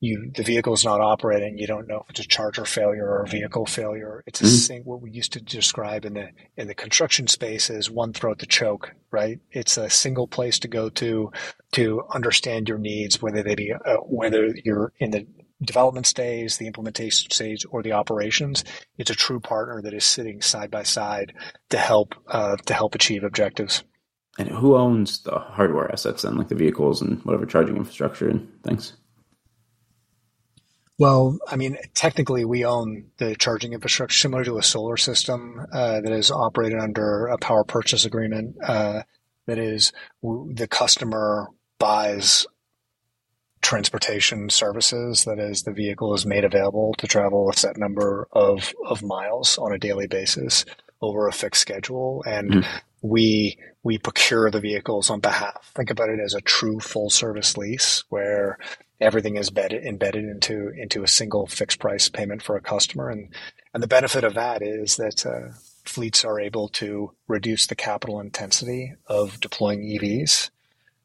you 0.00 0.30
the 0.34 0.42
vehicle 0.42 0.72
is 0.74 0.84
not 0.84 1.00
operating. 1.00 1.58
You 1.58 1.66
don't 1.66 1.88
know 1.88 2.04
if 2.04 2.10
it's 2.10 2.20
a 2.20 2.28
charger 2.28 2.64
failure 2.64 3.06
or 3.06 3.22
a 3.22 3.28
vehicle 3.28 3.66
failure. 3.66 4.22
It's 4.26 4.40
a 4.40 4.44
mm-hmm. 4.44 4.54
sing, 4.54 4.82
what 4.84 5.00
we 5.00 5.10
used 5.10 5.32
to 5.32 5.40
describe 5.40 6.04
in 6.04 6.14
the 6.14 6.28
in 6.56 6.68
the 6.68 6.74
construction 6.74 7.26
space 7.26 7.70
as 7.70 7.90
one 7.90 8.12
throat 8.12 8.38
to 8.40 8.46
choke. 8.46 8.92
Right? 9.10 9.40
It's 9.50 9.76
a 9.76 9.90
single 9.90 10.26
place 10.26 10.58
to 10.60 10.68
go 10.68 10.88
to 10.90 11.32
to 11.72 12.02
understand 12.12 12.68
your 12.68 12.78
needs, 12.78 13.20
whether 13.20 13.42
they 13.42 13.54
be 13.54 13.72
uh, 13.72 13.96
whether 13.96 14.54
you're 14.64 14.92
in 14.98 15.10
the 15.10 15.26
development 15.62 16.06
stage, 16.06 16.56
the 16.56 16.66
implementation 16.66 17.30
stage, 17.30 17.66
or 17.70 17.82
the 17.82 17.92
operations, 17.92 18.64
it's 18.96 19.10
a 19.10 19.14
true 19.14 19.40
partner 19.40 19.82
that 19.82 19.94
is 19.94 20.04
sitting 20.04 20.40
side 20.40 20.70
by 20.70 20.82
side 20.82 21.32
to 21.70 21.78
help 21.78 22.14
uh, 22.28 22.56
to 22.56 22.74
help 22.74 22.94
achieve 22.94 23.24
objectives. 23.24 23.82
And 24.38 24.48
who 24.48 24.76
owns 24.76 25.22
the 25.24 25.36
hardware 25.36 25.90
assets 25.90 26.22
then, 26.22 26.36
like 26.36 26.48
the 26.48 26.54
vehicles 26.54 27.02
and 27.02 27.20
whatever 27.24 27.44
charging 27.44 27.76
infrastructure 27.76 28.28
and 28.28 28.48
things? 28.62 28.92
Well, 30.98 31.38
I 31.46 31.54
mean, 31.54 31.78
technically, 31.94 32.44
we 32.44 32.64
own 32.64 33.06
the 33.18 33.36
charging 33.36 33.72
infrastructure, 33.72 34.18
similar 34.18 34.44
to 34.44 34.58
a 34.58 34.64
solar 34.64 34.96
system 34.96 35.64
uh, 35.72 36.00
that 36.00 36.12
is 36.12 36.32
operated 36.32 36.80
under 36.80 37.26
a 37.26 37.38
power 37.38 37.62
purchase 37.62 38.04
agreement. 38.04 38.56
Uh, 38.62 39.02
that 39.46 39.58
is, 39.58 39.92
the 40.22 40.66
customer 40.68 41.48
buys 41.78 42.46
transportation 43.62 44.50
services. 44.50 45.24
That 45.24 45.38
is, 45.38 45.62
the 45.62 45.72
vehicle 45.72 46.14
is 46.14 46.26
made 46.26 46.44
available 46.44 46.94
to 46.98 47.06
travel 47.06 47.48
a 47.48 47.56
set 47.56 47.76
number 47.76 48.26
of, 48.32 48.74
of 48.84 49.02
miles 49.02 49.56
on 49.56 49.72
a 49.72 49.78
daily 49.78 50.08
basis 50.08 50.64
over 51.00 51.28
a 51.28 51.32
fixed 51.32 51.62
schedule. 51.62 52.24
And 52.26 52.50
mm. 52.50 52.66
we, 53.02 53.56
we 53.84 53.98
procure 53.98 54.50
the 54.50 54.60
vehicles 54.60 55.10
on 55.10 55.20
behalf. 55.20 55.70
Think 55.76 55.90
about 55.90 56.08
it 56.08 56.18
as 56.18 56.34
a 56.34 56.40
true 56.40 56.80
full 56.80 57.08
service 57.08 57.56
lease 57.56 58.02
where 58.08 58.58
everything 59.00 59.36
is 59.36 59.48
embedded, 59.48 59.84
embedded 59.84 60.24
into, 60.24 60.70
into 60.76 61.02
a 61.02 61.08
single 61.08 61.46
fixed 61.46 61.78
price 61.78 62.08
payment 62.08 62.42
for 62.42 62.56
a 62.56 62.60
customer. 62.60 63.08
And, 63.08 63.32
and 63.74 63.82
the 63.82 63.88
benefit 63.88 64.24
of 64.24 64.34
that 64.34 64.62
is 64.62 64.96
that, 64.96 65.24
uh, 65.26 65.54
fleets 65.88 66.24
are 66.24 66.38
able 66.38 66.68
to 66.68 67.12
reduce 67.26 67.66
the 67.66 67.74
capital 67.74 68.20
intensity 68.20 68.94
of 69.06 69.40
deploying 69.40 69.80
EVs, 69.80 70.50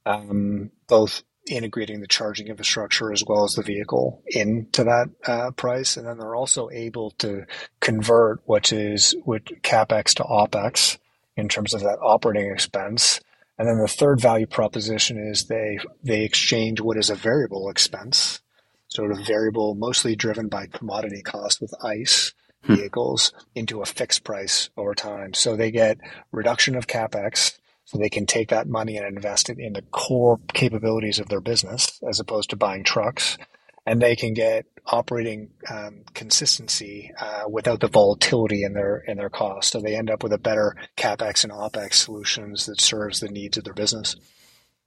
um, 0.06 0.72
both 0.88 1.24
integrating 1.48 2.00
the 2.00 2.08
charging 2.08 2.48
infrastructure 2.48 3.12
as 3.12 3.24
well 3.26 3.44
as 3.44 3.54
the 3.54 3.64
vehicle 3.64 4.22
into 4.28 4.84
that 4.84 5.10
uh, 5.26 5.52
price, 5.52 5.98
and 5.98 6.08
then 6.08 6.18
they're 6.18 6.36
also 6.36 6.70
able 6.70 7.12
to 7.12 7.46
convert 7.80 8.42
what 8.46 8.72
is 8.72 9.16
what 9.26 9.44
capex 9.62 10.14
to 10.14 10.24
opex 10.24 10.98
in 11.36 11.50
terms 11.50 11.74
of 11.74 11.82
that 11.82 12.00
operating 12.02 12.52
expense. 12.52 13.20
And 13.58 13.68
then 13.68 13.78
the 13.78 13.88
third 13.88 14.20
value 14.20 14.48
proposition 14.48 15.18
is 15.18 15.46
they 15.46 15.80
they 16.04 16.24
exchange 16.24 16.82
what 16.82 16.98
is 16.98 17.10
a 17.10 17.16
variable 17.16 17.70
expense, 17.70 18.42
sort 18.88 19.12
of 19.12 19.26
variable, 19.26 19.76
mostly 19.76 20.16
driven 20.16 20.48
by 20.48 20.68
commodity 20.68 21.22
cost 21.22 21.62
with 21.62 21.74
ICE 21.84 22.34
hmm. 22.64 22.76
vehicles, 22.76 23.32
into 23.54 23.82
a 23.82 23.86
fixed 23.86 24.24
price 24.24 24.70
over 24.76 24.96
time. 24.96 25.34
So 25.34 25.56
they 25.56 25.72
get 25.72 26.00
reduction 26.32 26.76
of 26.76 26.88
capex 26.88 27.60
so 27.86 27.98
they 27.98 28.10
can 28.10 28.26
take 28.26 28.50
that 28.50 28.68
money 28.68 28.98
and 28.98 29.06
invest 29.06 29.50
it 29.50 29.60
in 29.60 29.74
the 29.74 29.82
core 29.82 30.40
capabilities 30.54 31.20
of 31.20 31.30
their 31.30 31.42
business 31.42 32.00
as 32.08 32.20
opposed 32.20 32.50
to 32.50 32.56
buying 32.56 32.84
trucks. 32.84 33.38
And 33.86 34.02
they 34.02 34.16
can 34.16 34.34
get 34.34 34.66
operating 34.86 35.50
um, 35.70 36.04
consistency 36.14 37.12
uh, 37.20 37.44
without 37.50 37.80
the 37.80 37.88
volatility 37.88 38.64
in 38.64 38.74
their 38.74 38.98
in 39.08 39.18
their 39.18 39.30
costs. 39.30 39.72
So 39.72 39.80
they 39.80 39.96
end 39.96 40.10
up 40.10 40.24
with 40.24 40.34
a 40.34 40.38
better 40.38 40.76
capex 40.98 41.44
and 41.44 41.52
opex 41.52 41.96
solutions 41.96 42.66
that 42.66 42.80
serves 42.80 43.20
the 43.20 43.28
needs 43.30 43.58
of 43.58 43.66
their 43.66 43.74
business. 43.74 44.16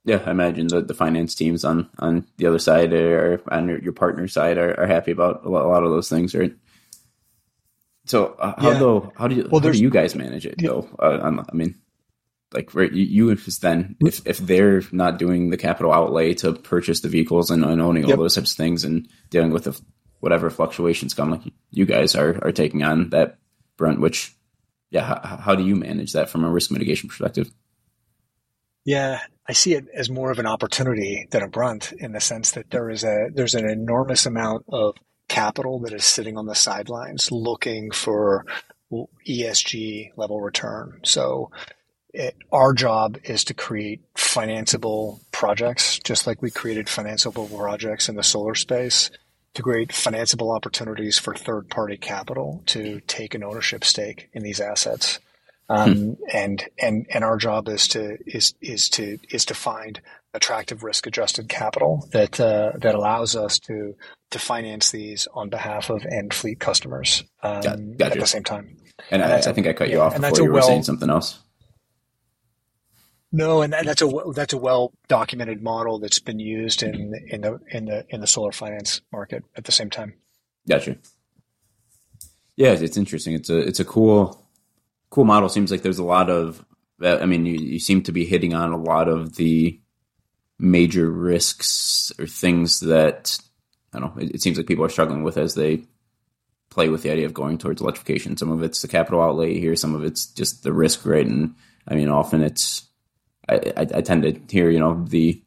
Yeah, 0.03 0.23
I 0.25 0.31
imagine 0.31 0.67
the, 0.67 0.81
the 0.81 0.93
finance 0.93 1.35
teams 1.35 1.65
on, 1.65 1.89
on 1.99 2.25
the 2.37 2.45
other 2.45 2.59
side 2.59 2.93
or 2.93 3.41
on 3.49 3.67
your 3.67 3.91
partner 3.91 4.27
side 4.29 4.57
are, 4.57 4.79
are 4.79 4.87
happy 4.87 5.11
about 5.11 5.43
a 5.43 5.49
lot 5.49 5.83
of 5.83 5.91
those 5.91 6.07
things, 6.07 6.33
right? 6.33 6.53
So 8.05 8.27
uh, 8.39 8.53
how 8.57 8.71
yeah. 8.71 8.79
though? 8.79 9.11
How 9.17 9.27
do 9.27 9.35
you 9.35 9.49
well, 9.51 9.61
how 9.61 9.69
do 9.69 9.77
you 9.77 9.89
guys 9.89 10.15
manage 10.15 10.45
it 10.45 10.55
yeah. 10.59 10.69
though? 10.69 10.89
Uh, 10.97 11.43
I 11.51 11.53
mean, 11.53 11.75
like 12.57 12.73
right 12.73 12.91
you, 12.91 13.29
you 13.29 13.35
then 13.61 13.95
if, 14.01 14.25
if 14.25 14.39
they're 14.39 14.81
not 14.91 15.19
doing 15.19 15.51
the 15.51 15.57
capital 15.57 15.93
outlay 15.93 16.33
to 16.33 16.53
purchase 16.53 17.01
the 17.01 17.07
vehicles 17.07 17.51
and, 17.51 17.63
and 17.63 17.79
owning 17.79 18.07
yep. 18.07 18.17
all 18.17 18.23
those 18.23 18.33
types 18.33 18.51
of 18.51 18.57
things 18.57 18.83
and 18.83 19.07
dealing 19.29 19.51
with 19.51 19.65
the, 19.65 19.79
whatever 20.21 20.49
fluctuations 20.49 21.13
come 21.13 21.29
like 21.29 21.53
you 21.69 21.85
guys 21.85 22.15
are 22.15 22.43
are 22.43 22.51
taking 22.51 22.83
on 22.83 23.09
that 23.11 23.37
brunt 23.77 24.01
which 24.01 24.35
yeah 24.89 25.03
how, 25.03 25.37
how 25.37 25.55
do 25.55 25.63
you 25.63 25.75
manage 25.75 26.13
that 26.13 26.29
from 26.29 26.43
a 26.43 26.49
risk 26.49 26.71
mitigation 26.71 27.07
perspective 27.07 27.51
yeah 28.85 29.19
i 29.47 29.53
see 29.53 29.75
it 29.75 29.85
as 29.93 30.09
more 30.09 30.31
of 30.31 30.39
an 30.39 30.47
opportunity 30.47 31.27
than 31.29 31.43
a 31.43 31.47
brunt 31.47 31.93
in 31.99 32.11
the 32.11 32.19
sense 32.19 32.53
that 32.53 32.71
there 32.71 32.89
is 32.89 33.03
a 33.03 33.27
there's 33.35 33.53
an 33.53 33.69
enormous 33.69 34.25
amount 34.25 34.65
of 34.69 34.95
capital 35.27 35.79
that 35.79 35.93
is 35.93 36.05
sitting 36.05 36.37
on 36.37 36.47
the 36.47 36.55
sidelines 36.55 37.31
looking 37.31 37.91
for 37.91 38.45
ESG 39.27 40.11
level 40.15 40.39
return. 40.39 41.01
So 41.03 41.51
it, 42.17 42.35
our 42.51 42.73
job 42.73 43.19
is 43.23 43.43
to 43.45 43.53
create 43.53 44.01
financeable 44.15 45.19
projects, 45.31 45.99
just 45.99 46.25
like 46.25 46.41
we 46.41 46.49
created 46.49 46.87
financeable 46.87 47.55
projects 47.55 48.09
in 48.09 48.15
the 48.15 48.23
solar 48.23 48.55
space, 48.55 49.11
to 49.53 49.61
create 49.61 49.89
financeable 49.89 50.55
opportunities 50.55 51.19
for 51.19 51.35
third 51.35 51.69
party 51.69 51.95
capital 51.95 52.63
to 52.65 53.01
take 53.01 53.35
an 53.35 53.43
ownership 53.43 53.83
stake 53.83 54.29
in 54.33 54.43
these 54.43 54.59
assets. 54.59 55.19
Um, 55.69 55.95
hmm. 55.95 56.13
and, 56.33 56.63
and, 56.79 57.05
and 57.13 57.23
our 57.23 57.37
job 57.37 57.67
is 57.67 57.89
to, 57.89 58.17
is, 58.25 58.55
is 58.61 58.89
to, 58.91 59.19
is 59.29 59.45
to 59.45 59.53
find 59.53 60.01
attractive 60.33 60.81
risk 60.81 61.07
adjusted 61.07 61.49
capital 61.49 62.07
that, 62.13 62.39
uh, 62.39 62.71
that 62.77 62.95
allows 62.95 63.35
us 63.35 63.59
to, 63.59 63.95
to 64.31 64.39
finance 64.39 64.91
these 64.91 65.27
on 65.33 65.49
behalf 65.49 65.89
of 65.89 66.05
end 66.05 66.33
fleet 66.33 66.59
customers, 66.59 67.23
um, 67.43 67.95
Got, 67.97 68.13
at 68.13 68.19
the 68.19 68.25
same 68.25 68.43
time. 68.43 68.77
And, 69.11 69.21
and 69.21 69.33
I, 69.33 69.37
I, 69.37 69.53
think 69.53 69.67
I 69.67 69.73
cut 69.73 69.89
you 69.89 70.01
off 70.01 70.15
before 70.15 70.37
you 70.37 70.45
were 70.45 70.53
well, 70.53 70.67
saying 70.67 70.83
something 70.83 71.09
else. 71.09 71.39
No, 73.37 73.61
and 73.61 73.71
that's 73.71 74.01
a 74.01 74.11
that's 74.33 74.53
a 74.53 74.57
well 74.57 74.93
documented 75.07 75.61
model 75.61 75.99
that's 75.99 76.17
been 76.17 76.39
used 76.39 76.81
in 76.81 77.13
in 77.27 77.41
the 77.41 77.59
in 77.69 77.85
the 77.85 78.03
in 78.09 78.19
the 78.19 78.25
solar 78.25 78.51
finance 78.51 79.01
market 79.11 79.43
at 79.55 79.65
the 79.65 79.71
same 79.71 79.91
time. 79.91 80.15
Gotcha. 80.67 80.97
Yeah, 82.55 82.71
it's 82.71 82.97
interesting. 82.97 83.35
It's 83.35 83.51
a 83.51 83.59
it's 83.59 83.79
a 83.79 83.85
cool 83.85 84.43
cool 85.11 85.23
model. 85.25 85.49
Seems 85.49 85.69
like 85.69 85.83
there's 85.83 85.99
a 85.99 86.03
lot 86.03 86.31
of. 86.31 86.65
I 86.99 87.27
mean, 87.27 87.45
you, 87.45 87.59
you 87.59 87.79
seem 87.79 88.01
to 88.03 88.11
be 88.11 88.25
hitting 88.25 88.55
on 88.55 88.71
a 88.71 88.77
lot 88.77 89.07
of 89.07 89.35
the 89.35 89.79
major 90.57 91.07
risks 91.07 92.11
or 92.17 92.25
things 92.25 92.79
that 92.79 93.37
I 93.93 93.99
don't 93.99 94.15
know. 94.15 94.23
It, 94.23 94.31
it 94.31 94.41
seems 94.41 94.57
like 94.57 94.65
people 94.65 94.83
are 94.83 94.89
struggling 94.89 95.21
with 95.21 95.37
as 95.37 95.53
they 95.53 95.83
play 96.71 96.89
with 96.89 97.03
the 97.03 97.11
idea 97.11 97.27
of 97.27 97.35
going 97.35 97.59
towards 97.59 97.81
electrification. 97.81 98.35
Some 98.35 98.49
of 98.49 98.63
it's 98.63 98.81
the 98.81 98.87
capital 98.87 99.21
outlay 99.21 99.59
here. 99.59 99.75
Some 99.75 99.93
of 99.93 100.03
it's 100.03 100.25
just 100.25 100.63
the 100.63 100.73
risk, 100.73 101.05
right? 101.05 101.27
And 101.27 101.53
I 101.87 101.93
mean, 101.93 102.09
often 102.09 102.41
it's 102.41 102.86
I, 103.49 103.55
I, 103.77 103.81
I 103.95 104.01
tend 104.01 104.23
to 104.23 104.39
hear 104.49 104.69
you 104.69 104.79
know 104.79 105.03
the 105.05 105.41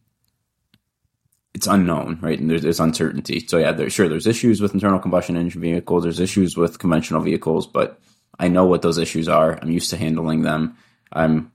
it's 1.55 1.67
unknown, 1.67 2.19
right? 2.21 2.39
And 2.39 2.49
there's, 2.49 2.63
there's 2.63 2.81
uncertainty. 2.81 3.47
So 3.47 3.59
yeah, 3.59 3.73
there's 3.73 3.93
sure 3.93 4.09
there's 4.09 4.27
issues 4.27 4.61
with 4.61 4.75
internal 4.75 4.99
combustion 4.99 5.37
engine 5.37 5.61
vehicles. 5.61 6.05
There's 6.05 6.21
issues 6.21 6.57
with 6.57 6.79
conventional 6.79 7.21
vehicles, 7.21 7.67
but 7.67 8.01
I 8.39 8.49
know 8.49 8.65
what 8.65 8.83
those 8.83 8.99
issues 8.99 9.29
are. 9.29 9.59
I'm 9.61 9.71
used 9.71 9.91
to 9.91 9.97
handling 9.97 10.43
them. 10.43 10.77
I'm 11.13 11.53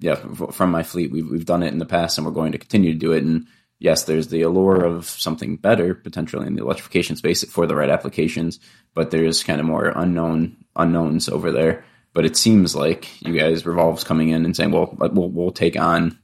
yeah 0.00 0.16
from 0.16 0.70
my 0.70 0.82
fleet. 0.82 1.12
We've 1.12 1.30
we've 1.30 1.46
done 1.46 1.62
it 1.62 1.72
in 1.72 1.78
the 1.78 1.86
past, 1.86 2.18
and 2.18 2.26
we're 2.26 2.32
going 2.32 2.52
to 2.52 2.58
continue 2.58 2.92
to 2.92 2.98
do 2.98 3.12
it. 3.12 3.22
And 3.22 3.46
yes, 3.78 4.04
there's 4.04 4.28
the 4.28 4.42
allure 4.42 4.82
of 4.82 5.06
something 5.06 5.56
better 5.56 5.94
potentially 5.94 6.46
in 6.46 6.54
the 6.54 6.62
electrification 6.62 7.16
space 7.16 7.44
for 7.44 7.66
the 7.66 7.76
right 7.76 7.90
applications, 7.90 8.58
but 8.94 9.10
there's 9.10 9.44
kind 9.44 9.60
of 9.60 9.66
more 9.66 9.92
unknown 9.94 10.56
unknowns 10.74 11.28
over 11.28 11.52
there. 11.52 11.84
But 12.14 12.26
it 12.26 12.36
seems 12.36 12.74
like 12.76 13.22
you 13.22 13.38
guys 13.38 13.64
Revolv's 13.64 14.04
coming 14.04 14.28
in 14.28 14.44
and 14.44 14.54
saying, 14.54 14.70
well, 14.70 14.94
we'll 14.98 15.30
we'll 15.30 15.52
take 15.52 15.78
on 15.78 16.18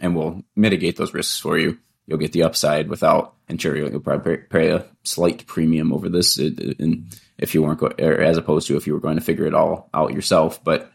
and 0.00 0.14
we'll 0.14 0.42
mitigate 0.54 0.96
those 0.96 1.14
risks 1.14 1.38
for 1.38 1.58
you. 1.58 1.78
You'll 2.06 2.18
get 2.18 2.32
the 2.32 2.44
upside 2.44 2.88
without, 2.88 3.34
and 3.48 3.60
sure, 3.60 3.76
you'll 3.76 3.98
probably 4.00 4.36
pay 4.36 4.68
a 4.68 4.86
slight 5.02 5.46
premium 5.46 5.92
over 5.92 6.08
this, 6.08 6.38
and 6.38 7.18
if 7.38 7.54
you 7.54 7.62
weren't, 7.62 7.82
or 7.82 8.20
as 8.20 8.36
opposed 8.36 8.68
to 8.68 8.76
if 8.76 8.86
you 8.86 8.92
were 8.92 9.00
going 9.00 9.16
to 9.16 9.24
figure 9.24 9.46
it 9.46 9.54
all 9.54 9.88
out 9.92 10.12
yourself. 10.12 10.62
But 10.62 10.92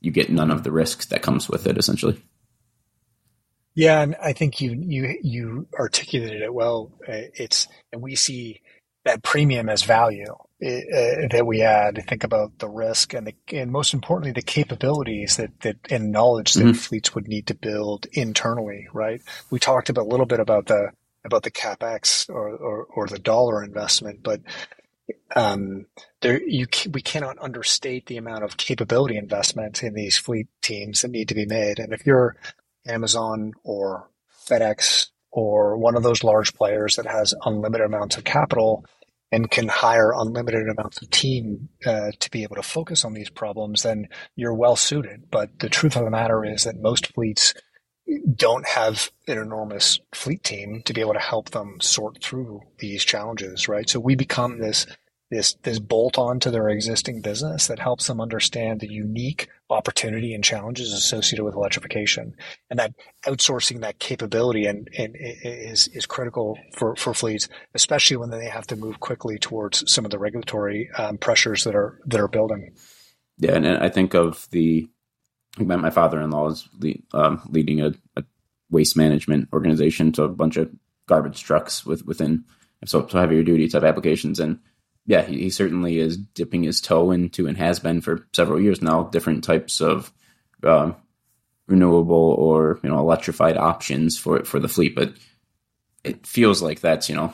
you 0.00 0.10
get 0.10 0.30
none 0.30 0.50
of 0.50 0.62
the 0.62 0.70
risks 0.70 1.06
that 1.06 1.22
comes 1.22 1.48
with 1.48 1.66
it, 1.66 1.76
essentially. 1.76 2.22
Yeah, 3.74 4.00
and 4.00 4.16
I 4.22 4.32
think 4.32 4.60
you 4.60 4.72
you 4.72 5.18
you 5.22 5.68
articulated 5.78 6.42
it 6.42 6.52
well. 6.52 6.92
Uh, 7.06 7.30
it's 7.34 7.68
and 7.92 8.02
we 8.02 8.16
see 8.16 8.60
that 9.08 9.22
premium 9.22 9.68
as 9.68 9.82
value 9.82 10.32
uh, 10.32 11.28
that 11.30 11.44
we 11.46 11.62
add. 11.62 12.04
Think 12.06 12.24
about 12.24 12.58
the 12.58 12.68
risk 12.68 13.14
and 13.14 13.26
the, 13.26 13.34
and 13.56 13.70
most 13.70 13.94
importantly 13.94 14.32
the 14.32 14.42
capabilities 14.42 15.36
that 15.36 15.60
that 15.60 15.76
and 15.90 16.12
knowledge 16.12 16.54
that 16.54 16.64
mm-hmm. 16.64 16.72
fleets 16.72 17.14
would 17.14 17.28
need 17.28 17.46
to 17.46 17.54
build 17.54 18.06
internally. 18.12 18.86
Right? 18.92 19.20
We 19.50 19.58
talked 19.58 19.88
about 19.88 20.06
a 20.06 20.08
little 20.08 20.26
bit 20.26 20.40
about 20.40 20.66
the 20.66 20.90
about 21.24 21.42
the 21.42 21.50
capex 21.50 22.28
or 22.28 22.50
or, 22.50 22.84
or 22.84 23.06
the 23.06 23.18
dollar 23.18 23.64
investment, 23.64 24.22
but 24.22 24.40
um, 25.34 25.86
there 26.20 26.42
you 26.42 26.66
we 26.92 27.02
cannot 27.02 27.38
understate 27.38 28.06
the 28.06 28.18
amount 28.18 28.44
of 28.44 28.56
capability 28.56 29.16
investment 29.16 29.82
in 29.82 29.94
these 29.94 30.18
fleet 30.18 30.48
teams 30.60 31.02
that 31.02 31.10
need 31.10 31.28
to 31.28 31.34
be 31.34 31.46
made. 31.46 31.78
And 31.78 31.92
if 31.92 32.04
you're 32.04 32.36
Amazon 32.86 33.52
or 33.64 34.10
FedEx 34.48 35.08
or 35.30 35.76
one 35.76 35.96
of 35.96 36.02
those 36.02 36.24
large 36.24 36.54
players 36.54 36.96
that 36.96 37.06
has 37.06 37.34
unlimited 37.44 37.86
amounts 37.86 38.16
of 38.16 38.24
capital 38.24 38.84
and 39.30 39.50
can 39.50 39.68
hire 39.68 40.12
unlimited 40.12 40.68
amounts 40.68 41.02
of 41.02 41.10
team 41.10 41.68
uh, 41.84 42.10
to 42.18 42.30
be 42.30 42.42
able 42.42 42.56
to 42.56 42.62
focus 42.62 43.04
on 43.04 43.12
these 43.12 43.30
problems, 43.30 43.82
then 43.82 44.08
you're 44.36 44.54
well 44.54 44.76
suited. 44.76 45.30
But 45.30 45.58
the 45.58 45.68
truth 45.68 45.96
of 45.96 46.04
the 46.04 46.10
matter 46.10 46.44
is 46.44 46.64
that 46.64 46.80
most 46.80 47.12
fleets 47.12 47.54
don't 48.34 48.66
have 48.66 49.10
an 49.26 49.38
enormous 49.38 50.00
fleet 50.14 50.42
team 50.42 50.82
to 50.86 50.94
be 50.94 51.02
able 51.02 51.12
to 51.12 51.18
help 51.18 51.50
them 51.50 51.78
sort 51.80 52.22
through 52.22 52.62
these 52.78 53.04
challenges, 53.04 53.68
right? 53.68 53.88
So 53.88 54.00
we 54.00 54.14
become 54.14 54.58
this 54.58 54.86
this 55.30 55.54
this 55.62 55.78
bolt 55.78 56.18
on 56.18 56.40
to 56.40 56.50
their 56.50 56.68
existing 56.68 57.20
business 57.20 57.66
that 57.66 57.78
helps 57.78 58.06
them 58.06 58.20
understand 58.20 58.80
the 58.80 58.90
unique 58.90 59.48
opportunity 59.70 60.34
and 60.34 60.42
challenges 60.42 60.92
associated 60.92 61.44
with 61.44 61.54
electrification. 61.54 62.34
And 62.70 62.78
that 62.78 62.94
outsourcing 63.26 63.80
that 63.80 63.98
capability 63.98 64.66
and, 64.66 64.88
and 64.96 65.14
is 65.18 65.88
is 65.88 66.06
critical 66.06 66.58
for, 66.74 66.96
for 66.96 67.12
fleets 67.14 67.48
especially 67.74 68.16
when 68.16 68.30
they 68.30 68.46
have 68.46 68.66
to 68.68 68.76
move 68.76 69.00
quickly 69.00 69.38
towards 69.38 69.90
some 69.92 70.04
of 70.04 70.10
the 70.10 70.18
regulatory 70.18 70.90
um, 70.96 71.18
pressures 71.18 71.64
that 71.64 71.74
are 71.74 72.00
that 72.06 72.20
are 72.20 72.28
building. 72.28 72.74
Yeah 73.38 73.52
and 73.52 73.66
i 73.66 73.88
think 73.88 74.14
of 74.14 74.48
the 74.50 74.88
my 75.58 75.90
father-in-law 75.90 76.50
is 76.50 76.68
um, 77.12 77.42
leading 77.50 77.80
a, 77.80 77.92
a, 78.16 78.22
waste 78.70 78.96
management 78.96 79.48
organization 79.52 80.12
to 80.12 80.22
a 80.22 80.28
bunch 80.28 80.56
of 80.56 80.70
garbage 81.06 81.42
trucks 81.42 81.86
with 81.86 82.04
within 82.04 82.44
so, 82.84 83.06
so 83.06 83.18
heavier 83.18 83.42
duty 83.42 83.68
type 83.68 83.82
applications. 83.82 84.38
And 84.38 84.58
yeah, 85.08 85.22
he, 85.22 85.38
he, 85.38 85.50
certainly 85.50 85.98
is 85.98 86.18
dipping 86.18 86.62
his 86.62 86.82
toe 86.82 87.10
into 87.12 87.46
and 87.46 87.56
has 87.56 87.80
been 87.80 88.02
for 88.02 88.28
several 88.34 88.60
years 88.60 88.82
now 88.82 89.04
different 89.04 89.42
types 89.42 89.80
of 89.80 90.12
um, 90.62 90.96
renewable 91.66 92.36
or 92.38 92.78
you 92.82 92.90
know 92.90 92.98
electrified 92.98 93.56
options 93.56 94.18
for 94.18 94.44
for 94.44 94.60
the 94.60 94.68
fleet. 94.68 94.94
But 94.94 95.14
it 96.04 96.26
feels 96.26 96.60
like 96.60 96.80
that's 96.80 97.08
you 97.08 97.16
know 97.16 97.32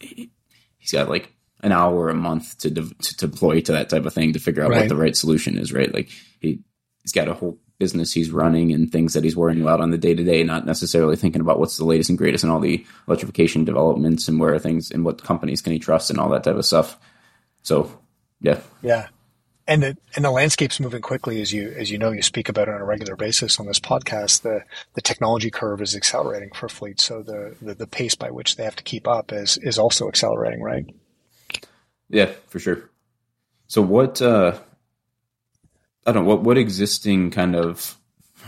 he, 0.00 0.32
has 0.80 0.90
got 0.90 1.08
like 1.08 1.32
an 1.62 1.70
hour 1.70 2.08
a 2.08 2.14
month 2.14 2.58
to, 2.58 2.70
de- 2.70 2.94
to 2.94 3.16
deploy 3.16 3.60
to 3.60 3.72
that 3.72 3.88
type 3.88 4.04
of 4.04 4.12
thing 4.12 4.32
to 4.32 4.40
figure 4.40 4.64
out 4.64 4.70
right. 4.70 4.80
what 4.80 4.88
the 4.88 4.96
right 4.96 5.16
solution 5.16 5.56
is. 5.58 5.72
Right, 5.72 5.94
like 5.94 6.10
he 6.40 6.58
he's 7.02 7.12
got 7.12 7.28
a 7.28 7.34
whole 7.34 7.60
business 7.80 8.12
he's 8.12 8.30
running 8.30 8.72
and 8.72 8.92
things 8.92 9.14
that 9.14 9.24
he's 9.24 9.34
worrying 9.34 9.60
about 9.60 9.80
on 9.80 9.90
the 9.90 9.98
day 9.98 10.14
to 10.14 10.22
day, 10.22 10.44
not 10.44 10.66
necessarily 10.66 11.16
thinking 11.16 11.40
about 11.40 11.58
what's 11.58 11.78
the 11.78 11.84
latest 11.84 12.10
and 12.10 12.18
greatest 12.18 12.44
and 12.44 12.52
all 12.52 12.60
the 12.60 12.86
electrification 13.08 13.64
developments 13.64 14.28
and 14.28 14.38
where 14.38 14.56
things 14.60 14.92
and 14.92 15.04
what 15.04 15.24
companies 15.24 15.62
can 15.62 15.72
he 15.72 15.80
trust 15.80 16.10
and 16.10 16.20
all 16.20 16.28
that 16.28 16.44
type 16.44 16.54
of 16.54 16.64
stuff. 16.64 16.96
So, 17.62 17.98
yeah, 18.40 18.60
yeah, 18.82 19.08
and 19.66 19.82
the 19.82 19.96
and 20.14 20.24
the 20.24 20.30
landscape's 20.30 20.78
moving 20.78 21.02
quickly 21.02 21.40
as 21.40 21.52
you 21.52 21.70
as 21.70 21.90
you 21.90 21.98
know 21.98 22.12
you 22.12 22.22
speak 22.22 22.48
about 22.48 22.68
it 22.68 22.74
on 22.74 22.80
a 22.80 22.84
regular 22.84 23.16
basis 23.16 23.58
on 23.58 23.66
this 23.66 23.80
podcast. 23.80 24.42
The 24.42 24.62
the 24.94 25.02
technology 25.02 25.50
curve 25.50 25.82
is 25.82 25.96
accelerating 25.96 26.50
for 26.54 26.68
fleets, 26.68 27.02
so 27.02 27.22
the 27.22 27.56
the, 27.60 27.74
the 27.74 27.86
pace 27.86 28.14
by 28.14 28.30
which 28.30 28.56
they 28.56 28.64
have 28.64 28.76
to 28.76 28.84
keep 28.84 29.08
up 29.08 29.32
is 29.32 29.58
is 29.58 29.78
also 29.78 30.06
accelerating, 30.06 30.62
right? 30.62 30.86
Yeah, 32.08 32.32
for 32.48 32.60
sure. 32.60 32.90
So 33.66 33.82
what? 33.82 34.20
uh 34.20 34.58
I 36.06 36.12
don't 36.12 36.24
know 36.24 36.28
what 36.28 36.42
what 36.42 36.58
existing 36.58 37.30
kind 37.30 37.54
of 37.54 38.00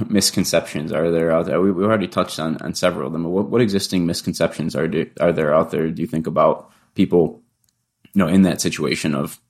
misconceptions 0.08 0.92
are 0.92 1.10
there 1.10 1.32
out 1.32 1.46
there? 1.46 1.60
We, 1.60 1.70
we 1.70 1.84
already 1.84 2.08
touched 2.08 2.38
on, 2.38 2.56
on 2.58 2.74
several 2.74 3.06
of 3.06 3.12
them. 3.12 3.24
What, 3.24 3.48
what 3.48 3.60
existing 3.60 4.06
misconceptions 4.06 4.74
are 4.74 4.88
do, 4.88 5.10
are 5.20 5.32
there 5.32 5.54
out 5.54 5.70
there? 5.70 5.90
Do 5.90 6.02
you 6.02 6.08
think 6.08 6.26
about 6.26 6.70
people, 6.94 7.42
you 8.12 8.18
know, 8.18 8.28
in 8.28 8.42
that 8.42 8.60
situation 8.60 9.14
of 9.14 9.40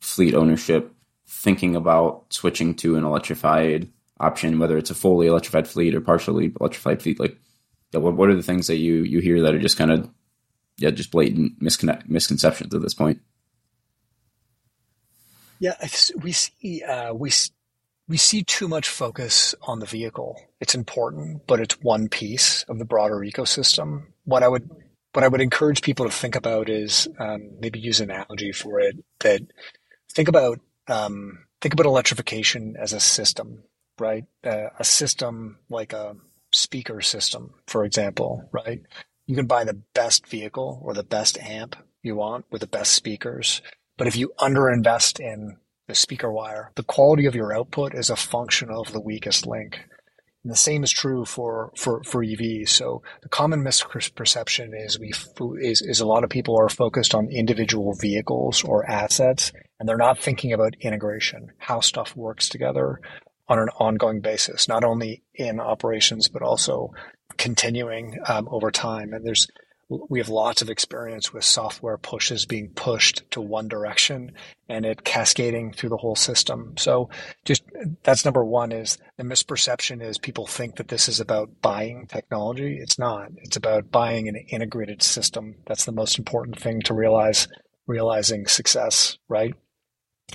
fleet 0.00 0.34
ownership, 0.34 0.92
thinking 1.26 1.76
about 1.76 2.32
switching 2.32 2.74
to 2.76 2.96
an 2.96 3.04
electrified 3.04 3.88
option, 4.18 4.58
whether 4.58 4.76
it's 4.76 4.90
a 4.90 4.94
fully 4.94 5.26
electrified 5.26 5.68
fleet 5.68 5.94
or 5.94 6.00
partially 6.00 6.52
electrified 6.60 7.02
fleet? 7.02 7.20
Like, 7.20 7.38
yeah, 7.92 8.00
what 8.00 8.14
what 8.14 8.28
are 8.28 8.36
the 8.36 8.42
things 8.42 8.66
that 8.66 8.76
you 8.76 9.02
you 9.02 9.20
hear 9.20 9.42
that 9.42 9.54
are 9.54 9.60
just 9.60 9.78
kind 9.78 9.90
of 9.90 10.10
yeah, 10.78 10.90
just 10.90 11.10
blatant 11.10 11.60
miscon- 11.60 12.08
misconceptions 12.08 12.74
at 12.74 12.82
this 12.82 12.94
point? 12.94 13.20
Yeah, 15.62 15.76
we 16.20 16.32
see 16.32 16.82
uh, 16.82 17.14
we 17.14 17.30
we 18.08 18.16
see 18.16 18.42
too 18.42 18.66
much 18.66 18.88
focus 18.88 19.54
on 19.62 19.78
the 19.78 19.86
vehicle. 19.86 20.36
It's 20.60 20.74
important, 20.74 21.46
but 21.46 21.60
it's 21.60 21.80
one 21.80 22.08
piece 22.08 22.64
of 22.64 22.80
the 22.80 22.84
broader 22.84 23.18
ecosystem. 23.18 24.06
What 24.24 24.42
I 24.42 24.48
would 24.48 24.68
what 25.12 25.22
I 25.22 25.28
would 25.28 25.40
encourage 25.40 25.80
people 25.82 26.04
to 26.04 26.10
think 26.10 26.34
about 26.34 26.68
is 26.68 27.06
um, 27.20 27.52
maybe 27.60 27.78
use 27.78 28.00
an 28.00 28.10
analogy 28.10 28.50
for 28.50 28.80
it. 28.80 28.96
That 29.20 29.42
think 30.10 30.26
about 30.26 30.58
um, 30.88 31.44
think 31.60 31.74
about 31.74 31.86
electrification 31.86 32.74
as 32.76 32.92
a 32.92 32.98
system, 32.98 33.62
right? 34.00 34.24
Uh, 34.42 34.70
a 34.80 34.84
system 34.84 35.58
like 35.70 35.92
a 35.92 36.16
speaker 36.50 37.00
system, 37.00 37.54
for 37.68 37.84
example, 37.84 38.48
right? 38.50 38.82
You 39.28 39.36
can 39.36 39.46
buy 39.46 39.62
the 39.62 39.80
best 39.94 40.26
vehicle 40.26 40.80
or 40.82 40.92
the 40.92 41.04
best 41.04 41.38
amp 41.38 41.76
you 42.02 42.16
want 42.16 42.46
with 42.50 42.62
the 42.62 42.66
best 42.66 42.94
speakers 42.94 43.62
but 43.96 44.06
if 44.06 44.16
you 44.16 44.32
underinvest 44.38 45.20
in 45.20 45.56
the 45.88 45.94
speaker 45.94 46.30
wire, 46.32 46.72
the 46.76 46.82
quality 46.82 47.26
of 47.26 47.34
your 47.34 47.54
output 47.54 47.94
is 47.94 48.10
a 48.10 48.16
function 48.16 48.70
of 48.70 48.92
the 48.92 49.00
weakest 49.00 49.46
link. 49.46 49.80
And 50.44 50.50
the 50.50 50.56
same 50.56 50.82
is 50.82 50.90
true 50.90 51.24
for, 51.24 51.72
for, 51.76 52.02
for 52.02 52.24
EVs. 52.24 52.68
So 52.68 53.02
the 53.22 53.28
common 53.28 53.62
misperception 53.62 54.70
is 54.74 54.98
we 54.98 55.12
is, 55.60 55.82
is 55.82 56.00
a 56.00 56.06
lot 56.06 56.24
of 56.24 56.30
people 56.30 56.58
are 56.58 56.68
focused 56.68 57.14
on 57.14 57.28
individual 57.28 57.94
vehicles 57.94 58.64
or 58.64 58.88
assets, 58.88 59.52
and 59.78 59.88
they're 59.88 59.96
not 59.96 60.18
thinking 60.18 60.52
about 60.52 60.74
integration, 60.80 61.52
how 61.58 61.80
stuff 61.80 62.16
works 62.16 62.48
together 62.48 63.00
on 63.48 63.58
an 63.58 63.68
ongoing 63.78 64.20
basis, 64.20 64.66
not 64.66 64.82
only 64.82 65.22
in 65.34 65.60
operations 65.60 66.28
but 66.28 66.42
also 66.42 66.92
continuing 67.36 68.18
um, 68.26 68.48
over 68.50 68.70
time. 68.70 69.12
And 69.12 69.24
there's 69.24 69.48
we 70.08 70.18
have 70.18 70.28
lots 70.28 70.62
of 70.62 70.70
experience 70.70 71.32
with 71.32 71.44
software 71.44 71.98
pushes 71.98 72.46
being 72.46 72.68
pushed 72.70 73.30
to 73.30 73.40
one 73.40 73.68
direction 73.68 74.32
and 74.68 74.86
it 74.86 75.04
cascading 75.04 75.72
through 75.72 75.90
the 75.90 75.96
whole 75.96 76.16
system. 76.16 76.74
So 76.78 77.10
just 77.44 77.62
that's 78.02 78.24
number 78.24 78.44
one 78.44 78.72
is 78.72 78.98
the 79.16 79.24
misperception 79.24 80.02
is 80.02 80.18
people 80.18 80.46
think 80.46 80.76
that 80.76 80.88
this 80.88 81.08
is 81.08 81.20
about 81.20 81.50
buying 81.60 82.06
technology. 82.06 82.78
It's 82.80 82.98
not. 82.98 83.30
It's 83.38 83.56
about 83.56 83.90
buying 83.90 84.28
an 84.28 84.36
integrated 84.36 85.02
system. 85.02 85.56
That's 85.66 85.84
the 85.84 85.92
most 85.92 86.18
important 86.18 86.58
thing 86.58 86.80
to 86.82 86.94
realize 86.94 87.48
realizing 87.86 88.46
success, 88.46 89.18
right? 89.28 89.54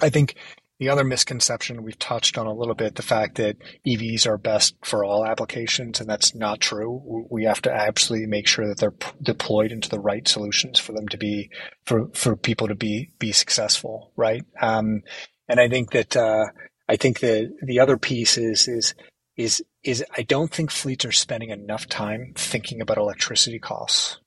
I 0.02 0.10
think 0.10 0.36
the 0.80 0.90
other 0.90 1.04
misconception 1.04 1.84
we've 1.84 1.98
touched 1.98 2.38
on 2.38 2.46
a 2.46 2.54
little 2.54 2.76
bit, 2.76 2.96
the 2.96 3.02
fact 3.02 3.36
that 3.36 3.58
EVs 3.86 4.28
are 4.28 4.38
best 4.38 4.76
for 4.84 5.04
all 5.04 5.26
applications, 5.26 6.00
and 6.00 6.08
that's 6.08 6.36
not 6.36 6.60
true. 6.60 7.26
We 7.32 7.46
have 7.46 7.62
to 7.64 7.74
absolutely 7.74 8.28
make 8.28 8.48
sure 8.48 8.68
that 8.68 8.78
they're 8.78 8.92
p- 8.92 9.12
deployed 9.22 9.72
into 9.72 9.90
the 9.90 10.00
right 10.00 10.28
solutions 10.28 10.80
for 10.80 10.94
them 10.94 11.08
to 11.08 11.18
be, 11.18 11.50
for, 11.86 12.10
for 12.14 12.36
people 12.36 12.68
to 12.68 12.76
be, 12.76 13.12
be 13.18 13.32
successful, 13.32 14.12
right? 14.16 14.46
Um, 14.62 15.02
and 15.48 15.60
I 15.60 15.68
think 15.68 15.92
that, 15.92 16.16
uh, 16.16 16.46
I 16.88 16.96
think 16.96 17.22
that 17.22 17.52
the 17.64 17.80
other 17.80 17.98
piece 17.98 18.38
is, 18.38 18.68
is, 18.68 18.94
is, 19.36 19.64
is 19.84 20.06
I 20.16 20.22
don't 20.22 20.52
think 20.52 20.70
fleets 20.70 21.06
are 21.06 21.12
spending 21.12 21.50
enough 21.50 21.88
time 21.88 22.34
thinking 22.36 22.82
about 22.82 22.98
electricity 22.98 23.58
costs. 23.58 24.20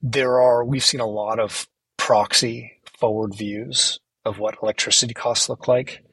There 0.00 0.40
are, 0.40 0.64
we've 0.64 0.84
seen 0.84 1.00
a 1.00 1.06
lot 1.06 1.38
of 1.38 1.68
proxy 1.98 2.80
forward 2.98 3.34
views 3.34 4.00
of 4.24 4.38
what 4.38 4.56
electricity 4.62 5.14
costs 5.14 5.48
look 5.48 5.68
like. 5.68 6.04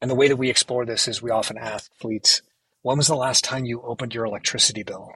And 0.00 0.10
the 0.10 0.14
way 0.14 0.28
that 0.28 0.36
we 0.36 0.50
explore 0.50 0.84
this 0.84 1.08
is 1.08 1.22
we 1.22 1.30
often 1.30 1.58
ask 1.58 1.90
fleets, 1.94 2.42
when 2.82 2.98
was 2.98 3.06
the 3.06 3.16
last 3.16 3.44
time 3.44 3.64
you 3.64 3.80
opened 3.82 4.14
your 4.14 4.26
electricity 4.26 4.82
bill? 4.82 5.12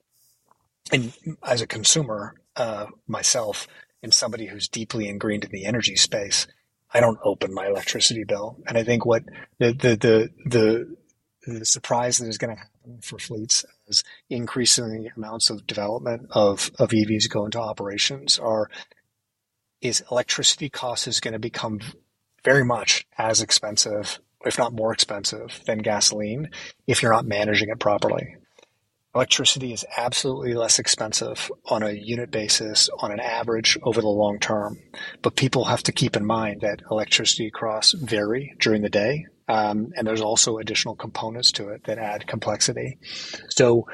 and 0.92 1.12
as 1.42 1.62
a 1.62 1.66
consumer, 1.66 2.34
uh, 2.56 2.86
myself, 3.06 3.66
and 4.02 4.12
somebody 4.12 4.46
who's 4.46 4.68
deeply 4.68 5.08
ingrained 5.08 5.44
in 5.44 5.50
the 5.50 5.64
energy 5.64 5.96
space, 5.96 6.46
I 6.92 7.00
don't 7.00 7.18
open 7.24 7.54
my 7.54 7.66
electricity 7.66 8.24
bill. 8.24 8.58
And 8.66 8.76
I 8.76 8.84
think 8.84 9.06
what 9.06 9.22
the, 9.58 9.72
the, 9.72 9.96
the, 9.96 10.30
the, 10.44 10.96
the 11.46 11.64
surprise 11.64 12.18
that 12.18 12.28
is 12.28 12.38
going 12.38 12.54
to 12.54 12.60
happen 12.60 13.00
for 13.00 13.18
fleets 13.18 13.64
as 13.88 14.04
increasing 14.28 15.08
amounts 15.16 15.50
of 15.50 15.66
development 15.66 16.26
of, 16.32 16.70
of 16.78 16.90
EVs 16.90 17.30
go 17.30 17.44
into 17.44 17.60
operations 17.60 18.38
are 18.38 18.68
is 19.82 20.02
electricity 20.10 20.70
cost 20.70 21.06
is 21.06 21.20
going 21.20 21.32
to 21.32 21.38
become 21.38 21.80
very 22.44 22.64
much 22.64 23.06
as 23.18 23.42
expensive, 23.42 24.20
if 24.46 24.56
not 24.56 24.72
more 24.72 24.92
expensive 24.92 25.60
than 25.66 25.78
gasoline 25.78 26.50
if 26.86 27.02
you're 27.02 27.12
not 27.12 27.26
managing 27.26 27.68
it 27.68 27.78
properly. 27.78 28.36
Electricity 29.14 29.74
is 29.74 29.84
absolutely 29.98 30.54
less 30.54 30.78
expensive 30.78 31.52
on 31.66 31.82
a 31.82 31.90
unit 31.90 32.30
basis 32.30 32.88
on 33.00 33.12
an 33.12 33.20
average 33.20 33.76
over 33.82 34.00
the 34.00 34.08
long 34.08 34.38
term. 34.38 34.78
But 35.20 35.36
people 35.36 35.64
have 35.64 35.82
to 35.82 35.92
keep 35.92 36.16
in 36.16 36.24
mind 36.24 36.62
that 36.62 36.80
electricity 36.90 37.50
costs 37.50 37.92
vary 37.92 38.54
during 38.58 38.80
the 38.80 38.88
day. 38.88 39.26
Um, 39.48 39.92
and 39.96 40.06
there's 40.06 40.22
also 40.22 40.56
additional 40.56 40.94
components 40.94 41.52
to 41.52 41.68
it 41.70 41.84
that 41.84 41.98
add 41.98 42.26
complexity. 42.26 42.96
So 43.50 43.86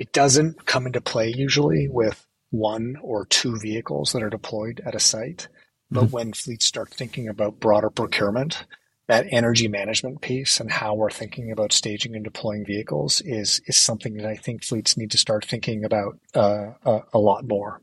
it 0.00 0.12
doesn't 0.12 0.66
come 0.66 0.86
into 0.86 1.00
play 1.00 1.28
usually 1.28 1.88
with 1.88 2.25
one 2.56 2.96
or 3.02 3.26
two 3.26 3.58
vehicles 3.58 4.12
that 4.12 4.22
are 4.22 4.30
deployed 4.30 4.80
at 4.84 4.94
a 4.94 5.00
site. 5.00 5.48
But 5.90 6.04
mm-hmm. 6.04 6.12
when 6.12 6.32
fleets 6.32 6.66
start 6.66 6.90
thinking 6.90 7.28
about 7.28 7.60
broader 7.60 7.90
procurement, 7.90 8.64
that 9.06 9.26
energy 9.30 9.68
management 9.68 10.20
piece 10.20 10.58
and 10.58 10.70
how 10.70 10.94
we're 10.94 11.10
thinking 11.10 11.52
about 11.52 11.72
staging 11.72 12.14
and 12.16 12.24
deploying 12.24 12.64
vehicles 12.64 13.20
is 13.24 13.60
is 13.66 13.76
something 13.76 14.16
that 14.16 14.26
I 14.26 14.34
think 14.34 14.64
fleets 14.64 14.96
need 14.96 15.12
to 15.12 15.18
start 15.18 15.44
thinking 15.44 15.84
about 15.84 16.18
uh, 16.34 16.72
a, 16.84 17.00
a, 17.14 17.18
lot 17.18 17.46
more. 17.46 17.80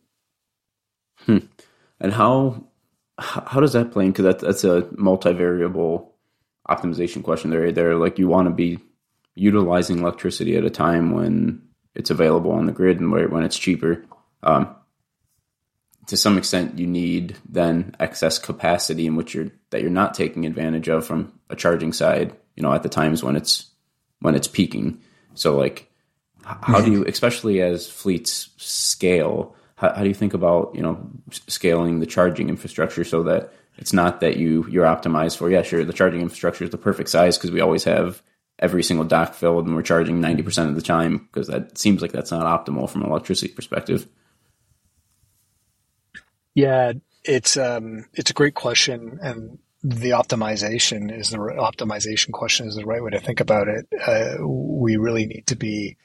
Hmm. 1.19 1.37
And 2.01 2.11
how 2.11 2.65
how 3.17 3.61
does 3.61 3.73
that 3.73 3.91
play? 3.91 4.07
Because 4.07 4.25
that, 4.25 4.39
that's 4.39 4.63
a 4.63 4.81
multivariable 4.93 6.07
optimization 6.69 7.23
question. 7.23 7.51
There, 7.51 7.71
there, 7.71 7.95
like 7.95 8.19
you 8.19 8.27
want 8.27 8.47
to 8.47 8.53
be 8.53 8.79
utilizing 9.35 9.99
electricity 9.99 10.57
at 10.57 10.65
a 10.65 10.69
time 10.69 11.11
when 11.11 11.61
it's 11.95 12.09
available 12.09 12.51
on 12.51 12.65
the 12.65 12.71
grid 12.71 12.99
and 12.99 13.11
where, 13.11 13.27
when 13.27 13.43
it's 13.43 13.57
cheaper. 13.57 14.03
Um, 14.43 14.75
to 16.07 16.17
some 16.17 16.37
extent, 16.37 16.77
you 16.77 16.87
need 16.87 17.37
then 17.47 17.95
excess 17.99 18.37
capacity 18.37 19.07
in 19.07 19.15
which 19.15 19.33
you're 19.33 19.51
that 19.69 19.81
you're 19.81 19.89
not 19.89 20.13
taking 20.13 20.45
advantage 20.45 20.89
of 20.89 21.05
from 21.05 21.39
a 21.49 21.55
charging 21.55 21.93
side. 21.93 22.35
You 22.55 22.63
know, 22.63 22.73
at 22.73 22.83
the 22.83 22.89
times 22.89 23.23
when 23.23 23.35
it's 23.35 23.69
when 24.19 24.35
it's 24.35 24.47
peaking. 24.47 25.01
So, 25.35 25.57
like, 25.57 25.89
how 26.43 26.81
do 26.81 26.91
you, 26.91 27.05
especially 27.05 27.61
as 27.61 27.89
fleets 27.89 28.49
scale, 28.57 29.55
how, 29.75 29.93
how 29.93 30.01
do 30.03 30.07
you 30.07 30.13
think 30.13 30.33
about 30.33 30.75
you 30.75 30.81
know 30.81 31.09
scaling 31.31 31.99
the 31.99 32.05
charging 32.05 32.49
infrastructure 32.49 33.03
so 33.03 33.23
that 33.23 33.53
it's 33.77 33.93
not 33.93 34.19
that 34.21 34.37
you 34.37 34.65
you're 34.69 34.85
optimized 34.85 35.37
for 35.37 35.49
yeah 35.49 35.61
sure 35.61 35.83
the 35.83 35.93
charging 35.93 36.21
infrastructure 36.21 36.63
is 36.63 36.69
the 36.69 36.77
perfect 36.77 37.09
size 37.09 37.37
because 37.37 37.51
we 37.51 37.61
always 37.61 37.83
have 37.83 38.21
every 38.59 38.83
single 38.83 39.05
dock 39.05 39.33
filled 39.33 39.65
and 39.65 39.75
we're 39.75 39.81
charging 39.81 40.21
90% 40.21 40.69
of 40.69 40.75
the 40.75 40.81
time 40.81 41.17
because 41.17 41.47
that 41.47 41.77
seems 41.77 42.01
like 42.01 42.11
that's 42.11 42.31
not 42.31 42.45
optimal 42.45 42.89
from 42.89 43.01
an 43.01 43.09
electricity 43.09 43.51
perspective 43.51 44.07
yeah, 46.55 46.93
it's 47.23 47.57
um, 47.57 48.05
it's 48.13 48.31
a 48.31 48.33
great 48.33 48.55
question, 48.55 49.19
and 49.21 49.59
the 49.83 50.11
optimization 50.11 51.15
is 51.15 51.29
the 51.29 51.37
optimization 51.37 52.31
question 52.31 52.67
is 52.67 52.75
the 52.75 52.85
right 52.85 53.03
way 53.03 53.11
to 53.11 53.19
think 53.19 53.39
about 53.39 53.67
it. 53.67 53.87
Uh, 54.05 54.45
we 54.47 54.97
really 54.97 55.25
need 55.25 55.47
to 55.47 55.55
be 55.55 55.97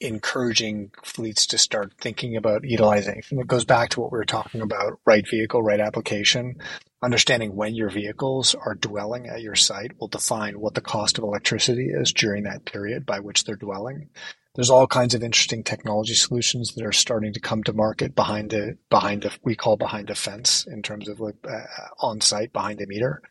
encouraging 0.00 0.90
fleets 1.02 1.46
to 1.46 1.58
start 1.58 1.92
thinking 2.00 2.36
about 2.36 2.64
utilization. 2.64 3.38
It 3.38 3.46
goes 3.46 3.66
back 3.66 3.90
to 3.90 4.00
what 4.00 4.12
we 4.12 4.18
were 4.18 4.24
talking 4.24 4.60
about: 4.60 4.98
right 5.04 5.28
vehicle, 5.28 5.62
right 5.62 5.80
application. 5.80 6.56
Understanding 7.02 7.56
when 7.56 7.74
your 7.74 7.88
vehicles 7.88 8.54
are 8.54 8.74
dwelling 8.74 9.26
at 9.26 9.40
your 9.40 9.54
site 9.54 9.98
will 9.98 10.08
define 10.08 10.60
what 10.60 10.74
the 10.74 10.82
cost 10.82 11.16
of 11.16 11.24
electricity 11.24 11.88
is 11.88 12.12
during 12.12 12.44
that 12.44 12.66
period 12.66 13.06
by 13.06 13.20
which 13.20 13.44
they're 13.44 13.56
dwelling 13.56 14.10
there's 14.54 14.70
all 14.70 14.86
kinds 14.86 15.14
of 15.14 15.22
interesting 15.22 15.62
technology 15.62 16.14
solutions 16.14 16.74
that 16.74 16.84
are 16.84 16.92
starting 16.92 17.32
to 17.32 17.40
come 17.40 17.62
to 17.64 17.72
market 17.72 18.14
behind 18.14 18.50
the 18.50 18.76
behind 18.88 19.22
the 19.22 19.30
we 19.42 19.54
call 19.54 19.76
behind 19.76 20.08
the 20.08 20.14
fence 20.14 20.66
in 20.66 20.82
terms 20.82 21.08
of 21.08 21.20
like 21.20 21.36
uh, 21.48 21.62
on 22.00 22.20
site 22.20 22.52
behind 22.52 22.78
the 22.78 22.86
meter. 22.86 23.22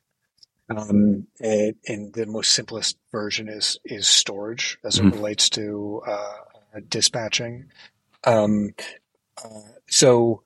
Um, 0.69 1.25
and, 1.39 1.75
and, 1.87 2.13
the 2.13 2.27
most 2.27 2.51
simplest 2.51 2.97
version 3.11 3.49
is 3.49 3.79
is 3.83 4.07
storage 4.07 4.77
as 4.83 4.99
it 4.99 5.01
mm-hmm. 5.01 5.17
relates 5.17 5.49
to 5.51 6.03
uh, 6.07 6.79
dispatching. 6.87 7.71
Um, 8.23 8.75
uh, 9.43 9.61
so 9.87 10.43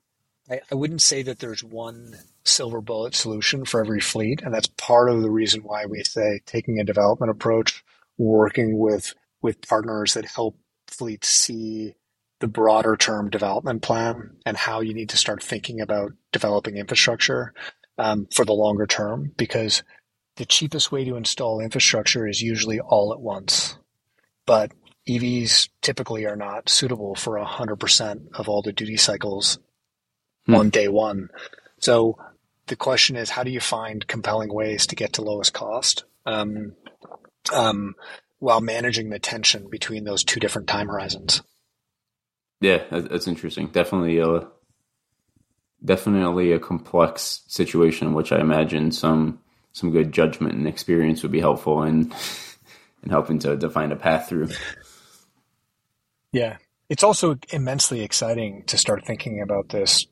I, 0.50 0.60
I 0.72 0.74
wouldn't 0.74 1.02
say 1.02 1.22
that 1.22 1.40
there's 1.40 1.62
one 1.62 2.16
silver 2.42 2.80
bullet 2.80 3.14
solution 3.14 3.66
for 3.66 3.80
every 3.80 4.00
fleet, 4.00 4.40
and 4.42 4.54
that's 4.54 4.68
part 4.68 5.10
of 5.10 5.20
the 5.20 5.30
reason 5.30 5.62
why 5.62 5.84
we 5.84 6.02
say 6.04 6.40
taking 6.46 6.80
a 6.80 6.84
development 6.84 7.30
approach, 7.30 7.84
working 8.16 8.78
with 8.78 9.14
with 9.42 9.66
partners 9.68 10.14
that 10.14 10.24
help 10.24 10.56
see 11.22 11.94
the 12.40 12.48
broader 12.48 12.96
term 12.96 13.30
development 13.30 13.82
plan 13.82 14.36
and 14.44 14.56
how 14.56 14.80
you 14.80 14.94
need 14.94 15.08
to 15.10 15.16
start 15.16 15.42
thinking 15.42 15.80
about 15.80 16.12
developing 16.32 16.76
infrastructure 16.76 17.54
um, 17.98 18.26
for 18.34 18.44
the 18.44 18.52
longer 18.52 18.86
term 18.86 19.32
because 19.36 19.82
the 20.36 20.44
cheapest 20.44 20.90
way 20.90 21.04
to 21.04 21.16
install 21.16 21.60
infrastructure 21.60 22.26
is 22.26 22.42
usually 22.42 22.80
all 22.80 23.12
at 23.12 23.20
once. 23.20 23.76
But 24.46 24.72
EVs 25.08 25.68
typically 25.80 26.26
are 26.26 26.36
not 26.36 26.68
suitable 26.68 27.14
for 27.14 27.38
100% 27.38 28.28
of 28.34 28.48
all 28.48 28.62
the 28.62 28.72
duty 28.72 28.96
cycles 28.96 29.58
hmm. 30.46 30.54
on 30.54 30.70
day 30.70 30.88
one. 30.88 31.28
So 31.78 32.18
the 32.66 32.76
question 32.76 33.16
is, 33.16 33.30
how 33.30 33.44
do 33.44 33.50
you 33.50 33.60
find 33.60 34.06
compelling 34.06 34.52
ways 34.52 34.86
to 34.88 34.96
get 34.96 35.14
to 35.14 35.22
lowest 35.22 35.52
cost? 35.52 36.04
Um, 36.26 36.74
um, 37.52 37.94
while 38.38 38.60
managing 38.60 39.10
the 39.10 39.18
tension 39.18 39.68
between 39.68 40.04
those 40.04 40.24
two 40.24 40.40
different 40.40 40.68
time 40.68 40.88
horizons. 40.88 41.42
Yeah, 42.60 42.82
that's 42.90 43.28
interesting. 43.28 43.68
Definitely 43.68 44.18
a 44.18 44.46
definitely 45.84 46.52
a 46.52 46.58
complex 46.58 47.42
situation, 47.46 48.14
which 48.14 48.32
I 48.32 48.40
imagine 48.40 48.90
some 48.90 49.40
some 49.72 49.90
good 49.90 50.12
judgment 50.12 50.54
and 50.54 50.66
experience 50.66 51.22
would 51.22 51.32
be 51.32 51.40
helpful 51.40 51.82
in 51.82 52.12
in 53.02 53.10
helping 53.10 53.38
to 53.40 53.56
define 53.56 53.92
a 53.92 53.96
path 53.96 54.28
through. 54.28 54.48
Yeah, 56.32 56.56
it's 56.88 57.04
also 57.04 57.38
immensely 57.52 58.02
exciting 58.02 58.64
to 58.66 58.78
start 58.78 59.04
thinking 59.06 59.40
about 59.40 59.68
this 59.68 60.06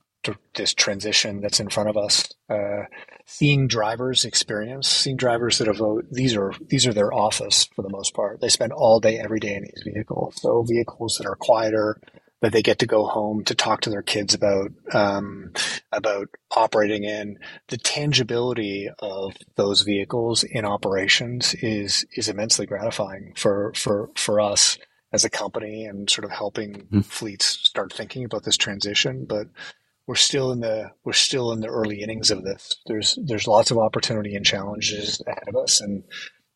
this 0.55 0.73
transition 0.73 1.41
that's 1.41 1.59
in 1.59 1.69
front 1.69 1.89
of 1.89 1.97
us. 1.97 2.33
Uh, 2.49 2.85
seeing 3.27 3.69
drivers 3.69 4.25
experience, 4.25 4.89
seeing 4.89 5.17
drivers 5.17 5.59
that 5.59 5.67
have 5.67 5.81
these 6.11 6.37
are 6.37 6.53
these 6.69 6.87
are 6.87 6.93
their 6.93 7.13
office 7.13 7.69
for 7.75 7.83
the 7.83 7.91
most 7.91 8.15
part. 8.15 8.41
They 8.41 8.49
spend 8.49 8.73
all 8.73 9.01
day 9.01 9.19
every 9.19 9.41
day 9.41 9.55
in 9.55 9.63
these 9.63 9.83
vehicles. 9.85 10.41
So 10.41 10.63
vehicles 10.63 11.17
that 11.19 11.27
are 11.27 11.37
quieter, 11.37 12.01
that 12.43 12.53
they 12.53 12.63
get 12.63 12.81
to 12.81 12.87
go 12.87 13.07
home 13.07 13.45
to 13.45 13.55
talk 13.55 13.83
to 13.83 13.91
their 13.91 14.03
kids 14.03 14.35
about 14.35 14.73
um, 14.93 15.53
about 15.93 16.29
operating 16.55 17.05
in. 17.05 17.39
The 17.69 17.79
tangibility 17.79 18.91
of 18.99 19.37
those 19.57 19.83
vehicles 19.83 20.43
in 20.45 20.65
operations 20.65 21.55
is 21.55 22.05
is 22.15 22.29
immensely 22.29 22.67
gratifying 22.67 23.33
for 23.37 23.73
for 23.75 24.11
for 24.17 24.41
us 24.41 24.77
as 25.13 25.25
a 25.25 25.31
company 25.31 25.85
and 25.85 26.11
sort 26.11 26.25
of 26.25 26.31
helping 26.31 26.75
mm-hmm. 26.75 27.01
fleets 27.01 27.47
start 27.47 27.93
thinking 27.93 28.25
about 28.25 28.45
this 28.45 28.57
transition. 28.57 29.25
But 29.25 29.47
we're 30.13 30.17
still 30.17 30.53
in 30.53 30.61
the 30.61 30.91
we're 31.05 31.15
still 31.15 31.53
in 31.53 31.61
the 31.61 31.69
early 31.69 32.03
innings 32.03 32.31
of 32.31 32.45
this. 32.45 32.77
There's 32.85 33.19
there's 33.25 33.47
lots 33.47 33.71
of 33.71 33.79
opportunity 33.79 34.35
and 34.35 34.45
challenges 34.45 35.23
ahead 35.27 35.49
of 35.49 35.57
us, 35.57 35.81
and 35.81 36.05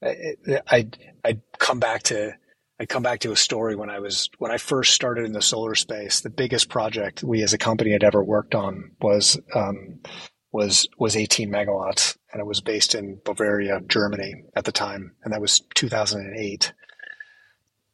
I 0.04 0.90
I 1.24 1.38
come 1.58 1.80
back 1.80 2.02
to 2.02 2.34
I 2.78 2.84
come 2.84 3.02
back 3.02 3.20
to 3.20 3.32
a 3.32 3.36
story 3.36 3.74
when 3.74 3.88
I 3.88 3.98
was 3.98 4.28
when 4.36 4.52
I 4.52 4.58
first 4.58 4.92
started 4.92 5.24
in 5.24 5.32
the 5.32 5.40
solar 5.40 5.74
space. 5.74 6.20
The 6.20 6.28
biggest 6.28 6.68
project 6.68 7.22
we 7.22 7.42
as 7.42 7.54
a 7.54 7.58
company 7.58 7.92
had 7.92 8.04
ever 8.04 8.22
worked 8.22 8.54
on 8.54 8.90
was 9.00 9.40
um, 9.54 10.00
was 10.52 10.86
was 10.98 11.16
18 11.16 11.50
megawatts, 11.50 12.18
and 12.34 12.40
it 12.40 12.46
was 12.46 12.60
based 12.60 12.94
in 12.94 13.22
Bavaria, 13.24 13.80
Germany 13.88 14.34
at 14.54 14.66
the 14.66 14.72
time, 14.72 15.12
and 15.24 15.32
that 15.32 15.40
was 15.40 15.62
2008. 15.76 16.74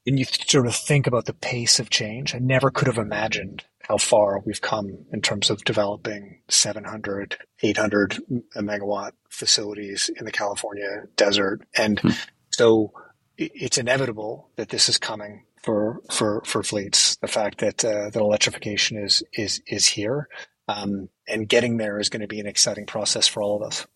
And 0.08 0.18
you 0.18 0.24
sort 0.24 0.66
of 0.66 0.74
think 0.74 1.06
about 1.06 1.26
the 1.26 1.34
pace 1.34 1.78
of 1.78 1.88
change. 1.88 2.34
I 2.34 2.40
never 2.40 2.72
could 2.72 2.88
have 2.88 2.98
imagined 2.98 3.62
how 3.82 3.96
far 3.96 4.40
we've 4.44 4.60
come 4.60 5.04
in 5.12 5.20
terms 5.20 5.50
of 5.50 5.64
developing 5.64 6.40
700, 6.48 7.36
800 7.62 8.18
megawatt 8.56 9.12
facilities 9.28 10.10
in 10.16 10.24
the 10.24 10.32
California 10.32 11.04
desert. 11.16 11.62
And 11.76 11.98
hmm. 12.00 12.10
so 12.50 12.92
it's 13.36 13.78
inevitable 13.78 14.50
that 14.56 14.68
this 14.68 14.88
is 14.88 14.98
coming 14.98 15.44
for, 15.62 16.00
for, 16.10 16.42
for 16.44 16.62
fleets. 16.62 17.16
The 17.16 17.28
fact 17.28 17.58
that, 17.58 17.84
uh, 17.84 18.10
that 18.10 18.20
electrification 18.20 18.98
is, 18.98 19.22
is, 19.32 19.62
is 19.66 19.86
here. 19.86 20.28
Um, 20.68 21.08
and 21.26 21.48
getting 21.48 21.76
there 21.76 21.98
is 21.98 22.08
going 22.08 22.20
to 22.20 22.28
be 22.28 22.40
an 22.40 22.46
exciting 22.46 22.86
process 22.86 23.26
for 23.26 23.42
all 23.42 23.56
of 23.56 23.62
us. 23.62 23.86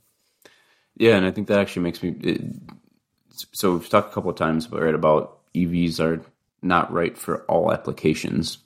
Yeah. 0.97 1.17
And 1.17 1.27
I 1.27 1.31
think 1.31 1.49
that 1.49 1.61
actually 1.61 1.83
makes 1.83 2.03
me, 2.03 2.15
it, 2.23 2.41
so 3.53 3.75
we've 3.75 3.89
talked 3.89 4.11
a 4.11 4.15
couple 4.15 4.31
of 4.31 4.37
times 4.37 4.67
but 4.67 4.83
right, 4.83 4.95
about 4.95 5.39
EVs 5.55 6.01
are 6.01 6.23
not 6.63 6.93
right 6.93 7.17
for 7.17 7.43
all 7.43 7.73
applications 7.73 8.59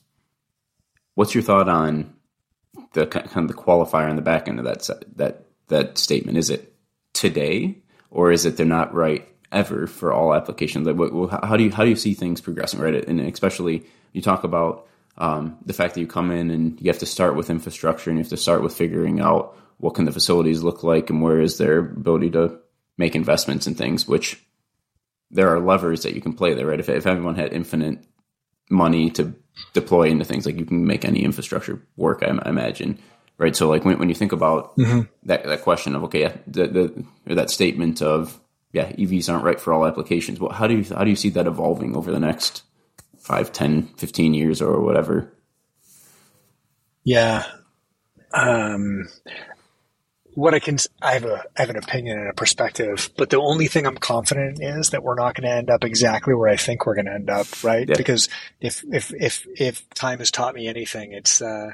What's 1.20 1.34
your 1.34 1.42
thought 1.42 1.68
on 1.68 2.14
the 2.94 3.06
kind 3.06 3.26
of 3.36 3.48
the 3.48 3.52
qualifier 3.52 4.08
on 4.08 4.16
the 4.16 4.22
back 4.22 4.48
end 4.48 4.58
of 4.58 4.64
that 4.64 4.88
that 5.16 5.44
that 5.68 5.98
statement? 5.98 6.38
Is 6.38 6.48
it 6.48 6.74
today, 7.12 7.76
or 8.10 8.32
is 8.32 8.46
it 8.46 8.56
they're 8.56 8.64
not 8.64 8.94
right 8.94 9.28
ever 9.52 9.86
for 9.86 10.14
all 10.14 10.32
applications? 10.32 10.86
Like, 10.86 10.96
well, 10.96 11.26
how 11.28 11.58
do 11.58 11.64
you 11.64 11.72
how 11.72 11.84
do 11.84 11.90
you 11.90 11.96
see 11.96 12.14
things 12.14 12.40
progressing? 12.40 12.80
Right, 12.80 13.06
and 13.06 13.20
especially 13.20 13.84
you 14.14 14.22
talk 14.22 14.44
about 14.44 14.88
um, 15.18 15.58
the 15.66 15.74
fact 15.74 15.92
that 15.92 16.00
you 16.00 16.06
come 16.06 16.30
in 16.30 16.50
and 16.50 16.80
you 16.80 16.88
have 16.90 17.00
to 17.00 17.04
start 17.04 17.36
with 17.36 17.50
infrastructure 17.50 18.08
and 18.08 18.18
you 18.18 18.22
have 18.22 18.30
to 18.30 18.38
start 18.38 18.62
with 18.62 18.72
figuring 18.72 19.20
out 19.20 19.54
what 19.76 19.96
can 19.96 20.06
the 20.06 20.12
facilities 20.12 20.62
look 20.62 20.82
like 20.82 21.10
and 21.10 21.20
where 21.20 21.38
is 21.38 21.58
their 21.58 21.80
ability 21.80 22.30
to 22.30 22.58
make 22.96 23.14
investments 23.14 23.66
and 23.66 23.76
things, 23.76 24.08
which 24.08 24.42
there 25.30 25.54
are 25.54 25.60
levers 25.60 26.04
that 26.04 26.14
you 26.14 26.22
can 26.22 26.32
play 26.32 26.54
there, 26.54 26.68
right? 26.68 26.80
If, 26.80 26.88
if 26.88 27.06
everyone 27.06 27.34
had 27.34 27.52
infinite 27.52 28.06
money 28.70 29.10
to 29.10 29.34
deploy 29.72 30.08
into 30.08 30.24
things 30.24 30.46
like 30.46 30.58
you 30.58 30.64
can 30.64 30.86
make 30.86 31.04
any 31.04 31.22
infrastructure 31.22 31.82
work. 31.96 32.22
I, 32.22 32.28
I 32.28 32.48
imagine, 32.48 32.98
right? 33.38 33.54
So 33.54 33.68
like 33.68 33.84
when, 33.84 33.98
when 33.98 34.08
you 34.08 34.14
think 34.14 34.32
about 34.32 34.76
mm-hmm. 34.76 35.02
that 35.24 35.44
that 35.44 35.62
question 35.62 35.94
of 35.94 36.04
okay, 36.04 36.32
the, 36.46 36.66
the 36.66 37.04
or 37.28 37.34
that 37.34 37.50
statement 37.50 38.00
of 38.00 38.40
yeah, 38.72 38.92
EVs 38.92 39.28
aren't 39.30 39.44
right 39.44 39.60
for 39.60 39.72
all 39.72 39.86
applications. 39.86 40.38
Well, 40.38 40.52
how 40.52 40.66
do 40.66 40.76
you 40.76 40.94
how 40.94 41.04
do 41.04 41.10
you 41.10 41.16
see 41.16 41.30
that 41.30 41.46
evolving 41.46 41.96
over 41.96 42.10
the 42.10 42.20
next 42.20 42.62
5, 43.18 43.52
10, 43.52 43.82
15 43.96 44.34
years 44.34 44.62
or 44.62 44.80
whatever? 44.80 45.32
Yeah. 47.04 47.44
Um, 48.32 49.08
what 50.35 50.55
I 50.55 50.59
can, 50.59 50.78
I 51.03 51.14
have 51.14 51.24
a, 51.24 51.45
I 51.57 51.61
have 51.62 51.70
an 51.70 51.76
opinion 51.76 52.18
and 52.18 52.28
a 52.28 52.33
perspective, 52.33 53.11
but 53.16 53.31
the 53.31 53.41
only 53.41 53.66
thing 53.66 53.87
I'm 53.87 53.97
confident 53.97 54.61
in 54.61 54.78
is 54.78 54.91
that 54.91 55.03
we're 55.03 55.14
not 55.14 55.35
going 55.35 55.49
to 55.49 55.55
end 55.55 55.70
up 55.70 55.85
exactly 55.85 56.35
where 56.35 56.49
I 56.49 56.57
think 56.57 56.87
we're 56.87 56.95
going 56.95 57.07
to 57.07 57.14
end 57.14 57.31
up, 57.31 57.47
right? 57.64 57.89
Yeah. 57.89 57.97
Because 57.97 58.28
if, 58.61 58.85
if, 58.91 59.12
if, 59.14 59.47
if 59.57 59.89
time 59.91 60.18
has 60.18 60.31
taught 60.31 60.55
me 60.55 60.68
anything, 60.68 61.12
it's, 61.12 61.43
uh, 61.43 61.72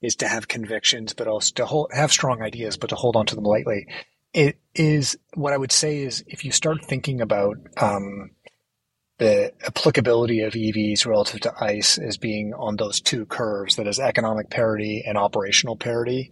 is 0.00 0.16
to 0.16 0.28
have 0.28 0.48
convictions, 0.48 1.12
but 1.12 1.26
also 1.26 1.52
to 1.56 1.66
hold, 1.66 1.90
have 1.92 2.12
strong 2.12 2.42
ideas, 2.42 2.76
but 2.76 2.90
to 2.90 2.96
hold 2.96 3.16
on 3.16 3.26
to 3.26 3.34
them 3.34 3.44
lightly. 3.44 3.86
It 4.32 4.58
is 4.74 5.18
what 5.34 5.52
I 5.52 5.56
would 5.56 5.72
say 5.72 5.98
is 5.98 6.22
if 6.26 6.44
you 6.44 6.52
start 6.52 6.84
thinking 6.84 7.20
about, 7.20 7.56
um, 7.76 8.30
the 9.18 9.52
applicability 9.66 10.42
of 10.42 10.52
EVs 10.52 11.04
relative 11.04 11.40
to 11.40 11.52
ICE 11.60 11.98
as 11.98 12.16
being 12.16 12.54
on 12.54 12.76
those 12.76 13.00
two 13.00 13.26
curves, 13.26 13.74
that 13.74 13.88
is 13.88 13.98
economic 13.98 14.48
parity 14.48 15.02
and 15.04 15.18
operational 15.18 15.74
parity 15.74 16.30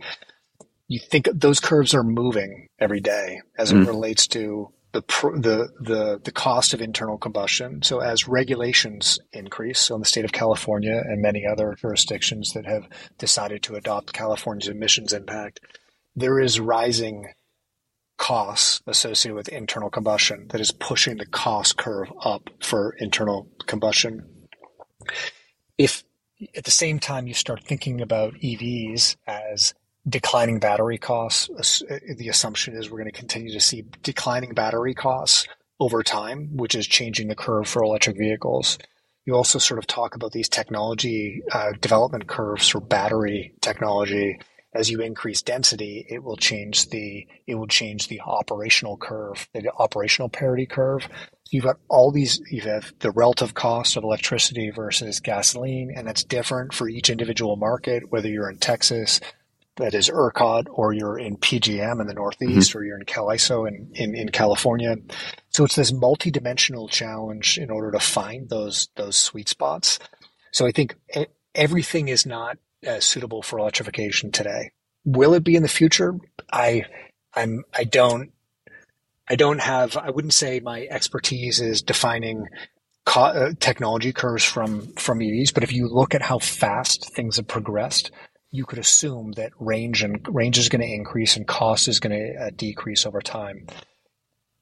you 0.89 1.01
think 1.01 1.29
those 1.33 1.61
curves 1.61 1.95
are 1.95 2.05
moving 2.05 2.69
every 2.79 3.01
day 3.01 3.41
as 3.59 3.73
mm. 3.73 3.83
it 3.83 3.87
relates 3.87 4.27
to 4.29 4.73
the, 4.93 5.01
the 5.01 5.69
the 5.81 6.21
the 6.25 6.33
cost 6.33 6.73
of 6.73 6.81
internal 6.81 7.19
combustion. 7.19 7.83
So 7.83 8.01
as 8.01 8.29
regulations 8.29 9.19
increase, 9.33 9.81
so 9.81 9.95
in 9.97 10.01
the 10.01 10.07
state 10.07 10.25
of 10.25 10.33
California 10.33 10.97
and 11.05 11.21
many 11.21 11.47
other 11.47 11.77
jurisdictions 11.81 12.53
that 12.55 12.67
have 12.67 12.89
decided 13.19 13.63
to 13.65 13.77
adopt 13.77 14.13
California's 14.13 14.69
emissions 14.69 15.13
impact, 15.13 15.61
there 16.15 16.41
is 16.41 16.61
rising 16.61 17.27
costs 18.17 18.81
associated 18.87 19.37
with 19.37 19.49
internal 19.49 19.91
combustion 19.91 20.47
that 20.49 20.61
is 20.61 20.73
pushing 20.73 21.19
the 21.19 21.27
cost 21.27 21.77
curve 21.77 22.11
up 22.23 22.49
for 22.61 22.95
internal 22.99 23.49
combustion. 23.67 24.49
If 25.77 26.05
at 26.57 26.65
the 26.65 26.71
same 26.71 26.99
time 26.99 27.27
you 27.27 27.35
start 27.35 27.63
thinking 27.63 28.01
about 28.01 28.35
EVs 28.35 29.17
as 29.27 29.75
declining 30.09 30.59
battery 30.59 30.99
costs. 30.99 31.83
Uh, 31.83 31.99
the 32.17 32.29
assumption 32.29 32.77
is 32.77 32.91
we're 32.91 32.99
going 32.99 33.13
to 33.13 33.19
continue 33.19 33.53
to 33.53 33.61
see 33.61 33.85
declining 34.03 34.55
battery 34.55 34.95
costs 34.95 35.47
over 35.81 36.03
time, 36.03 36.57
which 36.57 36.75
is 36.75 36.87
changing 36.87 37.29
the 37.29 37.35
curve 37.35 37.69
for 37.69 37.83
electric 37.83 38.17
vehicles. 38.17 38.79
You 39.25 39.35
also 39.35 39.59
sort 39.59 39.79
of 39.79 39.87
talk 39.87 40.15
about 40.15 40.33
these 40.33 40.49
technology 40.49 41.43
uh, 41.53 41.73
development 41.81 42.29
curves 42.29 42.69
for 42.69 42.81
battery 42.81 43.55
technology. 43.61 44.39
As 44.73 44.91
you 44.91 45.01
increase 45.01 45.43
density, 45.43 46.07
it 46.09 46.23
will 46.23 46.37
change 46.37 46.91
the 46.91 47.27
it 47.47 47.55
will 47.55 47.67
change 47.67 48.09
the 48.09 48.21
operational 48.21 48.97
curve, 48.97 49.49
the 49.55 49.73
operational 49.79 50.29
parity 50.29 50.67
curve. 50.67 51.09
You've 51.51 51.65
got 51.65 51.79
all 51.89 52.13
these. 52.13 52.41
You 52.51 52.61
have 52.63 52.93
the 52.99 53.11
relative 53.11 53.55
cost 53.55 53.97
of 53.97 54.05
electricity 54.05 54.71
versus 54.71 55.21
gasoline, 55.21 55.93
and 55.97 56.07
that's 56.07 56.25
different 56.25 56.75
for 56.75 56.89
each 56.89 57.09
individual 57.09 57.57
market. 57.57 58.11
Whether 58.11 58.29
you're 58.29 58.51
in 58.51 58.59
Texas, 58.59 59.21
that 59.77 59.95
is 59.95 60.09
ERCOT 60.09 60.67
or 60.71 60.93
you're 60.93 61.19
in 61.19 61.37
PJM 61.37 62.01
in 62.01 62.07
the 62.07 62.15
Northeast 62.15 62.71
mm-hmm. 62.71 62.79
or 62.79 62.85
you're 62.85 62.99
in 62.99 63.05
CAISO 63.05 63.69
in, 63.69 63.91
in, 63.95 64.15
in 64.15 64.29
California. 64.31 64.97
So 65.51 65.65
it's 65.65 65.77
this 65.77 65.93
multi-dimensional 65.93 66.89
challenge 66.89 67.59
in 67.59 67.71
order 67.71 67.91
to 67.91 68.01
find 68.01 68.49
those, 68.49 68.89
those 68.97 69.17
sweet 69.17 69.49
spots. 69.49 69.99
So 70.51 70.67
I 70.67 70.73
think 70.73 70.97
everything 71.55 72.09
is 72.09 72.25
not 72.25 72.59
uh, 72.87 73.01
suitable 73.01 73.43
for 73.43 73.59
electrification 73.59 74.33
today. 74.33 74.71
Will 75.05 75.35
it 75.35 75.45
be 75.45 75.57
in 75.57 75.63
the 75.63 75.69
future? 75.69 76.15
I, 76.51 76.85
I'm, 77.35 77.65
I 77.75 77.85
don't, 77.85 78.33
I 79.29 79.37
don't 79.37 79.61
have, 79.61 79.97
I 79.97 80.11
wouldn't 80.11 80.35
say 80.35 80.61
my 80.61 80.87
expertise 80.91 81.61
is 81.61 81.83
defining 81.83 82.47
co- 83.05 83.23
uh, 83.23 83.53
technology 83.61 84.13
curves 84.13 84.45
from, 84.45 84.87
from 84.95 85.19
EVs, 85.19 85.53
but 85.53 85.65
if 85.65 85.73
you 85.73 85.89
look 85.89 86.15
at 86.15 86.23
how 86.23 86.39
fast 86.39 87.13
things 87.13 87.37
have 87.37 87.47
progressed, 87.47 88.11
you 88.57 88.65
could 88.65 88.79
assume 88.79 89.33
that 89.33 89.53
range 89.59 90.03
and 90.03 90.27
range 90.35 90.59
is 90.59 90.69
going 90.69 90.81
to 90.81 90.93
increase 90.93 91.37
and 91.37 91.47
cost 91.47 91.89
is 91.89 92.01
going 92.01 92.19
to 92.19 92.47
uh, 92.47 92.51
decrease 92.57 93.07
over 93.07 93.21
time. 93.21 93.67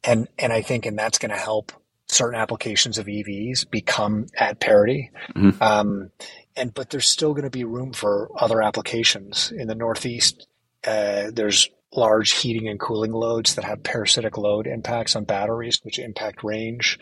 And 0.03 0.29
and 0.39 0.53
I 0.53 0.63
think 0.63 0.87
and 0.87 0.99
that's 0.99 1.19
going 1.19 1.31
to 1.31 1.39
help 1.39 1.73
certain 2.07 2.39
applications 2.39 2.99
of 2.99 3.07
EVs 3.07 3.71
become 3.71 4.27
at 4.37 4.61
parity. 4.61 5.11
Mm-hmm. 5.35 5.63
Um, 5.63 6.11
and 6.57 6.75
but 6.75 6.91
there's 6.91 7.09
still 7.09 7.33
going 7.33 7.45
to 7.45 7.51
be 7.51 7.65
room 7.65 7.93
for 7.93 8.31
other 8.37 8.63
applications 8.63 9.53
in 9.53 9.69
the 9.69 9.75
Northeast. 9.75 10.47
Uh, 10.87 11.31
there's 11.33 11.71
large 11.93 12.33
heating 12.33 12.69
and 12.69 12.79
cooling 12.79 13.13
loads 13.13 13.55
that 13.55 13.65
have 13.65 13.83
parasitic 13.83 14.37
load 14.37 14.67
impacts 14.67 15.17
on 15.17 15.25
batteries, 15.25 15.81
which 15.83 15.99
impact 15.99 16.43
range. 16.43 16.99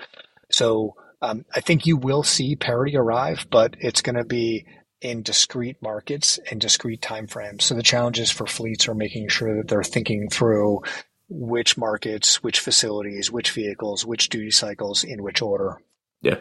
So 0.50 0.96
um, 1.22 1.44
I 1.54 1.60
think 1.60 1.86
you 1.86 1.96
will 1.96 2.22
see 2.22 2.56
parity 2.56 2.96
arrive, 2.96 3.46
but 3.50 3.76
it's 3.80 4.02
going 4.02 4.16
to 4.16 4.24
be 4.24 4.66
in 5.02 5.22
discrete 5.22 5.82
markets 5.82 6.38
and 6.50 6.60
discrete 6.60 7.02
timeframes. 7.02 7.62
So 7.62 7.74
the 7.74 7.82
challenges 7.82 8.30
for 8.30 8.46
fleets 8.46 8.88
are 8.88 8.94
making 8.94 9.28
sure 9.28 9.56
that 9.56 9.68
they're 9.68 9.82
thinking 9.82 10.28
through 10.30 10.82
which 11.28 11.76
markets, 11.76 12.42
which 12.42 12.60
facilities, 12.60 13.30
which 13.30 13.50
vehicles, 13.50 14.06
which 14.06 14.28
duty 14.28 14.50
cycles, 14.50 15.02
in 15.02 15.22
which 15.22 15.42
order. 15.42 15.78
Yeah, 16.20 16.36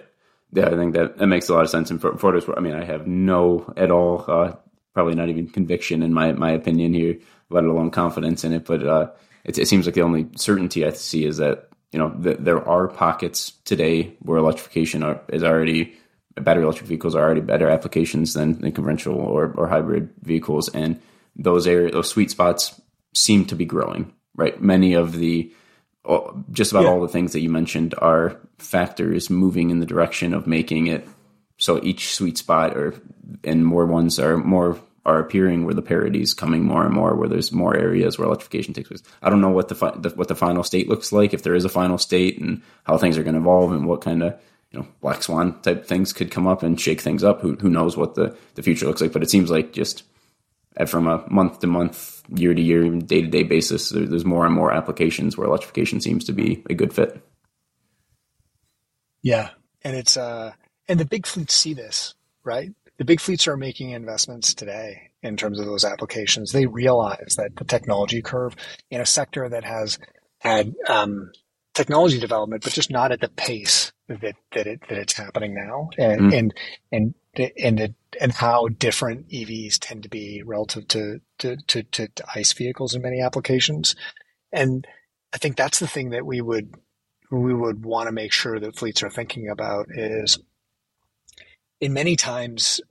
yeah, 0.53 0.67
I 0.67 0.71
think 0.71 0.93
that 0.93 1.17
that 1.17 1.27
makes 1.27 1.49
a 1.49 1.53
lot 1.53 1.63
of 1.63 1.69
sense. 1.69 1.89
And 1.89 1.99
for, 1.99 2.17
for 2.17 2.57
I 2.57 2.61
mean, 2.61 2.75
I 2.75 2.83
have 2.83 3.07
no 3.07 3.73
at 3.75 3.89
all, 3.89 4.25
uh, 4.27 4.55
probably 4.93 5.15
not 5.15 5.29
even 5.29 5.47
conviction 5.47 6.03
in 6.03 6.13
my 6.13 6.31
my 6.33 6.51
opinion 6.51 6.93
here, 6.93 7.17
let 7.49 7.63
alone 7.63 7.89
confidence 7.89 8.43
in 8.43 8.53
it. 8.53 8.65
But 8.65 8.85
uh, 8.85 9.11
it, 9.43 9.57
it 9.57 9.67
seems 9.67 9.85
like 9.85 9.95
the 9.95 10.01
only 10.03 10.27
certainty 10.35 10.85
I 10.85 10.91
see 10.91 11.25
is 11.25 11.37
that 11.37 11.69
you 11.91 11.99
know 11.99 12.13
there 12.17 12.67
are 12.67 12.87
pockets 12.87 13.53
today 13.65 14.13
where 14.19 14.37
electrification 14.37 15.03
are, 15.03 15.21
is 15.29 15.43
already 15.43 15.95
battery 16.43 16.63
electric 16.63 16.87
vehicles 16.87 17.15
are 17.15 17.23
already 17.23 17.41
better 17.41 17.69
applications 17.69 18.33
than, 18.33 18.59
than 18.59 18.71
conventional 18.71 19.19
or, 19.19 19.53
or 19.55 19.67
hybrid 19.67 20.09
vehicles, 20.21 20.69
and 20.69 20.99
those 21.35 21.67
area 21.67 21.91
those 21.91 22.09
sweet 22.09 22.31
spots 22.31 22.79
seem 23.13 23.45
to 23.45 23.55
be 23.55 23.65
growing. 23.65 24.13
Right, 24.35 24.61
many 24.61 24.93
of 24.93 25.13
the 25.17 25.51
uh, 26.05 26.31
just 26.51 26.71
about 26.71 26.83
yeah. 26.83 26.89
all 26.89 27.01
the 27.01 27.07
things 27.07 27.33
that 27.33 27.41
you 27.41 27.49
mentioned 27.49 27.93
are 27.97 28.37
factors 28.57 29.29
moving 29.29 29.69
in 29.69 29.79
the 29.79 29.85
direction 29.85 30.33
of 30.33 30.47
making 30.47 30.87
it 30.87 31.07
so 31.57 31.79
each 31.83 32.13
sweet 32.15 32.37
spot 32.37 32.75
or 32.75 32.95
and 33.43 33.65
more 33.65 33.85
ones 33.85 34.19
are 34.19 34.37
more 34.37 34.79
are 35.05 35.19
appearing 35.19 35.65
where 35.65 35.73
the 35.73 35.81
parity 35.81 36.21
is 36.21 36.33
coming 36.33 36.63
more 36.63 36.83
and 36.83 36.93
more 36.93 37.15
where 37.15 37.29
there's 37.29 37.51
more 37.51 37.75
areas 37.75 38.17
where 38.17 38.27
electrification 38.27 38.73
takes 38.73 38.89
place. 38.89 39.03
I 39.21 39.29
don't 39.29 39.41
know 39.41 39.49
what 39.49 39.67
the, 39.67 39.75
fi- 39.75 39.95
the 39.95 40.09
what 40.09 40.27
the 40.27 40.35
final 40.35 40.63
state 40.63 40.89
looks 40.89 41.11
like 41.11 41.33
if 41.33 41.43
there 41.43 41.55
is 41.55 41.65
a 41.65 41.69
final 41.69 41.97
state 41.97 42.39
and 42.39 42.61
how 42.83 42.97
things 42.97 43.17
are 43.17 43.23
going 43.23 43.35
to 43.35 43.39
evolve 43.39 43.71
and 43.71 43.87
what 43.87 44.01
kind 44.01 44.23
of 44.23 44.39
you 44.71 44.79
know 44.79 44.87
black 45.01 45.21
swan 45.23 45.59
type 45.61 45.85
things 45.85 46.13
could 46.13 46.31
come 46.31 46.47
up 46.47 46.63
and 46.63 46.79
shake 46.79 47.01
things 47.01 47.23
up. 47.23 47.41
Who 47.41 47.55
who 47.55 47.69
knows 47.69 47.97
what 47.97 48.15
the 48.15 48.35
the 48.55 48.63
future 48.63 48.85
looks 48.85 49.01
like? 49.01 49.11
But 49.11 49.23
it 49.23 49.29
seems 49.29 49.51
like 49.51 49.73
just 49.73 50.03
from 50.87 51.07
a 51.07 51.23
month 51.29 51.59
to 51.59 51.67
month, 51.67 52.23
year 52.29 52.53
to 52.53 52.61
year, 52.61 52.89
day 52.89 53.21
to 53.21 53.27
day 53.27 53.43
basis, 53.43 53.89
there's 53.89 54.25
more 54.25 54.45
and 54.45 54.55
more 54.55 54.71
applications 54.71 55.37
where 55.37 55.47
electrification 55.47 55.99
seems 55.99 56.23
to 56.25 56.33
be 56.33 56.63
a 56.69 56.73
good 56.73 56.93
fit. 56.93 57.21
Yeah, 59.21 59.49
and 59.83 59.95
it's 59.95 60.17
uh, 60.17 60.53
and 60.87 60.99
the 60.99 61.05
big 61.05 61.27
fleets 61.27 61.53
see 61.53 61.73
this, 61.73 62.15
right? 62.43 62.71
The 62.97 63.05
big 63.05 63.19
fleets 63.19 63.47
are 63.47 63.57
making 63.57 63.91
investments 63.91 64.53
today 64.53 65.11
in 65.23 65.37
terms 65.37 65.59
of 65.59 65.65
those 65.65 65.85
applications. 65.85 66.51
They 66.51 66.65
realize 66.65 67.35
that 67.37 67.55
the 67.55 67.65
technology 67.65 68.21
curve 68.21 68.55
in 68.89 69.01
a 69.01 69.05
sector 69.05 69.49
that 69.49 69.63
has 69.63 69.99
had 70.39 70.73
um, 70.87 71.31
technology 71.73 72.19
development, 72.19 72.63
but 72.63 72.73
just 72.73 72.91
not 72.91 73.11
at 73.11 73.21
the 73.21 73.29
pace 73.29 73.91
that 74.07 74.35
that 74.53 74.67
it 74.67 74.81
that 74.89 74.97
it's 74.97 75.13
happening 75.13 75.53
now, 75.53 75.89
and 75.97 76.21
mm. 76.21 76.37
and 76.37 76.53
and 76.91 77.15
and 77.57 77.95
and 78.19 78.31
how 78.33 78.67
different 78.67 79.29
EVs 79.29 79.77
tend 79.79 80.03
to 80.03 80.09
be 80.09 80.43
relative 80.43 80.87
to, 80.89 81.21
to 81.39 81.57
to, 81.67 81.83
to 81.83 82.07
to 82.07 82.23
ICE 82.35 82.53
vehicles 82.53 82.93
in 82.93 83.01
many 83.01 83.21
applications, 83.21 83.95
and 84.51 84.85
I 85.33 85.37
think 85.37 85.55
that's 85.55 85.79
the 85.79 85.87
thing 85.87 86.09
that 86.11 86.25
we 86.25 86.41
would 86.41 86.75
we 87.29 87.53
would 87.53 87.85
want 87.85 88.07
to 88.07 88.11
make 88.11 88.33
sure 88.33 88.59
that 88.59 88.77
fleets 88.77 89.03
are 89.03 89.09
thinking 89.09 89.49
about 89.49 89.87
is 89.91 90.37
in 91.79 91.93
many 91.93 92.15
times 92.15 92.81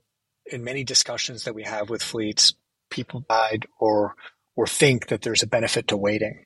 in 0.47 0.63
many 0.63 0.83
discussions 0.83 1.43
that 1.43 1.55
we 1.55 1.63
have 1.63 1.89
with 1.89 2.01
fleets, 2.01 2.53
people 2.89 3.23
guide 3.29 3.67
or 3.79 4.15
or 4.55 4.67
think 4.67 5.07
that 5.07 5.21
there's 5.21 5.43
a 5.43 5.47
benefit 5.47 5.87
to 5.87 5.97
waiting. 5.97 6.45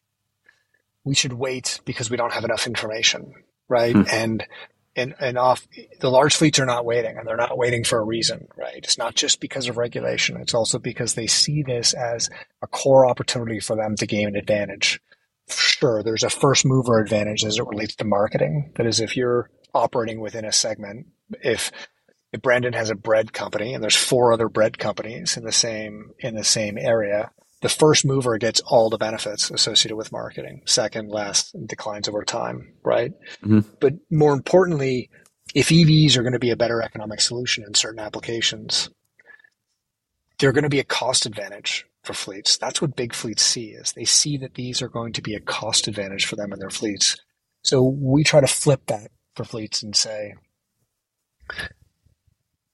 We 1.06 1.16
should 1.16 1.34
wait 1.34 1.80
because 1.86 2.10
we 2.10 2.18
don't 2.18 2.34
have 2.34 2.43
enough 2.43 2.68
information, 2.68 3.34
right? 3.70 3.95
Hmm. 3.95 4.03
And 4.12 4.47
and 4.95 5.16
and 5.20 5.38
off 5.38 5.68
the 5.99 6.10
large 6.10 6.36
fleets 6.36 6.60
are 6.60 6.66
not 6.66 6.86
waiting 6.86 7.18
and 7.18 7.28
they're 7.28 7.36
not 7.36 7.58
waiting 7.58 7.84
for 7.84 7.99
a 7.99 8.03
reason, 8.03 8.47
right? 8.58 8.78
It's 8.78 8.97
not 8.97 9.16
just 9.16 9.39
because 9.39 9.68
of 9.68 9.78
regulation. 9.78 10.38
It's 10.38 10.53
also 10.53 10.80
because 10.80 11.14
they 11.14 11.28
see 11.28 11.64
this 11.64 11.93
as 11.93 12.30
a 12.62 12.68
core 12.68 13.06
opportunity 13.06 13.60
for 13.60 13.76
them 13.76 13.95
to 13.97 14.08
gain 14.08 14.28
an 14.28 14.36
advantage. 14.36 14.99
Sure, 15.47 16.01
there's 16.01 16.24
a 16.24 16.30
first 16.30 16.66
mover 16.66 16.99
advantage 16.99 17.45
as 17.45 17.60
it 17.60 17.68
relates 17.68 17.95
to 17.95 18.06
marketing. 18.06 18.72
That 18.78 18.88
is, 18.88 18.99
if 18.99 19.16
you're 19.16 19.49
operating 19.74 20.20
within 20.20 20.45
a 20.45 20.51
segment, 20.51 21.08
if 21.43 21.72
if 22.32 22.41
Brandon 22.41 22.74
has 22.74 22.89
a 22.89 22.95
bread 22.95 23.32
company 23.32 23.74
and 23.74 23.84
there's 23.84 23.95
four 23.95 24.34
other 24.34 24.49
bread 24.49 24.78
companies 24.78 25.38
in 25.38 25.43
the 25.43 25.51
same 25.51 26.12
in 26.20 26.36
the 26.36 26.43
same 26.43 26.78
area, 26.78 27.32
the 27.62 27.70
first 27.70 28.06
mover 28.06 28.38
gets 28.38 28.60
all 28.62 28.89
the 28.89 28.97
benefits 28.97 29.49
associated 29.49 29.95
with 29.95 30.12
marketing. 30.12 30.62
Second, 30.66 31.10
last 31.10 31.56
declines 31.66 32.08
over 32.08 32.24
time, 32.24 32.74
right? 32.84 33.12
Mm-hmm. 33.43 33.62
But 33.80 33.93
more 34.12 34.34
importantly, 34.34 35.10
if 35.53 35.70
EVs 35.70 36.18
are 36.18 36.22
going 36.24 36.34
to 36.34 36.39
be 36.39 36.51
a 36.51 36.58
better 36.58 36.82
economic 36.82 37.22
solution 37.22 37.64
in 37.66 37.74
certain 37.74 37.99
applications, 37.99 38.89
they're 40.38 40.51
going 40.51 40.64
to 40.64 40.70
be 40.70 40.80
a 40.80 40.84
cost 40.84 41.26
advantage 41.26 41.86
for 42.03 42.14
fleets. 42.14 42.58
That's 42.58 42.82
what 42.82 42.95
big 42.95 43.14
fleets 43.14 43.43
see 43.43 43.70
is 43.70 43.93
they 43.93 44.06
see 44.06 44.38
that 44.38 44.56
these 44.56 44.82
are 44.82 44.89
going 44.89 45.14
to 45.14 45.22
be 45.22 45.34
a 45.34 45.39
cost 45.39 45.88
advantage 45.88 46.26
for 46.26 46.36
them 46.36 46.51
and 46.51 46.62
their 46.62 46.70
fleets. 46.70 47.18
So 47.64 47.84
we 47.84 48.24
try 48.24 48.41
to 48.41 48.47
flip 48.47 48.86
that 48.88 49.12
for 49.36 49.43
fleets 49.43 49.82
and 49.82 49.95
say, 49.95 50.36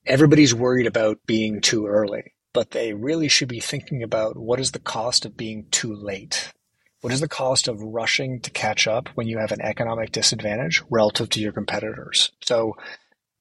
everybody's 0.05 0.53
worried 0.53 0.87
about 0.87 1.19
being 1.25 1.61
too 1.61 1.87
early, 1.87 2.33
but 2.53 2.71
they 2.71 2.93
really 2.93 3.27
should 3.27 3.47
be 3.47 3.59
thinking 3.59 4.03
about 4.03 4.37
what 4.37 4.59
is 4.59 4.71
the 4.71 4.79
cost 4.79 5.25
of 5.25 5.37
being 5.37 5.65
too 5.71 5.93
late? 5.93 6.51
What 7.01 7.13
is 7.13 7.21
the 7.21 7.27
cost 7.27 7.67
of 7.67 7.81
rushing 7.81 8.41
to 8.41 8.51
catch 8.51 8.87
up 8.87 9.09
when 9.15 9.27
you 9.27 9.39
have 9.39 9.51
an 9.51 9.61
economic 9.61 10.11
disadvantage 10.11 10.83
relative 10.89 11.29
to 11.29 11.39
your 11.39 11.51
competitors? 11.51 12.31
So 12.41 12.75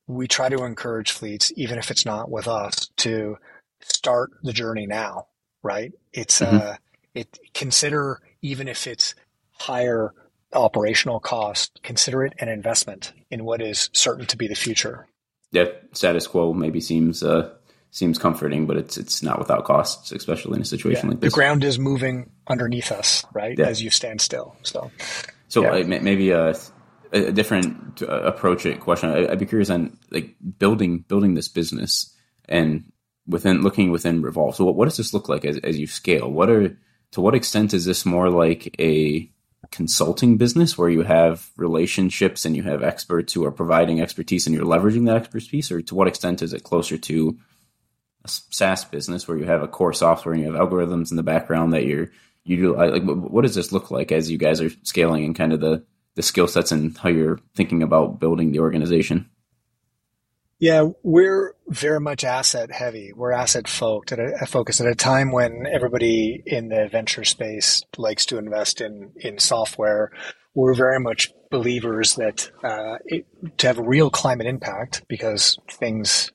we 0.07 0.29
try 0.29 0.49
to 0.49 0.65
encourage 0.65 1.13
fleets, 1.13 1.53
even 1.57 1.79
if 1.79 1.91
it's 1.91 2.07
not 2.07 2.31
with 2.31 2.49
us, 2.49 2.89
to 2.99 3.37
start 3.81 4.31
the 4.43 4.53
journey 4.53 4.87
now, 4.87 5.27
right? 5.63 5.93
It's 6.13 6.41
mm-hmm. 6.41 6.57
uh, 6.57 6.77
it 7.15 7.39
consider 7.53 8.21
even 8.41 8.69
if 8.69 8.87
it's 8.87 9.15
higher 9.51 10.15
operational 10.53 11.21
cost, 11.21 11.81
consider 11.83 12.25
it 12.25 12.35
an 12.39 12.49
investment 12.49 13.13
in 13.31 13.45
what 13.45 13.61
is 13.61 13.91
certain 13.93 14.27
to 14.27 14.37
be 14.37 14.49
the 14.49 14.55
future 14.55 15.07
yeah, 15.53 15.67
status 15.93 16.27
quo 16.27 16.53
maybe 16.53 16.81
seems 16.81 17.23
uh, 17.23 17.51
seems 17.91 18.19
comforting, 18.19 18.67
but 18.67 18.77
it's 18.77 18.97
it's 18.97 19.23
not 19.23 19.39
without 19.39 19.65
costs, 19.65 20.13
especially 20.13 20.57
in 20.57 20.63
a 20.63 20.65
situation 20.65 21.07
yeah. 21.07 21.11
like 21.13 21.21
this. 21.21 21.33
The 21.33 21.37
ground 21.37 21.65
is 21.65 21.79
moving 21.79 22.31
underneath 22.47 22.93
us, 22.93 23.25
right, 23.33 23.59
yeah. 23.59 23.67
as 23.67 23.83
you 23.83 23.91
stand 23.91 24.21
still. 24.21 24.57
So, 24.63 24.91
so 25.49 25.63
yeah. 25.63 25.85
uh, 25.85 26.01
maybe 26.01 26.31
a, 26.31 26.55
a 27.13 27.33
different 27.33 28.03
uh, 28.03 28.23
approach 28.23 28.67
it 28.67 28.81
question. 28.81 29.11
I, 29.11 29.21
would 29.21 29.39
be 29.39 29.47
curious 29.47 29.71
on 29.71 29.99
like 30.11 30.37
building 30.59 31.01
building 31.01 31.35
this 31.35 31.49
business 31.49 32.15
and 32.49 32.85
within 33.27 33.63
looking 33.63 33.91
within 33.91 34.23
Revolv. 34.23 34.55
So, 34.55 34.65
what, 34.65 34.77
what 34.77 34.85
does 34.87 34.97
this 34.97 35.13
look 35.13 35.29
like 35.29 35.45
as 35.45 35.59
as 35.59 35.79
you 35.79 35.87
scale? 35.87 36.31
What 36.31 36.51
are 36.51 36.77
to 37.13 37.21
what 37.21 37.35
extent 37.35 37.75
is 37.75 37.85
this 37.85 38.07
more 38.07 38.31
like 38.31 38.75
a 38.81 39.31
consulting 39.71 40.37
business 40.37 40.77
where 40.77 40.89
you 40.89 41.03
have 41.03 41.51
relationships 41.57 42.45
and 42.45 42.57
you 42.57 42.63
have 42.63 42.83
experts 42.83 43.33
who 43.33 43.45
are 43.45 43.53
providing 43.53 44.01
expertise 44.01 44.47
and 44.47 44.55
you're 44.55 44.65
leveraging 44.65 45.07
that 45.07 45.17
expertise, 45.17 45.71
or 45.71 45.83
to 45.83 45.95
what 45.95 46.09
extent 46.09 46.43
is 46.43 46.53
it 46.53 46.65
closer 46.65 46.97
to 46.97 47.39
a 48.25 48.29
SaaS 48.29 48.85
business 48.85 49.27
where 49.27 49.39
you 49.39 49.45
have 49.45 49.63
a 49.63 49.69
core 49.69 49.93
software 49.93 50.35
and 50.35 50.43
you 50.43 50.53
have 50.53 50.61
algorithms 50.61 51.11
in 51.11 51.17
the 51.17 51.23
background 51.23 51.73
that 51.73 51.87
you're 51.87 52.11
you 52.45 52.57
do 52.57 52.77
like 52.77 53.05
what 53.05 53.43
does 53.43 53.55
this 53.55 53.73
look 53.73 53.91
like 53.91 54.13
as 54.13 54.31
you 54.31 54.39
guys 54.39 54.61
are 54.61 54.71
scaling 54.83 55.25
and 55.25 55.37
kind 55.37 55.53
of 55.53 55.61
the 55.61 55.85
the 56.15 56.23
skill 56.23 56.49
sets 56.49 56.73
and 56.73 56.97
how 56.99 57.09
you're 57.09 57.39
thinking 57.55 57.83
about 57.83 58.21
building 58.21 58.53
the 58.53 58.61
organization? 58.61 59.31
Yeah, 60.59 60.91
we're 61.03 61.55
very 61.69 62.01
much 62.01 62.23
asset 62.23 62.71
heavy. 62.71 63.13
We're 63.15 63.33
asset 63.33 63.67
focused 63.67 64.13
at 64.13 64.43
a, 64.43 64.47
focus 64.47 64.81
at 64.83 64.87
a 64.87 64.95
time 64.95 65.33
when 65.33 65.65
everybody 65.73 66.43
in 66.45 66.69
the 66.69 66.87
venture 66.93 67.25
space 67.25 67.83
likes 67.97 68.27
to 68.27 68.37
invest 68.37 68.83
in 68.83 69.13
in 69.17 69.39
software. 69.39 70.13
We're 70.55 70.75
very 70.75 71.01
much 71.01 71.33
believers 71.51 72.17
that 72.17 72.51
uh, 72.63 72.99
it, 73.07 73.27
to 73.59 73.69
have 73.69 73.79
a 73.79 73.83
real 73.83 74.11
climate 74.11 74.47
impact, 74.47 75.05
because 75.09 75.59
things 75.71 76.31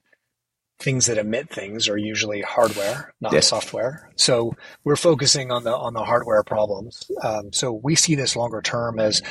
things 0.79 1.05
that 1.05 1.17
emit 1.17 1.49
things 1.49 1.87
are 1.87 1.97
usually 1.97 2.41
hardware, 2.41 3.13
not 3.21 3.33
yeah. 3.33 3.39
software. 3.39 4.11
So 4.15 4.55
we're 4.83 4.95
focusing 4.95 5.51
on 5.51 5.63
the 5.63 5.75
on 5.75 5.93
the 5.93 6.03
hardware 6.03 6.43
problems. 6.43 7.09
Um, 7.23 7.53
so 7.53 7.71
we 7.71 7.95
see 7.95 8.15
this 8.15 8.35
longer 8.35 8.61
term 8.61 8.99
as 8.99 9.21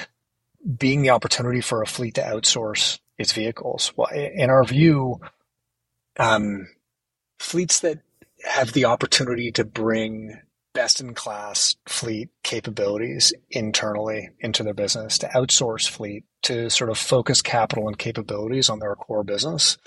being 0.79 1.03
the 1.03 1.11
opportunity 1.11 1.61
for 1.61 1.83
a 1.83 1.87
fleet 1.87 2.15
to 2.15 2.23
outsource 2.23 2.99
its 3.19 3.33
vehicles. 3.33 3.93
Well, 3.97 4.09
in 4.09 4.51
our 4.51 4.65
view, 4.65 5.21
um, 6.19 6.69
fleets 7.39 7.81
that 7.81 8.01
have 8.45 8.73
the 8.73 8.87
opportunity 8.87 9.53
to 9.53 9.65
bring 9.65 10.41
best 10.73 11.01
in 11.01 11.15
class 11.15 11.77
fleet 11.87 12.31
capabilities 12.43 13.33
internally 13.51 14.31
into 14.41 14.63
their 14.63 14.75
business, 14.75 15.19
to 15.19 15.29
outsource 15.29 15.89
fleet, 15.89 16.25
to 16.43 16.69
sort 16.69 16.91
of 16.91 16.99
focus 16.99 17.43
capital 17.43 17.87
and 17.87 17.99
capabilities 17.99 18.69
on 18.69 18.81
their 18.81 18.97
core 18.97 19.23
business 19.23 19.79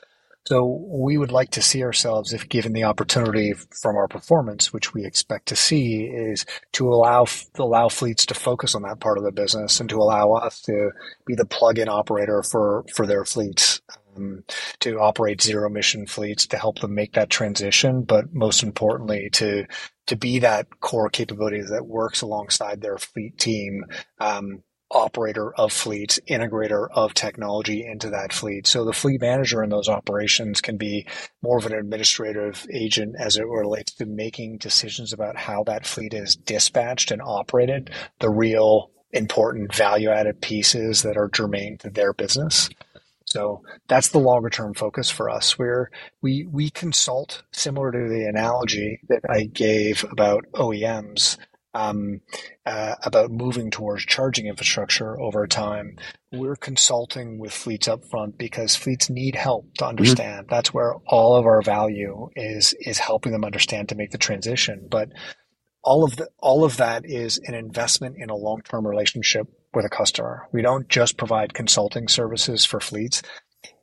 so 0.48 0.82
we 0.88 1.18
would 1.18 1.34
like 1.34 1.52
to 1.52 1.62
see 1.62 1.84
ourselves, 1.84 2.32
if 2.32 2.48
given 2.48 2.72
the 2.72 2.86
opportunity 2.86 3.52
from 3.52 3.98
our 3.98 4.08
performance, 4.08 4.72
which 4.72 4.94
we 4.94 5.04
expect 5.04 5.50
to 5.50 5.58
see, 5.58 6.04
is 6.06 6.46
to 6.72 6.88
allow 6.88 7.26
allow 7.56 7.90
fleets 7.90 8.26
to 8.28 8.34
focus 8.34 8.74
on 8.74 8.84
that 8.84 9.02
part 9.02 9.18
of 9.18 9.26
the 9.26 9.34
business 9.34 9.82
and 9.82 9.90
to 9.90 9.98
allow 9.98 10.32
us 10.32 10.62
to 10.62 10.92
be 11.26 11.36
the 11.36 11.44
plug-in 11.46 11.90
operator 11.90 12.44
for 12.44 12.86
for 12.96 13.06
their 13.06 13.26
fleets, 13.26 13.82
um, 14.16 14.46
to 14.80 14.98
operate 15.02 15.42
zero 15.42 15.68
emission 15.68 16.08
fleets, 16.08 16.48
to 16.48 16.58
help 16.58 16.80
them 16.80 16.96
make 16.96 17.12
that 17.12 17.30
transition, 17.30 18.04
but 18.04 18.34
most 18.34 18.64
importantly, 18.64 19.30
to 19.34 19.66
to 20.06 20.16
be 20.16 20.40
that 20.40 20.68
core 20.80 21.10
capability 21.10 21.60
that 21.60 21.86
works 21.86 22.22
alongside 22.22 22.80
their 22.80 22.98
fleet 22.98 23.38
team 23.38 23.84
um, 24.22 24.64
operator 24.92 25.54
of 25.56 25.74
fleets, 25.74 26.20
integrator 26.30 26.88
of 26.92 27.14
technology 27.14 27.86
into 27.86 28.10
that 28.10 28.32
fleet. 28.32 28.66
So 28.66 28.86
the 28.86 28.94
fleet 28.94 29.22
manager 29.22 29.64
in 29.64 29.70
those 29.70 29.90
operations 29.90 30.62
can 30.62 30.78
be 30.78 31.06
more 31.42 31.58
of 31.58 31.66
an 31.66 31.74
administrative 31.74 32.66
agent 32.72 33.16
as 33.20 33.36
it 33.36 33.48
relates 33.48 33.94
to 33.96 34.06
making 34.06 34.60
decisions 34.60 35.12
about 35.12 35.36
how 35.36 35.64
that 35.66 35.86
fleet 35.86 36.14
is 36.14 36.36
dispatched 36.36 37.12
and 37.12 37.22
operated, 37.22 37.90
the 38.20 38.30
real 38.30 38.92
important 39.12 39.74
value 39.74 40.10
added 40.10 40.42
pieces 40.42 41.02
that 41.02 41.18
are 41.18 41.30
germane 41.30 41.78
to 41.80 41.90
their 41.90 42.14
business. 42.14 42.70
So 43.26 43.62
that's 43.88 44.10
the 44.10 44.20
longer 44.20 44.50
term 44.50 44.74
focus 44.74 45.10
for 45.10 45.30
us 45.30 45.60
where 45.60 45.92
we, 46.22 46.46
we 46.46 46.70
consult 46.70 47.44
similar 47.52 47.92
to 47.92 48.10
the 48.10 48.26
analogy 48.26 49.02
that 49.10 49.22
I 49.30 49.44
gave 49.44 50.06
about 50.10 50.46
OEMs 50.54 51.38
um, 51.78 52.22
uh, 52.66 52.96
about 53.04 53.30
moving 53.30 53.70
towards 53.70 54.06
charging 54.06 54.48
infrastructure 54.48 55.20
over 55.20 55.46
time, 55.46 55.98
we're 56.32 56.56
consulting 56.56 57.38
with 57.38 57.54
fleets 57.54 57.88
up 57.88 58.04
front 58.10 58.38
because 58.38 58.76
fleets 58.76 59.10
need 59.10 59.36
help 59.36 59.72
to 59.76 59.84
mm-hmm. 59.84 59.90
understand. 59.90 60.48
Mm-hmm. 60.48 60.56
That's 60.56 60.74
where 60.74 60.96
all 61.06 61.36
of 61.36 61.46
our 61.46 61.62
value 61.62 62.30
is 62.36 62.74
is 62.80 62.98
helping 62.98 63.32
them 63.32 63.46
understand 63.46 63.90
to 63.90 63.96
make 63.96 64.12
the 64.12 64.18
transition. 64.18 64.88
But 64.90 65.10
all 65.84 66.04
of 66.04 66.16
the, 66.16 66.30
all 66.40 66.64
of 66.66 66.78
that 66.78 67.06
is 67.06 67.40
an 67.46 67.54
investment 67.54 68.16
in 68.18 68.30
a 68.30 68.36
long 68.36 68.62
term 68.62 68.86
relationship 68.86 69.48
with 69.74 69.86
a 69.86 69.90
customer. 69.90 70.48
We 70.52 70.64
don't 70.64 70.90
just 70.90 71.18
provide 71.18 71.54
consulting 71.54 72.08
services 72.08 72.66
for 72.66 72.80
fleets 72.80 73.22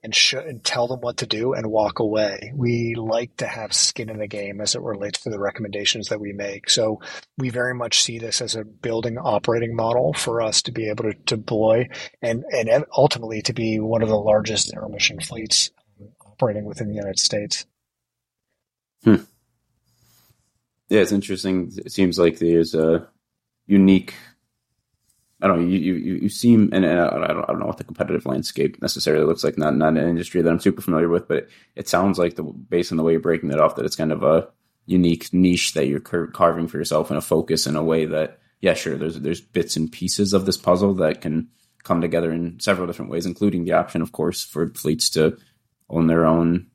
and, 0.02 0.14
sh- 0.14 0.34
and 0.34 0.62
tell 0.62 0.86
them 0.86 1.00
what 1.00 1.18
to 1.18 1.26
do 1.26 1.54
and 1.54 1.70
walk 1.70 1.98
away. 1.98 2.52
We 2.54 2.94
like 2.94 3.36
to 3.38 3.46
have 3.46 3.72
skin 3.72 4.10
in 4.10 4.18
the 4.18 4.26
game 4.26 4.60
as 4.60 4.74
it 4.74 4.82
relates 4.82 5.22
to 5.22 5.30
the 5.30 5.38
recommendations 5.38 6.08
that 6.08 6.20
we 6.20 6.32
make. 6.32 6.68
So 6.70 7.00
we 7.38 7.50
very 7.50 7.74
much 7.74 8.02
see 8.02 8.18
this 8.18 8.40
as 8.40 8.54
a 8.54 8.64
building 8.64 9.18
operating 9.18 9.74
model 9.74 10.12
for 10.12 10.42
us 10.42 10.62
to 10.62 10.72
be 10.72 10.88
able 10.88 11.04
to 11.04 11.14
deploy 11.14 11.88
and, 12.20 12.44
and 12.52 12.84
ultimately 12.96 13.42
to 13.42 13.52
be 13.52 13.80
one 13.80 14.02
of 14.02 14.08
the 14.08 14.18
largest 14.18 14.68
zero 14.68 14.88
emission 14.88 15.20
fleets 15.20 15.70
operating 16.26 16.64
within 16.64 16.88
the 16.88 16.94
United 16.94 17.18
States. 17.18 17.66
Hmm. 19.04 19.16
Yeah, 20.88 21.00
it's 21.00 21.12
interesting. 21.12 21.72
It 21.76 21.92
seems 21.92 22.18
like 22.18 22.38
there's 22.38 22.74
a 22.74 23.08
unique 23.66 24.14
I 25.42 25.48
don't 25.48 25.60
know. 25.60 25.66
You 25.66 25.78
you, 25.78 26.14
you 26.14 26.28
seem, 26.28 26.70
and, 26.72 26.84
and 26.84 27.00
I, 27.00 27.10
don't, 27.28 27.44
I 27.44 27.46
don't 27.48 27.58
know 27.58 27.66
what 27.66 27.78
the 27.78 27.84
competitive 27.84 28.24
landscape 28.24 28.80
necessarily 28.80 29.24
looks 29.24 29.44
like. 29.44 29.58
Not 29.58 29.76
not 29.76 29.96
an 29.96 30.08
industry 30.08 30.40
that 30.40 30.50
I'm 30.50 30.60
super 30.60 30.80
familiar 30.80 31.08
with, 31.08 31.28
but 31.28 31.48
it 31.74 31.88
sounds 31.88 32.18
like 32.18 32.36
the 32.36 32.42
based 32.42 32.92
on 32.92 32.98
the 32.98 33.04
way 33.04 33.12
you're 33.12 33.20
breaking 33.20 33.50
it 33.50 33.60
off, 33.60 33.76
that 33.76 33.84
it's 33.84 33.96
kind 33.96 34.12
of 34.12 34.22
a 34.22 34.48
unique 34.86 35.32
niche 35.32 35.74
that 35.74 35.86
you're 35.86 36.00
carving 36.00 36.68
for 36.68 36.78
yourself 36.78 37.10
and 37.10 37.18
a 37.18 37.22
focus 37.22 37.66
in 37.66 37.74
a 37.74 37.82
way 37.82 38.04
that, 38.04 38.38
yeah, 38.60 38.74
sure. 38.74 38.96
There's 38.96 39.20
there's 39.20 39.40
bits 39.40 39.76
and 39.76 39.90
pieces 39.90 40.32
of 40.32 40.46
this 40.46 40.56
puzzle 40.56 40.94
that 40.94 41.20
can 41.20 41.48
come 41.82 42.00
together 42.00 42.32
in 42.32 42.58
several 42.60 42.86
different 42.86 43.10
ways, 43.10 43.26
including 43.26 43.64
the 43.64 43.72
option, 43.72 44.02
of 44.02 44.12
course, 44.12 44.44
for 44.44 44.70
fleets 44.70 45.10
to 45.10 45.36
own 45.90 46.06
their 46.06 46.24
own 46.24 46.68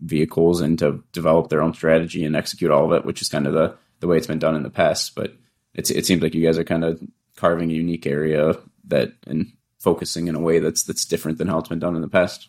vehicles 0.00 0.60
and 0.60 0.78
to 0.78 1.02
develop 1.12 1.48
their 1.48 1.62
own 1.62 1.74
strategy 1.74 2.24
and 2.24 2.36
execute 2.36 2.70
all 2.70 2.86
of 2.86 2.92
it, 2.92 3.04
which 3.04 3.22
is 3.22 3.28
kind 3.28 3.46
of 3.46 3.52
the 3.52 3.76
the 4.00 4.06
way 4.06 4.16
it's 4.16 4.26
been 4.26 4.38
done 4.38 4.54
in 4.54 4.62
the 4.62 4.70
past. 4.70 5.14
But 5.14 5.36
it 5.74 5.86
seems 5.86 6.22
like 6.22 6.34
you 6.34 6.44
guys 6.44 6.58
are 6.58 6.64
kind 6.64 6.84
of 6.84 7.00
carving 7.38 7.70
a 7.70 7.74
unique 7.74 8.06
area 8.06 8.54
that 8.86 9.12
and 9.26 9.52
focusing 9.78 10.28
in 10.28 10.34
a 10.34 10.40
way 10.40 10.58
that's 10.58 10.82
that's 10.82 11.04
different 11.04 11.38
than 11.38 11.48
how 11.48 11.58
it's 11.58 11.68
been 11.68 11.78
done 11.78 11.96
in 11.96 12.02
the 12.02 12.08
past. 12.08 12.48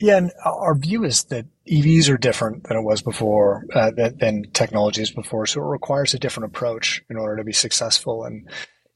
Yeah, 0.00 0.16
and 0.16 0.32
our 0.44 0.74
view 0.74 1.04
is 1.04 1.24
that 1.24 1.44
EVs 1.70 2.08
are 2.08 2.16
different 2.16 2.64
than 2.64 2.78
it 2.78 2.82
was 2.82 3.02
before, 3.02 3.66
uh, 3.74 3.90
than, 3.94 4.16
than 4.16 4.42
technologies 4.54 5.10
before. 5.10 5.44
So 5.44 5.60
it 5.60 5.66
requires 5.66 6.14
a 6.14 6.18
different 6.18 6.46
approach 6.46 7.02
in 7.10 7.18
order 7.18 7.36
to 7.36 7.44
be 7.44 7.52
successful. 7.52 8.24
And 8.24 8.48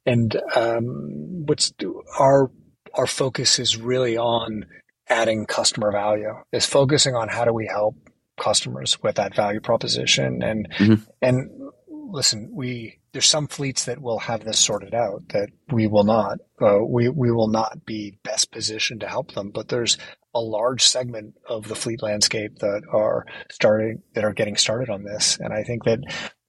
and 0.07 0.35
um, 0.57 1.45
what's 1.47 1.73
our 2.19 2.51
our 2.95 3.07
focus 3.07 3.59
is 3.59 3.77
really 3.77 4.17
on 4.17 4.65
adding 5.09 5.45
customer 5.45 5.93
value. 5.93 6.35
Is 6.53 6.65
focusing 6.65 7.15
on 7.15 7.29
how 7.29 7.45
do 7.45 7.53
we 7.53 7.67
help 7.67 7.97
customers 8.39 9.03
with 9.03 9.17
that 9.17 9.35
value 9.35 9.61
proposition. 9.61 10.43
And 10.43 10.69
mm-hmm. 10.71 11.03
and 11.21 11.51
listen, 11.89 12.51
we 12.53 12.99
there's 13.15 13.29
some 13.29 13.47
fleets 13.47 13.85
that 13.85 14.03
will 14.03 14.19
have 14.19 14.45
this 14.45 14.59
sorted 14.59 14.93
out 14.93 15.29
that 15.29 15.49
we 15.71 15.87
will 15.87 16.03
not. 16.03 16.39
Uh, 16.61 16.85
we 16.85 17.09
we 17.09 17.31
will 17.31 17.49
not 17.49 17.87
be 17.87 18.19
best 18.25 18.51
positioned 18.51 19.01
to 19.01 19.09
help 19.09 19.33
them, 19.33 19.51
but 19.55 19.69
there's 19.69 19.97
a 20.35 20.41
large 20.41 20.83
segment 20.83 21.35
of 21.49 21.69
the 21.69 21.77
fleet 21.77 22.03
landscape 22.03 22.59
that 22.59 22.83
are 22.93 23.25
starting 23.53 24.03
that 24.15 24.25
are 24.25 24.33
getting 24.33 24.57
started 24.57 24.91
on 24.91 25.05
this, 25.05 25.39
and 25.41 25.53
I 25.53 25.63
think 25.63 25.85
that 25.85 26.01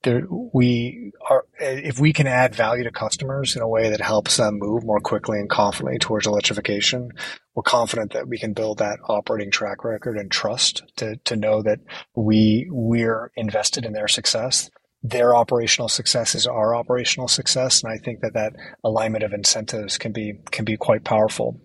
there, 0.01 0.23
we 0.53 1.11
are 1.29 1.45
if 1.59 1.99
we 1.99 2.13
can 2.13 2.25
add 2.25 2.55
value 2.55 2.83
to 2.83 2.91
customers 2.91 3.55
in 3.55 3.61
a 3.61 3.67
way 3.67 3.91
that 3.91 4.01
helps 4.01 4.37
them 4.37 4.57
move 4.57 4.83
more 4.83 4.99
quickly 4.99 5.39
and 5.39 5.49
confidently 5.49 5.99
towards 5.99 6.25
electrification, 6.25 7.11
we're 7.53 7.61
confident 7.61 8.13
that 8.13 8.27
we 8.27 8.39
can 8.39 8.53
build 8.53 8.79
that 8.79 8.97
operating 9.07 9.51
track 9.51 9.83
record 9.83 10.17
and 10.17 10.31
trust 10.31 10.81
to 10.95 11.17
to 11.25 11.35
know 11.35 11.61
that 11.61 11.79
we 12.15 12.67
we're 12.71 13.31
invested 13.35 13.85
in 13.85 13.93
their 13.93 14.07
success 14.07 14.71
their 15.09 15.35
operational 15.35 15.87
success 15.87 16.33
is 16.33 16.47
our 16.47 16.75
operational 16.75 17.27
success, 17.27 17.83
and 17.83 17.91
I 17.91 17.97
think 17.97 18.21
that 18.21 18.33
that 18.33 18.55
alignment 18.83 19.23
of 19.23 19.33
incentives 19.33 19.97
can 19.97 20.11
be 20.11 20.33
can 20.51 20.65
be 20.65 20.77
quite 20.77 21.03
powerful. 21.03 21.59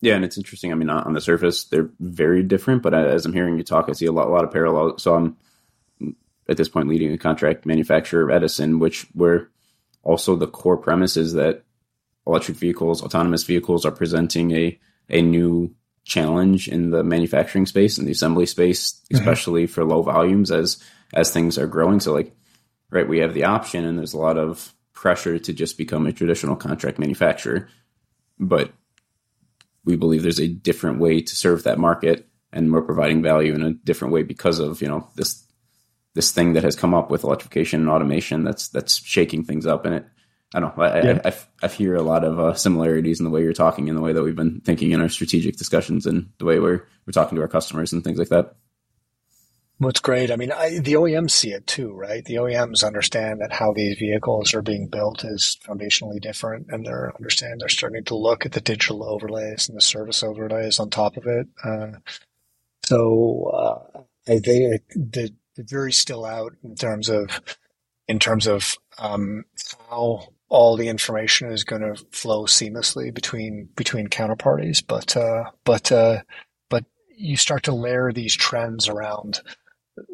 Yeah, 0.00 0.14
and 0.14 0.24
it's 0.24 0.36
interesting. 0.38 0.72
I 0.72 0.74
mean, 0.74 0.90
on 0.90 1.12
the 1.12 1.20
surface, 1.20 1.64
they're 1.64 1.90
very 1.98 2.42
different, 2.42 2.82
but 2.82 2.94
as 2.94 3.26
I'm 3.26 3.32
hearing 3.32 3.56
you 3.56 3.64
talk, 3.64 3.86
I 3.88 3.92
see 3.92 4.06
a 4.06 4.12
lot, 4.12 4.28
a 4.28 4.30
lot 4.30 4.44
of 4.44 4.52
parallels. 4.52 5.02
So 5.02 5.14
I'm 5.14 5.36
at 6.48 6.56
this 6.56 6.68
point 6.68 6.88
leading 6.88 7.12
a 7.12 7.18
contract 7.18 7.66
manufacturer 7.66 8.22
of 8.22 8.30
Edison, 8.30 8.78
which 8.78 9.06
where 9.12 9.48
also 10.02 10.34
the 10.36 10.46
core 10.46 10.76
premise 10.76 11.16
is 11.16 11.34
that 11.34 11.64
electric 12.26 12.56
vehicles, 12.56 13.02
autonomous 13.02 13.44
vehicles, 13.44 13.84
are 13.84 13.92
presenting 13.92 14.50
a 14.52 14.78
a 15.08 15.22
new 15.22 15.74
challenge 16.04 16.68
in 16.68 16.90
the 16.90 17.04
manufacturing 17.04 17.66
space 17.66 17.98
and 17.98 18.06
the 18.06 18.12
assembly 18.12 18.46
space, 18.46 18.92
mm-hmm. 18.92 19.16
especially 19.16 19.64
mm-hmm. 19.64 19.72
for 19.72 19.84
low 19.84 20.02
volumes 20.02 20.50
as 20.50 20.82
as 21.14 21.32
things 21.32 21.56
are 21.56 21.68
growing. 21.68 22.00
So 22.00 22.12
like 22.12 22.34
right? 22.90 23.08
We 23.08 23.18
have 23.18 23.34
the 23.34 23.44
option, 23.44 23.84
and 23.84 23.98
there's 23.98 24.14
a 24.14 24.18
lot 24.18 24.38
of 24.38 24.74
pressure 24.92 25.38
to 25.38 25.52
just 25.52 25.78
become 25.78 26.06
a 26.06 26.12
traditional 26.12 26.56
contract 26.56 26.98
manufacturer. 26.98 27.68
But 28.38 28.72
we 29.84 29.96
believe 29.96 30.22
there's 30.22 30.40
a 30.40 30.48
different 30.48 30.98
way 30.98 31.20
to 31.20 31.36
serve 31.36 31.64
that 31.64 31.78
market, 31.78 32.26
and 32.52 32.72
we're 32.72 32.82
providing 32.82 33.22
value 33.22 33.54
in 33.54 33.62
a 33.62 33.72
different 33.72 34.12
way 34.12 34.22
because 34.22 34.58
of 34.58 34.82
you 34.82 34.88
know 34.88 35.08
this 35.16 35.44
this 36.14 36.32
thing 36.32 36.54
that 36.54 36.64
has 36.64 36.74
come 36.74 36.94
up 36.94 37.10
with 37.10 37.24
electrification 37.24 37.80
and 37.80 37.88
automation 37.90 38.42
that's 38.44 38.68
that's 38.68 39.02
shaking 39.04 39.44
things 39.44 39.66
up. 39.66 39.86
And 39.86 39.94
it, 39.96 40.06
I 40.54 40.60
don't 40.60 40.76
know, 40.76 40.82
I, 40.82 41.02
yeah. 41.02 41.20
I, 41.24 41.28
I, 41.28 41.34
I, 41.62 41.68
hear 41.68 41.94
a 41.94 42.02
lot 42.02 42.24
of 42.24 42.40
uh, 42.40 42.54
similarities 42.54 43.20
in 43.20 43.24
the 43.24 43.30
way 43.30 43.42
you're 43.42 43.52
talking 43.52 43.88
and 43.88 43.98
the 43.98 44.02
way 44.02 44.14
that 44.14 44.22
we've 44.22 44.34
been 44.34 44.60
thinking 44.62 44.92
in 44.92 45.00
our 45.02 45.10
strategic 45.10 45.56
discussions 45.56 46.06
and 46.06 46.30
the 46.38 46.46
way 46.46 46.58
we're 46.58 46.86
we're 47.06 47.12
talking 47.12 47.36
to 47.36 47.42
our 47.42 47.48
customers 47.48 47.92
and 47.92 48.02
things 48.02 48.18
like 48.18 48.30
that. 48.30 48.56
What's 49.80 50.00
great, 50.00 50.32
I 50.32 50.36
mean, 50.36 50.50
I, 50.50 50.80
the 50.80 50.94
OEMs 50.94 51.30
see 51.30 51.52
it 51.52 51.68
too, 51.68 51.92
right? 51.92 52.24
The 52.24 52.34
OEMs 52.34 52.84
understand 52.84 53.40
that 53.40 53.52
how 53.52 53.72
these 53.72 53.96
vehicles 53.96 54.52
are 54.52 54.62
being 54.62 54.88
built 54.88 55.24
is 55.24 55.56
foundationally 55.64 56.20
different, 56.20 56.66
and 56.70 56.84
they're 56.84 57.14
understand 57.16 57.60
they're 57.60 57.68
starting 57.68 58.02
to 58.04 58.16
look 58.16 58.44
at 58.44 58.52
the 58.52 58.60
digital 58.60 59.04
overlays 59.04 59.68
and 59.68 59.76
the 59.76 59.80
service 59.80 60.24
overlays 60.24 60.80
on 60.80 60.90
top 60.90 61.16
of 61.16 61.26
it. 61.26 61.46
Uh, 61.64 61.98
so 62.84 63.52
uh, 63.54 64.00
I 64.26 64.40
think 64.40 64.82
the, 64.96 65.32
still 65.92 66.24
out 66.24 66.54
in 66.64 66.74
terms 66.74 67.08
of 67.08 67.40
in 68.08 68.18
terms 68.18 68.48
of 68.48 68.76
um, 68.98 69.44
how 69.88 70.28
all 70.48 70.76
the 70.76 70.88
information 70.88 71.52
is 71.52 71.62
going 71.62 71.82
to 71.82 72.04
flow 72.10 72.46
seamlessly 72.46 73.14
between 73.14 73.68
between 73.76 74.08
counterparties, 74.08 74.82
but 74.84 75.16
uh, 75.16 75.52
but 75.64 75.92
uh, 75.92 76.22
but 76.68 76.84
you 77.16 77.36
start 77.36 77.62
to 77.64 77.72
layer 77.72 78.10
these 78.12 78.34
trends 78.34 78.88
around 78.88 79.40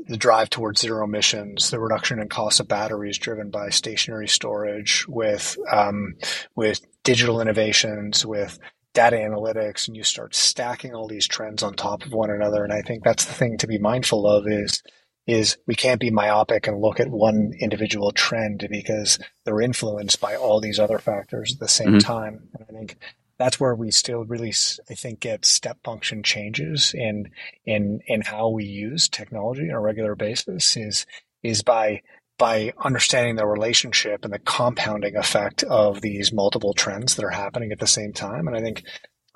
the 0.07 0.16
drive 0.16 0.51
towards 0.51 0.80
zero 0.80 1.05
emissions, 1.05 1.70
the 1.70 1.80
reduction 1.80 2.18
in 2.18 2.28
cost 2.28 2.61
of 2.61 2.68
batteries 2.68 3.18
driven 3.18 3.51
by 3.51 3.70
stationary 3.70 4.28
storage, 4.28 5.07
with 5.09 5.57
um, 5.70 6.14
with 6.55 6.80
digital 7.03 7.41
innovations, 7.41 8.24
with 8.24 8.59
data 8.93 9.16
analytics, 9.16 9.89
and 9.89 9.97
you 9.97 10.05
start 10.05 10.35
stacking 10.35 10.95
all 10.95 11.09
these 11.09 11.26
trends 11.26 11.62
on 11.62 11.74
top 11.74 12.05
of 12.05 12.12
one 12.12 12.30
another. 12.30 12.64
And 12.64 12.72
I 12.72 12.82
think 12.82 13.05
that's 13.05 13.24
the 13.24 13.35
thing 13.35 13.59
to 13.59 13.66
be 13.66 13.78
mindful 13.78 14.26
of 14.26 14.47
is 14.47 14.82
is 15.26 15.57
we 15.66 15.74
can't 15.74 16.01
be 16.01 16.11
myopic 16.11 16.66
and 16.66 16.80
look 16.80 17.01
at 17.01 17.09
one 17.09 17.53
individual 17.59 18.12
trend 18.12 18.66
because 18.70 19.18
they're 19.45 19.61
influenced 19.61 20.20
by 20.20 20.37
all 20.37 20.61
these 20.61 20.78
other 20.78 20.99
factors 20.99 21.55
at 21.55 21.61
the 21.61 21.68
same 21.68 21.89
mm-hmm. 21.89 21.99
time. 21.99 22.49
And 22.53 22.66
I 22.68 22.72
think 22.72 22.99
that's 23.39 23.59
where 23.59 23.74
we 23.74 23.91
still 23.91 24.24
really, 24.24 24.53
I 24.91 24.95
think, 24.95 25.20
get 25.20 25.45
step 25.45 25.78
function 25.85 26.22
changes 26.22 26.95
in 26.95 27.30
in 27.64 28.01
in 28.07 28.22
how 28.22 28.49
we 28.49 28.64
use 28.64 29.09
technology 29.09 29.70
on 29.70 29.76
a 29.76 29.80
regular 29.80 30.14
basis. 30.14 30.76
Is 30.76 31.07
is 31.43 31.62
by 31.62 32.03
by 32.39 32.72
understanding 32.78 33.37
the 33.37 33.47
relationship 33.47 34.24
and 34.24 34.32
the 34.32 34.39
compounding 34.41 35.16
effect 35.16 35.62
of 35.64 36.01
these 36.01 36.32
multiple 36.32 36.74
trends 36.74 37.14
that 37.14 37.24
are 37.24 37.30
happening 37.30 37.70
at 37.70 37.78
the 37.78 37.87
same 37.87 38.12
time. 38.12 38.49
And 38.49 38.57
I 38.57 38.61
think 38.61 38.82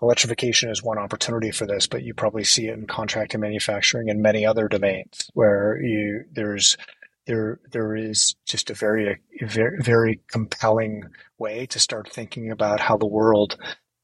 electrification 0.02 0.70
is 0.70 0.82
one 0.82 0.98
opportunity 0.98 1.50
for 1.50 1.66
this, 1.66 1.86
but 1.86 2.02
you 2.02 2.14
probably 2.14 2.44
see 2.44 2.66
it 2.68 2.74
in 2.74 2.86
contract 2.86 3.34
and 3.34 3.40
manufacturing 3.40 4.10
and 4.10 4.20
many 4.20 4.44
other 4.44 4.68
domains 4.68 5.30
where 5.34 5.80
you 5.80 6.24
there's 6.32 6.76
there 7.26 7.60
there 7.72 7.94
is 7.94 8.34
just 8.46 8.70
a 8.70 8.74
very 8.74 9.20
very 9.42 9.80
very 9.80 10.20
compelling 10.28 11.04
way 11.38 11.66
to 11.66 11.78
start 11.78 12.10
thinking 12.10 12.50
about 12.50 12.80
how 12.80 12.96
the 12.96 13.06
world 13.06 13.58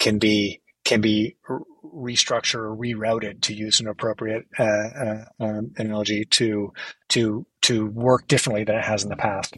can 0.04 0.18
be 0.18 0.60
can 0.84 1.00
be 1.00 1.36
restructured 1.82 2.56
or 2.56 2.76
rerouted 2.76 3.40
to 3.40 3.54
use 3.54 3.80
an 3.80 3.88
appropriate 3.88 4.46
uh, 4.58 4.62
uh, 4.64 5.24
um, 5.40 5.72
analogy 5.78 6.26
to 6.26 6.72
to 7.08 7.46
to 7.62 7.86
work 7.86 8.28
differently 8.28 8.64
than 8.64 8.76
it 8.76 8.84
has 8.84 9.02
in 9.02 9.08
the 9.08 9.16
past. 9.16 9.56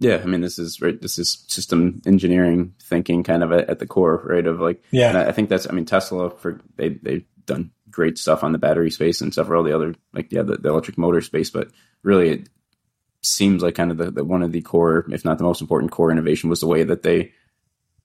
Yeah, 0.00 0.20
I 0.22 0.24
mean, 0.24 0.40
this 0.40 0.58
is 0.58 0.80
right. 0.80 1.00
This 1.00 1.18
is 1.18 1.44
system 1.48 2.00
engineering 2.06 2.74
thinking, 2.82 3.22
kind 3.22 3.44
of 3.44 3.52
at, 3.52 3.78
the 3.78 3.86
core, 3.86 4.22
right? 4.24 4.44
Of 4.44 4.58
like, 4.58 4.82
yeah, 4.90 5.26
I, 5.28 5.32
think 5.32 5.50
that's. 5.50 5.68
I 5.68 5.72
mean, 5.72 5.84
Tesla 5.84 6.30
for 6.30 6.60
they 6.76 6.88
they've 6.88 7.26
done 7.44 7.70
great 7.90 8.18
stuff 8.18 8.42
on 8.42 8.52
the 8.52 8.58
battery 8.58 8.90
space 8.90 9.20
and 9.20 9.32
several 9.32 9.62
the 9.62 9.74
other 9.74 9.94
like 10.12 10.32
yeah 10.32 10.42
the, 10.42 10.56
the 10.56 10.70
electric 10.70 10.98
motor 10.98 11.20
space, 11.20 11.50
but 11.50 11.68
really 12.02 12.30
it, 12.30 12.48
seems 13.22 13.62
like 13.62 13.74
kind 13.74 13.90
of 13.90 13.96
the, 13.96 14.10
the, 14.10 14.24
one 14.24 14.42
of 14.42 14.52
the 14.52 14.60
core, 14.60 15.06
if 15.10 15.24
not 15.24 15.38
the 15.38 15.44
most 15.44 15.62
important 15.62 15.90
core 15.90 16.10
innovation 16.10 16.50
was 16.50 16.60
the 16.60 16.66
way 16.66 16.84
that 16.84 17.02
they 17.02 17.32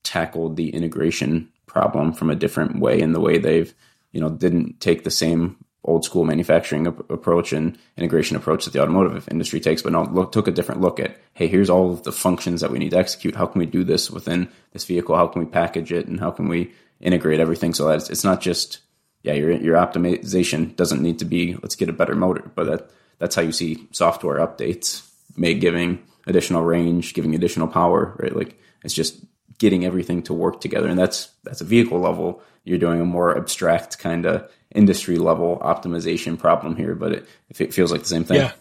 tackled 0.02 0.56
the 0.56 0.70
integration 0.70 1.50
problem 1.70 2.12
from 2.12 2.30
a 2.30 2.34
different 2.34 2.80
way 2.80 3.00
in 3.00 3.12
the 3.12 3.20
way 3.20 3.38
they've, 3.38 3.72
you 4.12 4.20
know, 4.20 4.28
didn't 4.28 4.80
take 4.80 5.04
the 5.04 5.10
same 5.10 5.56
old 5.84 6.04
school 6.04 6.24
manufacturing 6.24 6.86
ap- 6.86 7.10
approach 7.10 7.52
and 7.52 7.78
integration 7.96 8.36
approach 8.36 8.64
that 8.64 8.72
the 8.72 8.82
automotive 8.82 9.28
industry 9.30 9.60
takes, 9.60 9.82
but 9.82 9.92
look, 10.12 10.32
took 10.32 10.48
a 10.48 10.52
different 10.52 10.80
look 10.80 11.00
at, 11.00 11.16
hey, 11.32 11.46
here's 11.46 11.70
all 11.70 11.92
of 11.92 12.02
the 12.02 12.12
functions 12.12 12.60
that 12.60 12.70
we 12.70 12.78
need 12.78 12.90
to 12.90 12.98
execute. 12.98 13.36
How 13.36 13.46
can 13.46 13.60
we 13.60 13.66
do 13.66 13.84
this 13.84 14.10
within 14.10 14.48
this 14.72 14.84
vehicle? 14.84 15.16
How 15.16 15.26
can 15.28 15.40
we 15.40 15.48
package 15.48 15.92
it? 15.92 16.06
And 16.06 16.20
how 16.20 16.30
can 16.30 16.48
we 16.48 16.72
integrate 17.00 17.40
everything 17.40 17.72
so 17.72 17.88
that 17.88 17.96
it's, 17.98 18.10
it's 18.10 18.24
not 18.24 18.40
just, 18.40 18.80
yeah, 19.22 19.32
your, 19.32 19.52
your 19.52 19.76
optimization 19.76 20.76
doesn't 20.76 21.02
need 21.02 21.18
to 21.20 21.24
be, 21.24 21.54
let's 21.62 21.76
get 21.76 21.88
a 21.88 21.94
better 21.94 22.14
motor, 22.14 22.50
but 22.54 22.64
that, 22.64 22.90
that's 23.18 23.36
how 23.36 23.42
you 23.42 23.52
see 23.52 23.88
software 23.92 24.38
updates 24.46 25.08
may 25.36 25.54
giving 25.54 26.02
additional 26.26 26.62
range, 26.62 27.14
giving 27.14 27.34
additional 27.34 27.68
power, 27.68 28.16
right? 28.18 28.36
Like 28.36 28.58
it's 28.84 28.94
just 28.94 29.24
getting 29.60 29.84
everything 29.84 30.22
to 30.24 30.34
work 30.34 30.60
together. 30.60 30.88
And 30.88 30.98
that's, 30.98 31.30
that's 31.44 31.60
a 31.60 31.64
vehicle 31.64 32.00
level. 32.00 32.42
You're 32.64 32.78
doing 32.78 33.00
a 33.00 33.04
more 33.04 33.36
abstract 33.36 33.98
kind 33.98 34.26
of 34.26 34.50
industry 34.74 35.18
level 35.18 35.60
optimization 35.62 36.38
problem 36.38 36.74
here, 36.76 36.94
but 36.94 37.12
it, 37.12 37.28
it 37.58 37.72
feels 37.72 37.92
like 37.92 38.00
the 38.00 38.08
same 38.08 38.24
thing. 38.24 38.38
Yeah. 38.38 38.52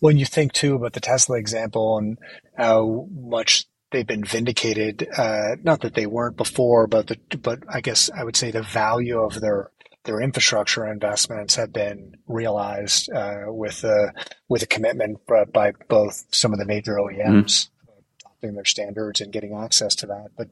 When 0.00 0.18
you 0.18 0.26
think 0.26 0.52
too 0.52 0.74
about 0.74 0.92
the 0.92 1.00
Tesla 1.00 1.38
example 1.38 1.96
and 1.96 2.18
how 2.56 3.08
much 3.10 3.66
they've 3.90 4.06
been 4.06 4.24
vindicated, 4.24 5.08
uh, 5.16 5.56
not 5.62 5.80
that 5.80 5.94
they 5.94 6.06
weren't 6.06 6.36
before, 6.36 6.86
but 6.86 7.06
the, 7.06 7.38
but 7.38 7.60
I 7.72 7.80
guess 7.80 8.10
I 8.10 8.24
would 8.24 8.36
say 8.36 8.50
the 8.50 8.62
value 8.62 9.20
of 9.20 9.40
their 9.40 9.70
their 10.04 10.20
infrastructure 10.20 10.86
investments 10.86 11.56
have 11.56 11.72
been 11.72 12.16
realized 12.26 13.10
uh, 13.12 13.42
with 13.46 13.84
a 13.84 14.12
with 14.48 14.62
a 14.62 14.66
commitment 14.66 15.18
by 15.52 15.72
both 15.88 16.24
some 16.30 16.52
of 16.52 16.58
the 16.58 16.64
major 16.64 16.94
OEMs 16.94 17.26
mm-hmm. 17.26 17.77
Their 18.40 18.64
standards 18.64 19.20
and 19.20 19.32
getting 19.32 19.54
access 19.54 19.94
to 19.96 20.06
that. 20.06 20.28
But 20.36 20.48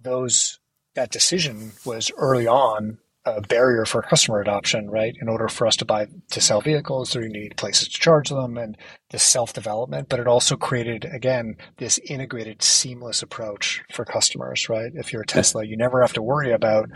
those 0.00 0.58
that 0.94 1.10
decision 1.10 1.72
was 1.84 2.10
early 2.16 2.46
on 2.46 2.98
a 3.26 3.40
barrier 3.40 3.84
for 3.84 4.02
customer 4.02 4.40
adoption, 4.40 4.88
right? 4.88 5.16
In 5.20 5.28
order 5.28 5.48
for 5.48 5.66
us 5.66 5.76
to 5.76 5.84
buy 5.84 6.06
to 6.30 6.40
sell 6.40 6.60
vehicles, 6.60 7.14
you 7.14 7.28
need 7.28 7.56
places 7.56 7.88
to 7.88 8.00
charge 8.00 8.28
them 8.28 8.56
and 8.56 8.76
the 9.10 9.18
self 9.18 9.52
development. 9.52 10.08
But 10.08 10.20
it 10.20 10.28
also 10.28 10.56
created 10.56 11.04
again 11.04 11.56
this 11.78 11.98
integrated, 11.98 12.62
seamless 12.62 13.22
approach 13.22 13.82
for 13.92 14.04
customers, 14.04 14.68
right? 14.68 14.92
If 14.94 15.12
you're 15.12 15.22
a 15.22 15.26
Tesla, 15.26 15.64
you 15.64 15.76
never 15.76 16.00
have 16.00 16.12
to 16.14 16.22
worry 16.22 16.52
about 16.52 16.88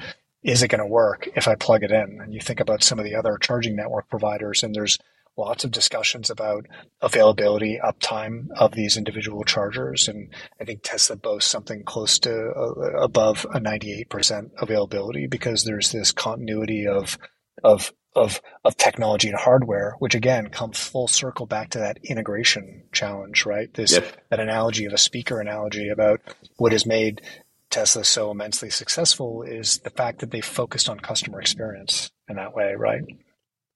is 0.42 0.62
it 0.62 0.68
going 0.68 0.80
to 0.80 0.86
work 0.86 1.28
if 1.34 1.48
I 1.48 1.54
plug 1.54 1.82
it 1.82 1.90
in? 1.90 2.20
And 2.22 2.32
you 2.32 2.40
think 2.40 2.60
about 2.60 2.82
some 2.82 2.98
of 2.98 3.04
the 3.04 3.16
other 3.16 3.36
charging 3.36 3.76
network 3.76 4.08
providers, 4.08 4.62
and 4.62 4.74
there's 4.74 4.98
lots 5.36 5.64
of 5.64 5.70
discussions 5.70 6.30
about 6.30 6.66
availability, 7.00 7.78
uptime 7.82 8.48
of 8.56 8.72
these 8.72 8.96
individual 8.96 9.44
chargers. 9.44 10.08
And 10.08 10.32
I 10.60 10.64
think 10.64 10.82
Tesla 10.82 11.16
boasts 11.16 11.50
something 11.50 11.84
close 11.84 12.18
to 12.20 12.50
uh, 12.50 13.02
above 13.02 13.46
a 13.52 13.60
98% 13.60 14.50
availability 14.58 15.26
because 15.26 15.64
there's 15.64 15.92
this 15.92 16.12
continuity 16.12 16.86
of, 16.86 17.18
of, 17.64 17.92
of, 18.14 18.40
of 18.64 18.76
technology 18.76 19.28
and 19.28 19.38
hardware, 19.38 19.94
which 19.98 20.14
again 20.14 20.48
comes 20.48 20.78
full 20.78 21.08
circle 21.08 21.46
back 21.46 21.70
to 21.70 21.78
that 21.78 21.98
integration 22.02 22.84
challenge, 22.92 23.46
right? 23.46 23.72
This, 23.72 23.92
yep. 23.92 24.16
that 24.30 24.40
analogy 24.40 24.84
of 24.84 24.92
a 24.92 24.98
speaker 24.98 25.40
analogy 25.40 25.88
about 25.88 26.20
what 26.56 26.72
has 26.72 26.84
made 26.84 27.22
Tesla 27.70 28.04
so 28.04 28.30
immensely 28.32 28.68
successful 28.68 29.42
is 29.42 29.78
the 29.78 29.90
fact 29.90 30.18
that 30.18 30.32
they 30.32 30.40
focused 30.40 30.88
on 30.88 30.98
customer 30.98 31.40
experience 31.40 32.10
in 32.28 32.36
that 32.36 32.54
way, 32.54 32.74
right? 32.76 33.02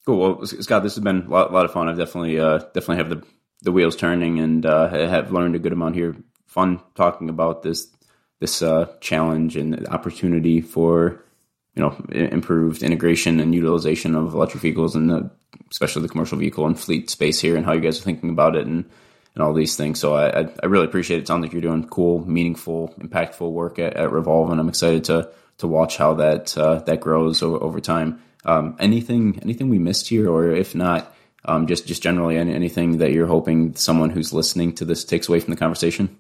Cool. 0.07 0.37
Well, 0.37 0.47
Scott, 0.47 0.83
this 0.83 0.95
has 0.97 1.03
been 1.05 1.27
a 1.27 1.31
lot, 1.31 1.51
a 1.51 1.53
lot 1.55 1.65
of 1.65 1.73
fun. 1.73 1.89
I've 1.89 1.97
definitely, 1.97 2.39
uh, 2.39 2.59
definitely 2.59 2.99
have 2.99 3.11
the 3.11 3.23
the 3.63 3.73
wheels 3.73 3.97
turning, 3.97 4.39
and 4.39 4.65
uh, 4.67 4.89
have 4.89 5.33
learned 5.33 5.57
a 5.57 5.59
good 5.59 5.73
amount 5.73 5.95
here. 5.95 6.15
Fun 6.47 6.81
talking 6.95 7.29
about 7.31 7.63
this 7.63 7.89
this 8.41 8.63
uh, 8.63 8.93
challenge 9.01 9.57
and 9.57 9.89
opportunity 9.89 10.61
for 10.61 11.25
you 11.75 11.83
know 11.83 11.97
improved 12.11 12.83
integration 12.83 13.41
and 13.41 13.55
utilization 13.55 14.15
of 14.15 14.35
electric 14.35 14.63
vehicles, 14.63 14.95
and 14.95 15.09
the, 15.09 15.31
especially 15.71 16.03
the 16.03 16.09
commercial 16.09 16.39
vehicle 16.39 16.67
and 16.67 16.79
fleet 16.79 17.09
space 17.09 17.41
here, 17.41 17.57
and 17.57 17.65
how 17.65 17.73
you 17.73 17.81
guys 17.81 17.99
are 17.99 18.05
thinking 18.05 18.31
about 18.31 18.55
it, 18.57 18.67
and 18.67 18.85
and 19.35 19.43
all 19.43 19.55
these 19.55 19.77
things. 19.77 19.99
So 19.99 20.15
I, 20.15 20.49
I 20.63 20.67
really 20.67 20.85
appreciate 20.85 21.17
it. 21.17 21.23
It 21.23 21.27
sounds 21.29 21.43
like 21.43 21.53
you're 21.53 21.63
doing 21.63 21.89
cool, 21.89 22.25
meaningful, 22.29 22.95
impactful 23.01 23.51
work 23.51 23.79
at, 23.79 23.95
at 23.95 24.11
Revolv, 24.11 24.51
and 24.51 24.61
I'm 24.61 24.69
excited 24.69 25.05
to 25.05 25.31
to 25.59 25.67
watch 25.67 25.97
how 25.97 26.15
that 26.15 26.57
uh, 26.59 26.81
that 26.81 27.01
grows 27.01 27.43
over, 27.43 27.63
over 27.65 27.81
time. 27.81 28.21
Um, 28.45 28.77
anything 28.79 29.39
anything 29.43 29.69
we 29.69 29.79
missed 29.79 30.09
here, 30.09 30.31
or 30.31 30.51
if 30.51 30.75
not, 30.75 31.15
um, 31.45 31.67
just 31.67 31.87
just 31.87 32.03
generally 32.03 32.37
anything 32.37 32.99
that 32.99 33.13
you're 33.13 33.27
hoping 33.27 33.75
someone 33.75 34.11
who's 34.11 34.33
listening 34.33 34.75
to 34.77 34.85
this 34.85 35.05
takes 35.05 35.29
away 35.29 35.41
from 35.41 35.53
the 35.53 35.59
conversation? 35.59 36.19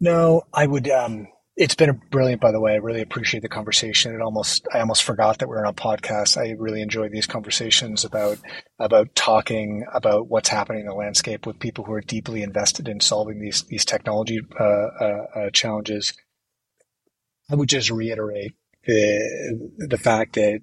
No, 0.00 0.42
I 0.52 0.66
would. 0.66 0.88
Um, 0.88 1.28
it's 1.54 1.74
been 1.74 2.00
brilliant, 2.10 2.40
by 2.40 2.50
the 2.50 2.60
way. 2.60 2.72
I 2.72 2.76
really 2.76 3.02
appreciate 3.02 3.42
the 3.42 3.48
conversation. 3.48 4.14
It 4.14 4.22
almost 4.22 4.66
I 4.72 4.80
almost 4.80 5.02
forgot 5.02 5.38
that 5.38 5.48
we're 5.48 5.64
on 5.64 5.70
a 5.70 5.74
podcast. 5.74 6.38
I 6.38 6.54
really 6.58 6.80
enjoy 6.80 7.08
these 7.08 7.26
conversations 7.26 8.04
about 8.04 8.38
about 8.78 9.14
talking 9.14 9.84
about 9.92 10.28
what's 10.28 10.48
happening 10.48 10.80
in 10.80 10.86
the 10.86 10.94
landscape 10.94 11.46
with 11.46 11.58
people 11.58 11.84
who 11.84 11.92
are 11.92 12.00
deeply 12.00 12.42
invested 12.42 12.88
in 12.88 13.00
solving 13.00 13.38
these 13.38 13.62
these 13.64 13.84
technology 13.84 14.40
uh, 14.58 14.64
uh, 14.64 15.26
uh, 15.36 15.50
challenges. 15.50 16.14
I 17.50 17.54
would 17.54 17.68
just 17.68 17.90
reiterate 17.90 18.54
the 18.86 19.70
the 19.78 19.98
fact 19.98 20.34
that 20.34 20.60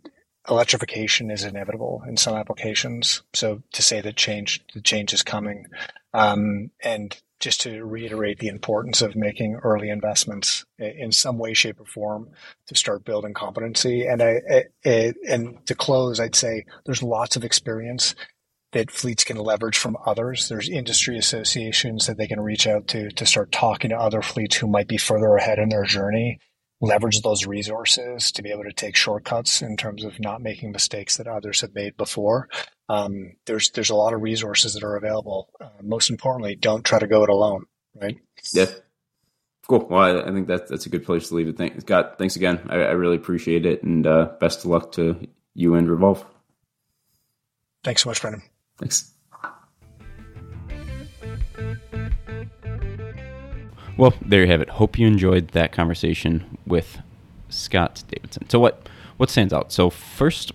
electrification 0.50 1.30
is 1.32 1.44
inevitable 1.44 2.04
in 2.08 2.18
some 2.18 2.36
applications. 2.36 3.24
So 3.34 3.62
to 3.74 3.82
say 3.82 4.02
that 4.02 4.16
change 4.16 4.64
the 4.74 4.82
change 4.82 5.14
is 5.14 5.24
coming, 5.24 5.66
um, 6.14 6.72
and 6.84 7.20
just 7.40 7.62
to 7.62 7.86
reiterate 7.86 8.40
the 8.40 8.48
importance 8.48 9.02
of 9.02 9.16
making 9.16 9.56
early 9.64 9.90
investments 9.90 10.66
in 10.78 11.12
some 11.12 11.38
way, 11.38 11.54
shape, 11.54 11.80
or 11.80 11.86
form 11.86 12.30
to 12.68 12.76
start 12.76 13.06
building 13.06 13.34
competency. 13.34 14.06
And 14.06 14.22
I, 14.22 14.42
I, 14.86 15.14
and 15.28 15.66
to 15.66 15.74
close, 15.74 16.20
I'd 16.20 16.36
say 16.36 16.66
there's 16.86 17.02
lots 17.02 17.38
of 17.38 17.46
experience 17.46 18.14
that 18.74 18.92
fleets 18.92 19.24
can 19.24 19.38
leverage 19.38 19.78
from 19.78 19.98
others. 20.06 20.50
There's 20.50 20.70
industry 20.70 21.18
associations 21.18 22.08
that 22.08 22.18
they 22.18 22.28
can 22.28 22.42
reach 22.42 22.68
out 22.68 22.88
to 22.90 23.10
to 23.10 23.26
start 23.26 23.52
talking 23.52 23.90
to 23.92 23.98
other 23.98 24.22
fleets 24.22 24.58
who 24.58 24.68
might 24.68 24.88
be 24.88 24.98
further 24.98 25.36
ahead 25.36 25.60
in 25.60 25.70
their 25.70 25.86
journey 25.86 26.40
leverage 26.82 27.22
those 27.22 27.46
resources 27.46 28.32
to 28.32 28.42
be 28.42 28.52
able 28.52 28.64
to 28.64 28.74
take 28.74 28.96
shortcuts 28.96 29.62
in 29.62 29.76
terms 29.76 30.04
of 30.04 30.20
not 30.20 30.42
making 30.42 30.72
mistakes 30.72 31.18
that 31.18 31.28
others 31.28 31.62
have 31.62 31.76
made 31.76 31.98
before. 31.98 32.48
Um, 32.88 33.34
there's 33.46 33.70
there's 33.72 33.90
a 33.90 33.96
lot 33.96 34.14
of 34.14 34.22
resources 34.22 34.74
that 34.74 34.84
are 34.84 34.96
available. 34.96 35.50
Uh, 35.60 35.70
most 35.82 36.10
importantly, 36.10 36.56
don't 36.56 36.84
try 36.86 37.00
to 37.00 37.08
go 37.08 37.24
it 37.24 37.30
alone. 37.30 37.66
Right? 38.00 38.18
Yeah. 38.54 38.68
Cool. 39.68 39.88
Well, 39.90 40.00
I, 40.00 40.30
I 40.30 40.32
think 40.32 40.48
that's 40.48 40.70
that's 40.70 40.86
a 40.86 40.90
good 40.90 41.06
place 41.06 41.30
to 41.30 41.36
leave 41.36 41.48
it. 41.48 41.58
Thanks, 41.58 41.84
Scott. 41.84 42.18
Thanks 42.18 42.36
again. 42.36 42.60
I, 42.70 42.76
I 42.76 42.92
really 42.92 43.18
appreciate 43.18 43.66
it, 43.66 43.84
and 43.84 44.08
uh, 44.08 44.32
best 44.40 44.60
of 44.60 44.66
luck 44.68 44.94
to 44.94 45.28
you 45.54 45.76
and 45.76 45.88
Revolv. 45.88 46.26
Thanks 47.84 48.04
so 48.04 48.10
much, 48.10 48.22
Brendan. 48.22 48.42
Thanks. 48.78 49.14
Well, 53.98 54.14
there 54.26 54.42
you 54.42 54.48
have 54.48 54.62
it. 54.62 54.70
Hope 54.70 54.98
you 54.98 55.06
enjoyed 55.06 55.50
that 55.50 55.74
conversation 55.74 56.58
with 56.70 57.02
Scott 57.50 58.04
Davidson. 58.08 58.48
So 58.50 58.60
what 58.60 58.88
what 59.18 59.30
stands 59.30 59.52
out? 59.52 59.74
So 59.74 59.90
first 59.90 60.54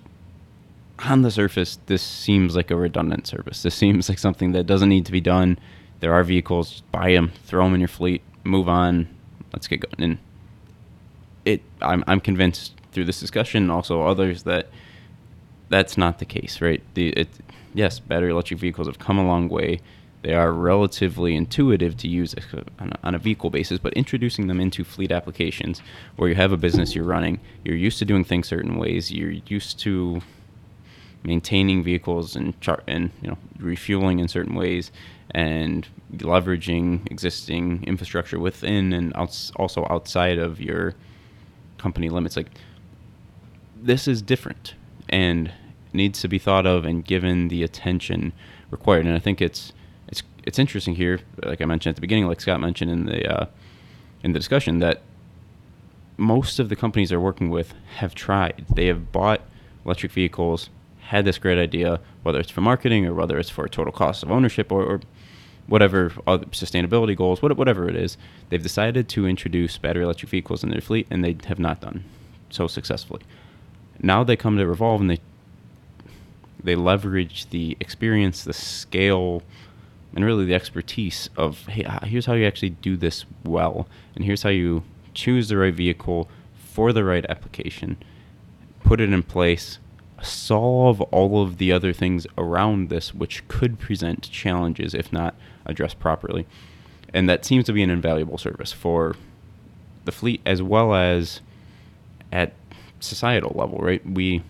on 1.00 1.22
the 1.22 1.30
surface, 1.30 1.78
this 1.86 2.02
seems 2.02 2.56
like 2.56 2.70
a 2.70 2.76
redundant 2.76 3.26
service. 3.26 3.62
This 3.62 3.74
seems 3.74 4.08
like 4.08 4.18
something 4.18 4.52
that 4.52 4.64
doesn't 4.64 4.88
need 4.88 5.04
to 5.06 5.12
be 5.12 5.20
done. 5.20 5.58
There 6.00 6.14
are 6.14 6.24
vehicles, 6.24 6.82
buy 6.92 7.12
them, 7.12 7.32
throw 7.44 7.64
them 7.64 7.74
in 7.74 7.80
your 7.80 7.88
fleet, 7.88 8.22
move 8.44 8.68
on. 8.68 9.08
Let's 9.52 9.66
get 9.66 9.80
going. 9.80 10.10
And 10.10 10.18
it, 11.44 11.62
I'm, 11.82 12.04
I'm 12.06 12.20
convinced 12.20 12.74
through 12.92 13.04
this 13.04 13.20
discussion, 13.20 13.64
and 13.64 13.72
also 13.72 14.02
others, 14.02 14.44
that 14.44 14.68
that's 15.68 15.96
not 15.98 16.18
the 16.18 16.24
case, 16.24 16.60
right? 16.60 16.82
The, 16.94 17.08
it, 17.10 17.28
yes, 17.74 17.98
battery 17.98 18.30
electric 18.30 18.60
vehicles 18.60 18.86
have 18.86 18.98
come 18.98 19.18
a 19.18 19.26
long 19.26 19.48
way. 19.48 19.80
They 20.24 20.32
are 20.32 20.52
relatively 20.52 21.36
intuitive 21.36 21.98
to 21.98 22.08
use 22.08 22.34
on 23.04 23.14
a 23.14 23.18
vehicle 23.18 23.50
basis, 23.50 23.78
but 23.78 23.92
introducing 23.92 24.46
them 24.46 24.58
into 24.58 24.82
fleet 24.82 25.12
applications 25.12 25.82
where 26.16 26.30
you 26.30 26.34
have 26.34 26.50
a 26.50 26.56
business 26.56 26.94
you're 26.94 27.04
running, 27.04 27.40
you're 27.62 27.76
used 27.76 27.98
to 27.98 28.06
doing 28.06 28.24
things 28.24 28.48
certain 28.48 28.78
ways, 28.78 29.12
you're 29.12 29.34
used 29.46 29.78
to 29.80 30.22
maintaining 31.24 31.84
vehicles 31.84 32.36
and 32.36 32.58
char- 32.62 32.82
and 32.86 33.10
you 33.20 33.28
know 33.28 33.36
refueling 33.58 34.18
in 34.18 34.26
certain 34.26 34.54
ways 34.54 34.90
and 35.32 35.88
leveraging 36.16 37.06
existing 37.10 37.84
infrastructure 37.84 38.38
within 38.38 38.94
and 38.94 39.12
outs- 39.16 39.52
also 39.56 39.86
outside 39.90 40.38
of 40.38 40.58
your 40.58 40.94
company 41.76 42.08
limits. 42.08 42.34
Like 42.34 42.50
this 43.76 44.08
is 44.08 44.22
different 44.22 44.74
and 45.10 45.52
needs 45.92 46.22
to 46.22 46.28
be 46.28 46.38
thought 46.38 46.64
of 46.64 46.86
and 46.86 47.04
given 47.04 47.48
the 47.48 47.62
attention 47.62 48.32
required. 48.70 49.04
And 49.04 49.14
i 49.14 49.18
think 49.18 49.42
it's 49.42 49.74
it's 50.44 50.58
interesting 50.58 50.94
here, 50.94 51.20
like 51.42 51.60
I 51.60 51.64
mentioned 51.64 51.92
at 51.92 51.96
the 51.96 52.00
beginning, 52.00 52.26
like 52.26 52.40
Scott 52.40 52.60
mentioned 52.60 52.90
in 52.90 53.06
the 53.06 53.42
uh, 53.42 53.46
in 54.22 54.32
the 54.32 54.38
discussion, 54.38 54.78
that 54.78 55.02
most 56.16 56.58
of 56.58 56.68
the 56.68 56.76
companies 56.76 57.10
they're 57.10 57.20
working 57.20 57.50
with 57.50 57.74
have 57.96 58.14
tried. 58.14 58.64
They 58.72 58.86
have 58.86 59.10
bought 59.10 59.40
electric 59.84 60.12
vehicles, 60.12 60.70
had 61.00 61.24
this 61.24 61.38
great 61.38 61.58
idea, 61.58 62.00
whether 62.22 62.38
it's 62.40 62.50
for 62.50 62.60
marketing 62.60 63.06
or 63.06 63.14
whether 63.14 63.38
it's 63.38 63.50
for 63.50 63.68
total 63.68 63.92
cost 63.92 64.22
of 64.22 64.30
ownership 64.30 64.70
or, 64.70 64.82
or 64.84 65.00
whatever 65.66 66.12
other 66.26 66.46
sustainability 66.46 67.16
goals, 67.16 67.42
whatever 67.42 67.88
it 67.88 67.96
is, 67.96 68.16
they've 68.50 68.62
decided 68.62 69.08
to 69.08 69.26
introduce 69.26 69.78
battery 69.78 70.04
electric 70.04 70.30
vehicles 70.30 70.62
in 70.62 70.70
their 70.70 70.80
fleet, 70.80 71.06
and 71.10 71.24
they 71.24 71.36
have 71.46 71.58
not 71.58 71.80
done 71.80 72.04
so 72.50 72.66
successfully. 72.66 73.22
Now 74.00 74.24
they 74.24 74.36
come 74.36 74.56
to 74.58 74.64
Revolv 74.64 75.00
and 75.00 75.10
they 75.10 75.20
they 76.62 76.76
leverage 76.76 77.50
the 77.50 77.76
experience, 77.78 78.44
the 78.44 78.54
scale, 78.54 79.42
and 80.14 80.24
really 80.24 80.44
the 80.44 80.54
expertise 80.54 81.28
of 81.36 81.66
hey, 81.66 81.84
here's 82.04 82.26
how 82.26 82.34
you 82.34 82.46
actually 82.46 82.70
do 82.70 82.96
this 82.96 83.24
well, 83.44 83.88
and 84.14 84.24
here's 84.24 84.42
how 84.42 84.50
you 84.50 84.82
choose 85.12 85.48
the 85.48 85.56
right 85.56 85.74
vehicle 85.74 86.28
for 86.54 86.92
the 86.92 87.04
right 87.04 87.24
application, 87.28 87.96
put 88.82 89.00
it 89.00 89.12
in 89.12 89.22
place, 89.22 89.78
solve 90.22 91.00
all 91.00 91.42
of 91.42 91.58
the 91.58 91.70
other 91.70 91.92
things 91.92 92.26
around 92.36 92.88
this 92.88 93.14
which 93.14 93.46
could 93.48 93.78
present 93.78 94.30
challenges 94.30 94.94
if 94.94 95.12
not 95.12 95.34
addressed 95.66 95.98
properly. 95.98 96.46
And 97.12 97.28
that 97.28 97.44
seems 97.44 97.64
to 97.66 97.72
be 97.72 97.82
an 97.82 97.90
invaluable 97.90 98.38
service 98.38 98.72
for 98.72 99.14
the 100.04 100.12
fleet 100.12 100.40
as 100.44 100.62
well 100.62 100.94
as 100.94 101.40
at 102.32 102.52
societal 102.98 103.52
level, 103.54 103.78
right? 103.78 104.04
We 104.04 104.42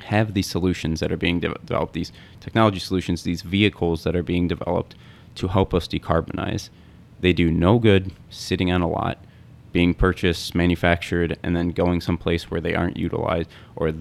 have 0.00 0.34
these 0.34 0.46
solutions 0.46 1.00
that 1.00 1.12
are 1.12 1.16
being 1.16 1.40
de- 1.40 1.54
developed, 1.64 1.92
these 1.92 2.12
technology 2.40 2.78
solutions, 2.78 3.22
these 3.22 3.42
vehicles 3.42 4.04
that 4.04 4.16
are 4.16 4.22
being 4.22 4.48
developed 4.48 4.94
to 5.36 5.48
help 5.48 5.72
us 5.74 5.86
decarbonize. 5.86 6.70
They 7.20 7.32
do 7.32 7.50
no 7.50 7.78
good 7.78 8.12
sitting 8.30 8.70
on 8.72 8.82
a 8.82 8.88
lot, 8.88 9.18
being 9.72 9.94
purchased, 9.94 10.54
manufactured, 10.54 11.38
and 11.42 11.54
then 11.54 11.70
going 11.70 12.00
someplace 12.00 12.50
where 12.50 12.60
they 12.60 12.74
aren't 12.74 12.96
utilized 12.96 13.50
or 13.76 13.92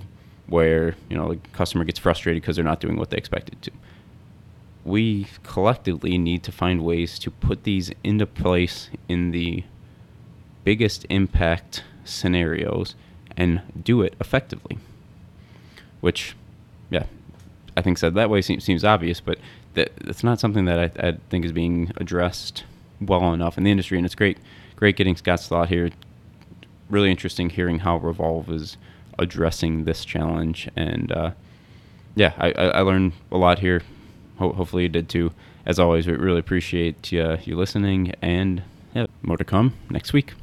where 0.47 0.95
you 1.09 1.15
know 1.15 1.33
the 1.33 1.39
customer 1.53 1.83
gets 1.83 1.99
frustrated 1.99 2.41
because 2.41 2.55
they're 2.55 2.65
not 2.65 2.79
doing 2.79 2.97
what 2.97 3.09
they 3.09 3.17
expected 3.17 3.61
to. 3.61 3.71
We 4.83 5.27
collectively 5.43 6.17
need 6.17 6.43
to 6.43 6.51
find 6.51 6.83
ways 6.83 7.19
to 7.19 7.29
put 7.29 7.63
these 7.63 7.91
into 8.03 8.25
place 8.25 8.89
in 9.07 9.31
the 9.31 9.63
biggest 10.63 11.05
impact 11.09 11.83
scenarios 12.03 12.95
and 13.37 13.61
do 13.83 14.01
it 14.01 14.15
effectively. 14.19 14.77
Which, 16.01 16.35
yeah, 16.89 17.05
I 17.75 17.81
think 17.81 17.97
said 17.97 18.13
that 18.15 18.29
way 18.29 18.41
seems, 18.41 18.63
seems 18.63 18.83
obvious, 18.83 19.19
but 19.19 19.37
that 19.73 19.91
that's 19.97 20.23
not 20.23 20.39
something 20.39 20.65
that 20.65 20.79
I, 20.79 21.07
I 21.07 21.17
think 21.29 21.45
is 21.45 21.51
being 21.51 21.91
addressed 21.97 22.63
well 23.01 23.33
enough 23.33 23.57
in 23.57 23.63
the 23.63 23.71
industry. 23.71 23.97
And 23.97 24.05
it's 24.05 24.15
great, 24.15 24.37
great 24.75 24.95
getting 24.95 25.15
Scott's 25.15 25.47
thought 25.47 25.69
here. 25.69 25.89
Really 26.89 27.11
interesting 27.11 27.49
hearing 27.49 27.79
how 27.79 27.99
Revolv 27.99 28.49
is 28.49 28.77
addressing 29.17 29.83
this 29.83 30.05
challenge. 30.05 30.69
And 30.75 31.11
uh, 31.11 31.31
yeah, 32.15 32.33
I, 32.37 32.51
I, 32.51 32.81
learned 32.81 33.13
a 33.31 33.37
lot 33.37 33.59
here. 33.59 33.83
Ho- 34.37 34.53
hopefully, 34.53 34.83
you 34.83 34.89
did 34.89 35.09
too. 35.09 35.31
As 35.65 35.77
always, 35.77 36.07
we 36.07 36.13
really 36.13 36.39
appreciate 36.39 37.13
uh, 37.13 37.37
you 37.43 37.55
listening, 37.55 38.13
and 38.21 38.63
yeah, 38.95 39.05
more 39.21 39.37
to 39.37 39.43
come 39.43 39.75
next 39.89 40.13
week. 40.13 40.33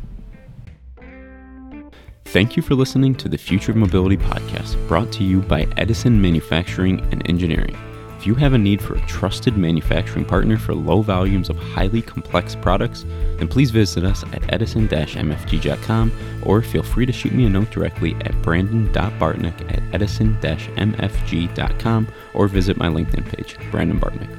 Thank 2.26 2.56
you 2.56 2.62
for 2.62 2.74
listening 2.74 3.14
to 3.16 3.28
the 3.28 3.36
Future 3.38 3.70
of 3.70 3.76
Mobility 3.76 4.16
podcast, 4.16 4.76
brought 4.88 5.12
to 5.12 5.22
you 5.22 5.42
by 5.42 5.68
Edison 5.76 6.20
Manufacturing 6.20 6.98
and 7.12 7.22
Engineering. 7.30 7.78
If 8.18 8.26
you 8.26 8.34
have 8.34 8.52
a 8.52 8.58
need 8.58 8.82
for 8.82 8.96
a 8.96 9.06
trusted 9.06 9.56
manufacturing 9.56 10.24
partner 10.24 10.58
for 10.58 10.74
low 10.74 11.02
volumes 11.02 11.48
of 11.48 11.56
highly 11.56 12.02
complex 12.02 12.56
products, 12.56 13.04
then 13.38 13.46
please 13.46 13.70
visit 13.70 14.02
us 14.04 14.24
at 14.32 14.52
edison-mfg.com 14.52 16.12
or 16.42 16.62
feel 16.62 16.82
free 16.82 17.06
to 17.06 17.12
shoot 17.12 17.32
me 17.32 17.46
a 17.46 17.48
note 17.48 17.70
directly 17.70 18.16
at 18.22 18.42
brandon.bartneck 18.42 19.72
at 19.72 19.80
edison-mfg.com 19.94 22.08
or 22.34 22.48
visit 22.48 22.76
my 22.76 22.88
LinkedIn 22.88 23.24
page, 23.32 23.56
Brandon 23.70 24.00
Bartneck. 24.00 24.36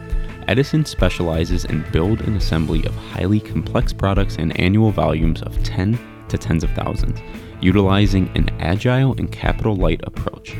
Edison 0.49 0.83
specializes 0.85 1.63
in 1.65 1.85
build 1.91 2.21
and 2.21 2.35
assembly 2.35 2.85
of 2.85 2.95
highly 2.95 3.39
complex 3.39 3.93
products 3.93 4.35
in 4.35 4.51
annual 4.51 4.91
volumes 4.91 5.41
of 5.41 5.63
10 5.63 5.97
to 6.27 6.37
tens 6.37 6.63
of 6.63 6.69
thousands, 6.71 7.19
utilizing 7.61 8.29
an 8.35 8.49
agile 8.59 9.13
and 9.17 9.31
capital 9.31 9.75
light 9.75 10.01
approach. 10.03 10.55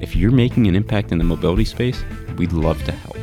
If 0.00 0.16
you're 0.16 0.30
making 0.30 0.66
an 0.66 0.76
impact 0.76 1.12
in 1.12 1.18
the 1.18 1.24
mobility 1.24 1.64
space, 1.64 2.02
we'd 2.36 2.52
love 2.52 2.82
to 2.84 2.92
help. 2.92 3.16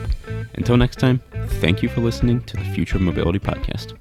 Until 0.55 0.77
next 0.77 0.99
time, 0.99 1.21
thank 1.59 1.81
you 1.81 1.89
for 1.89 2.01
listening 2.01 2.41
to 2.41 2.57
the 2.57 2.65
Future 2.65 2.99
Mobility 2.99 3.39
Podcast. 3.39 3.97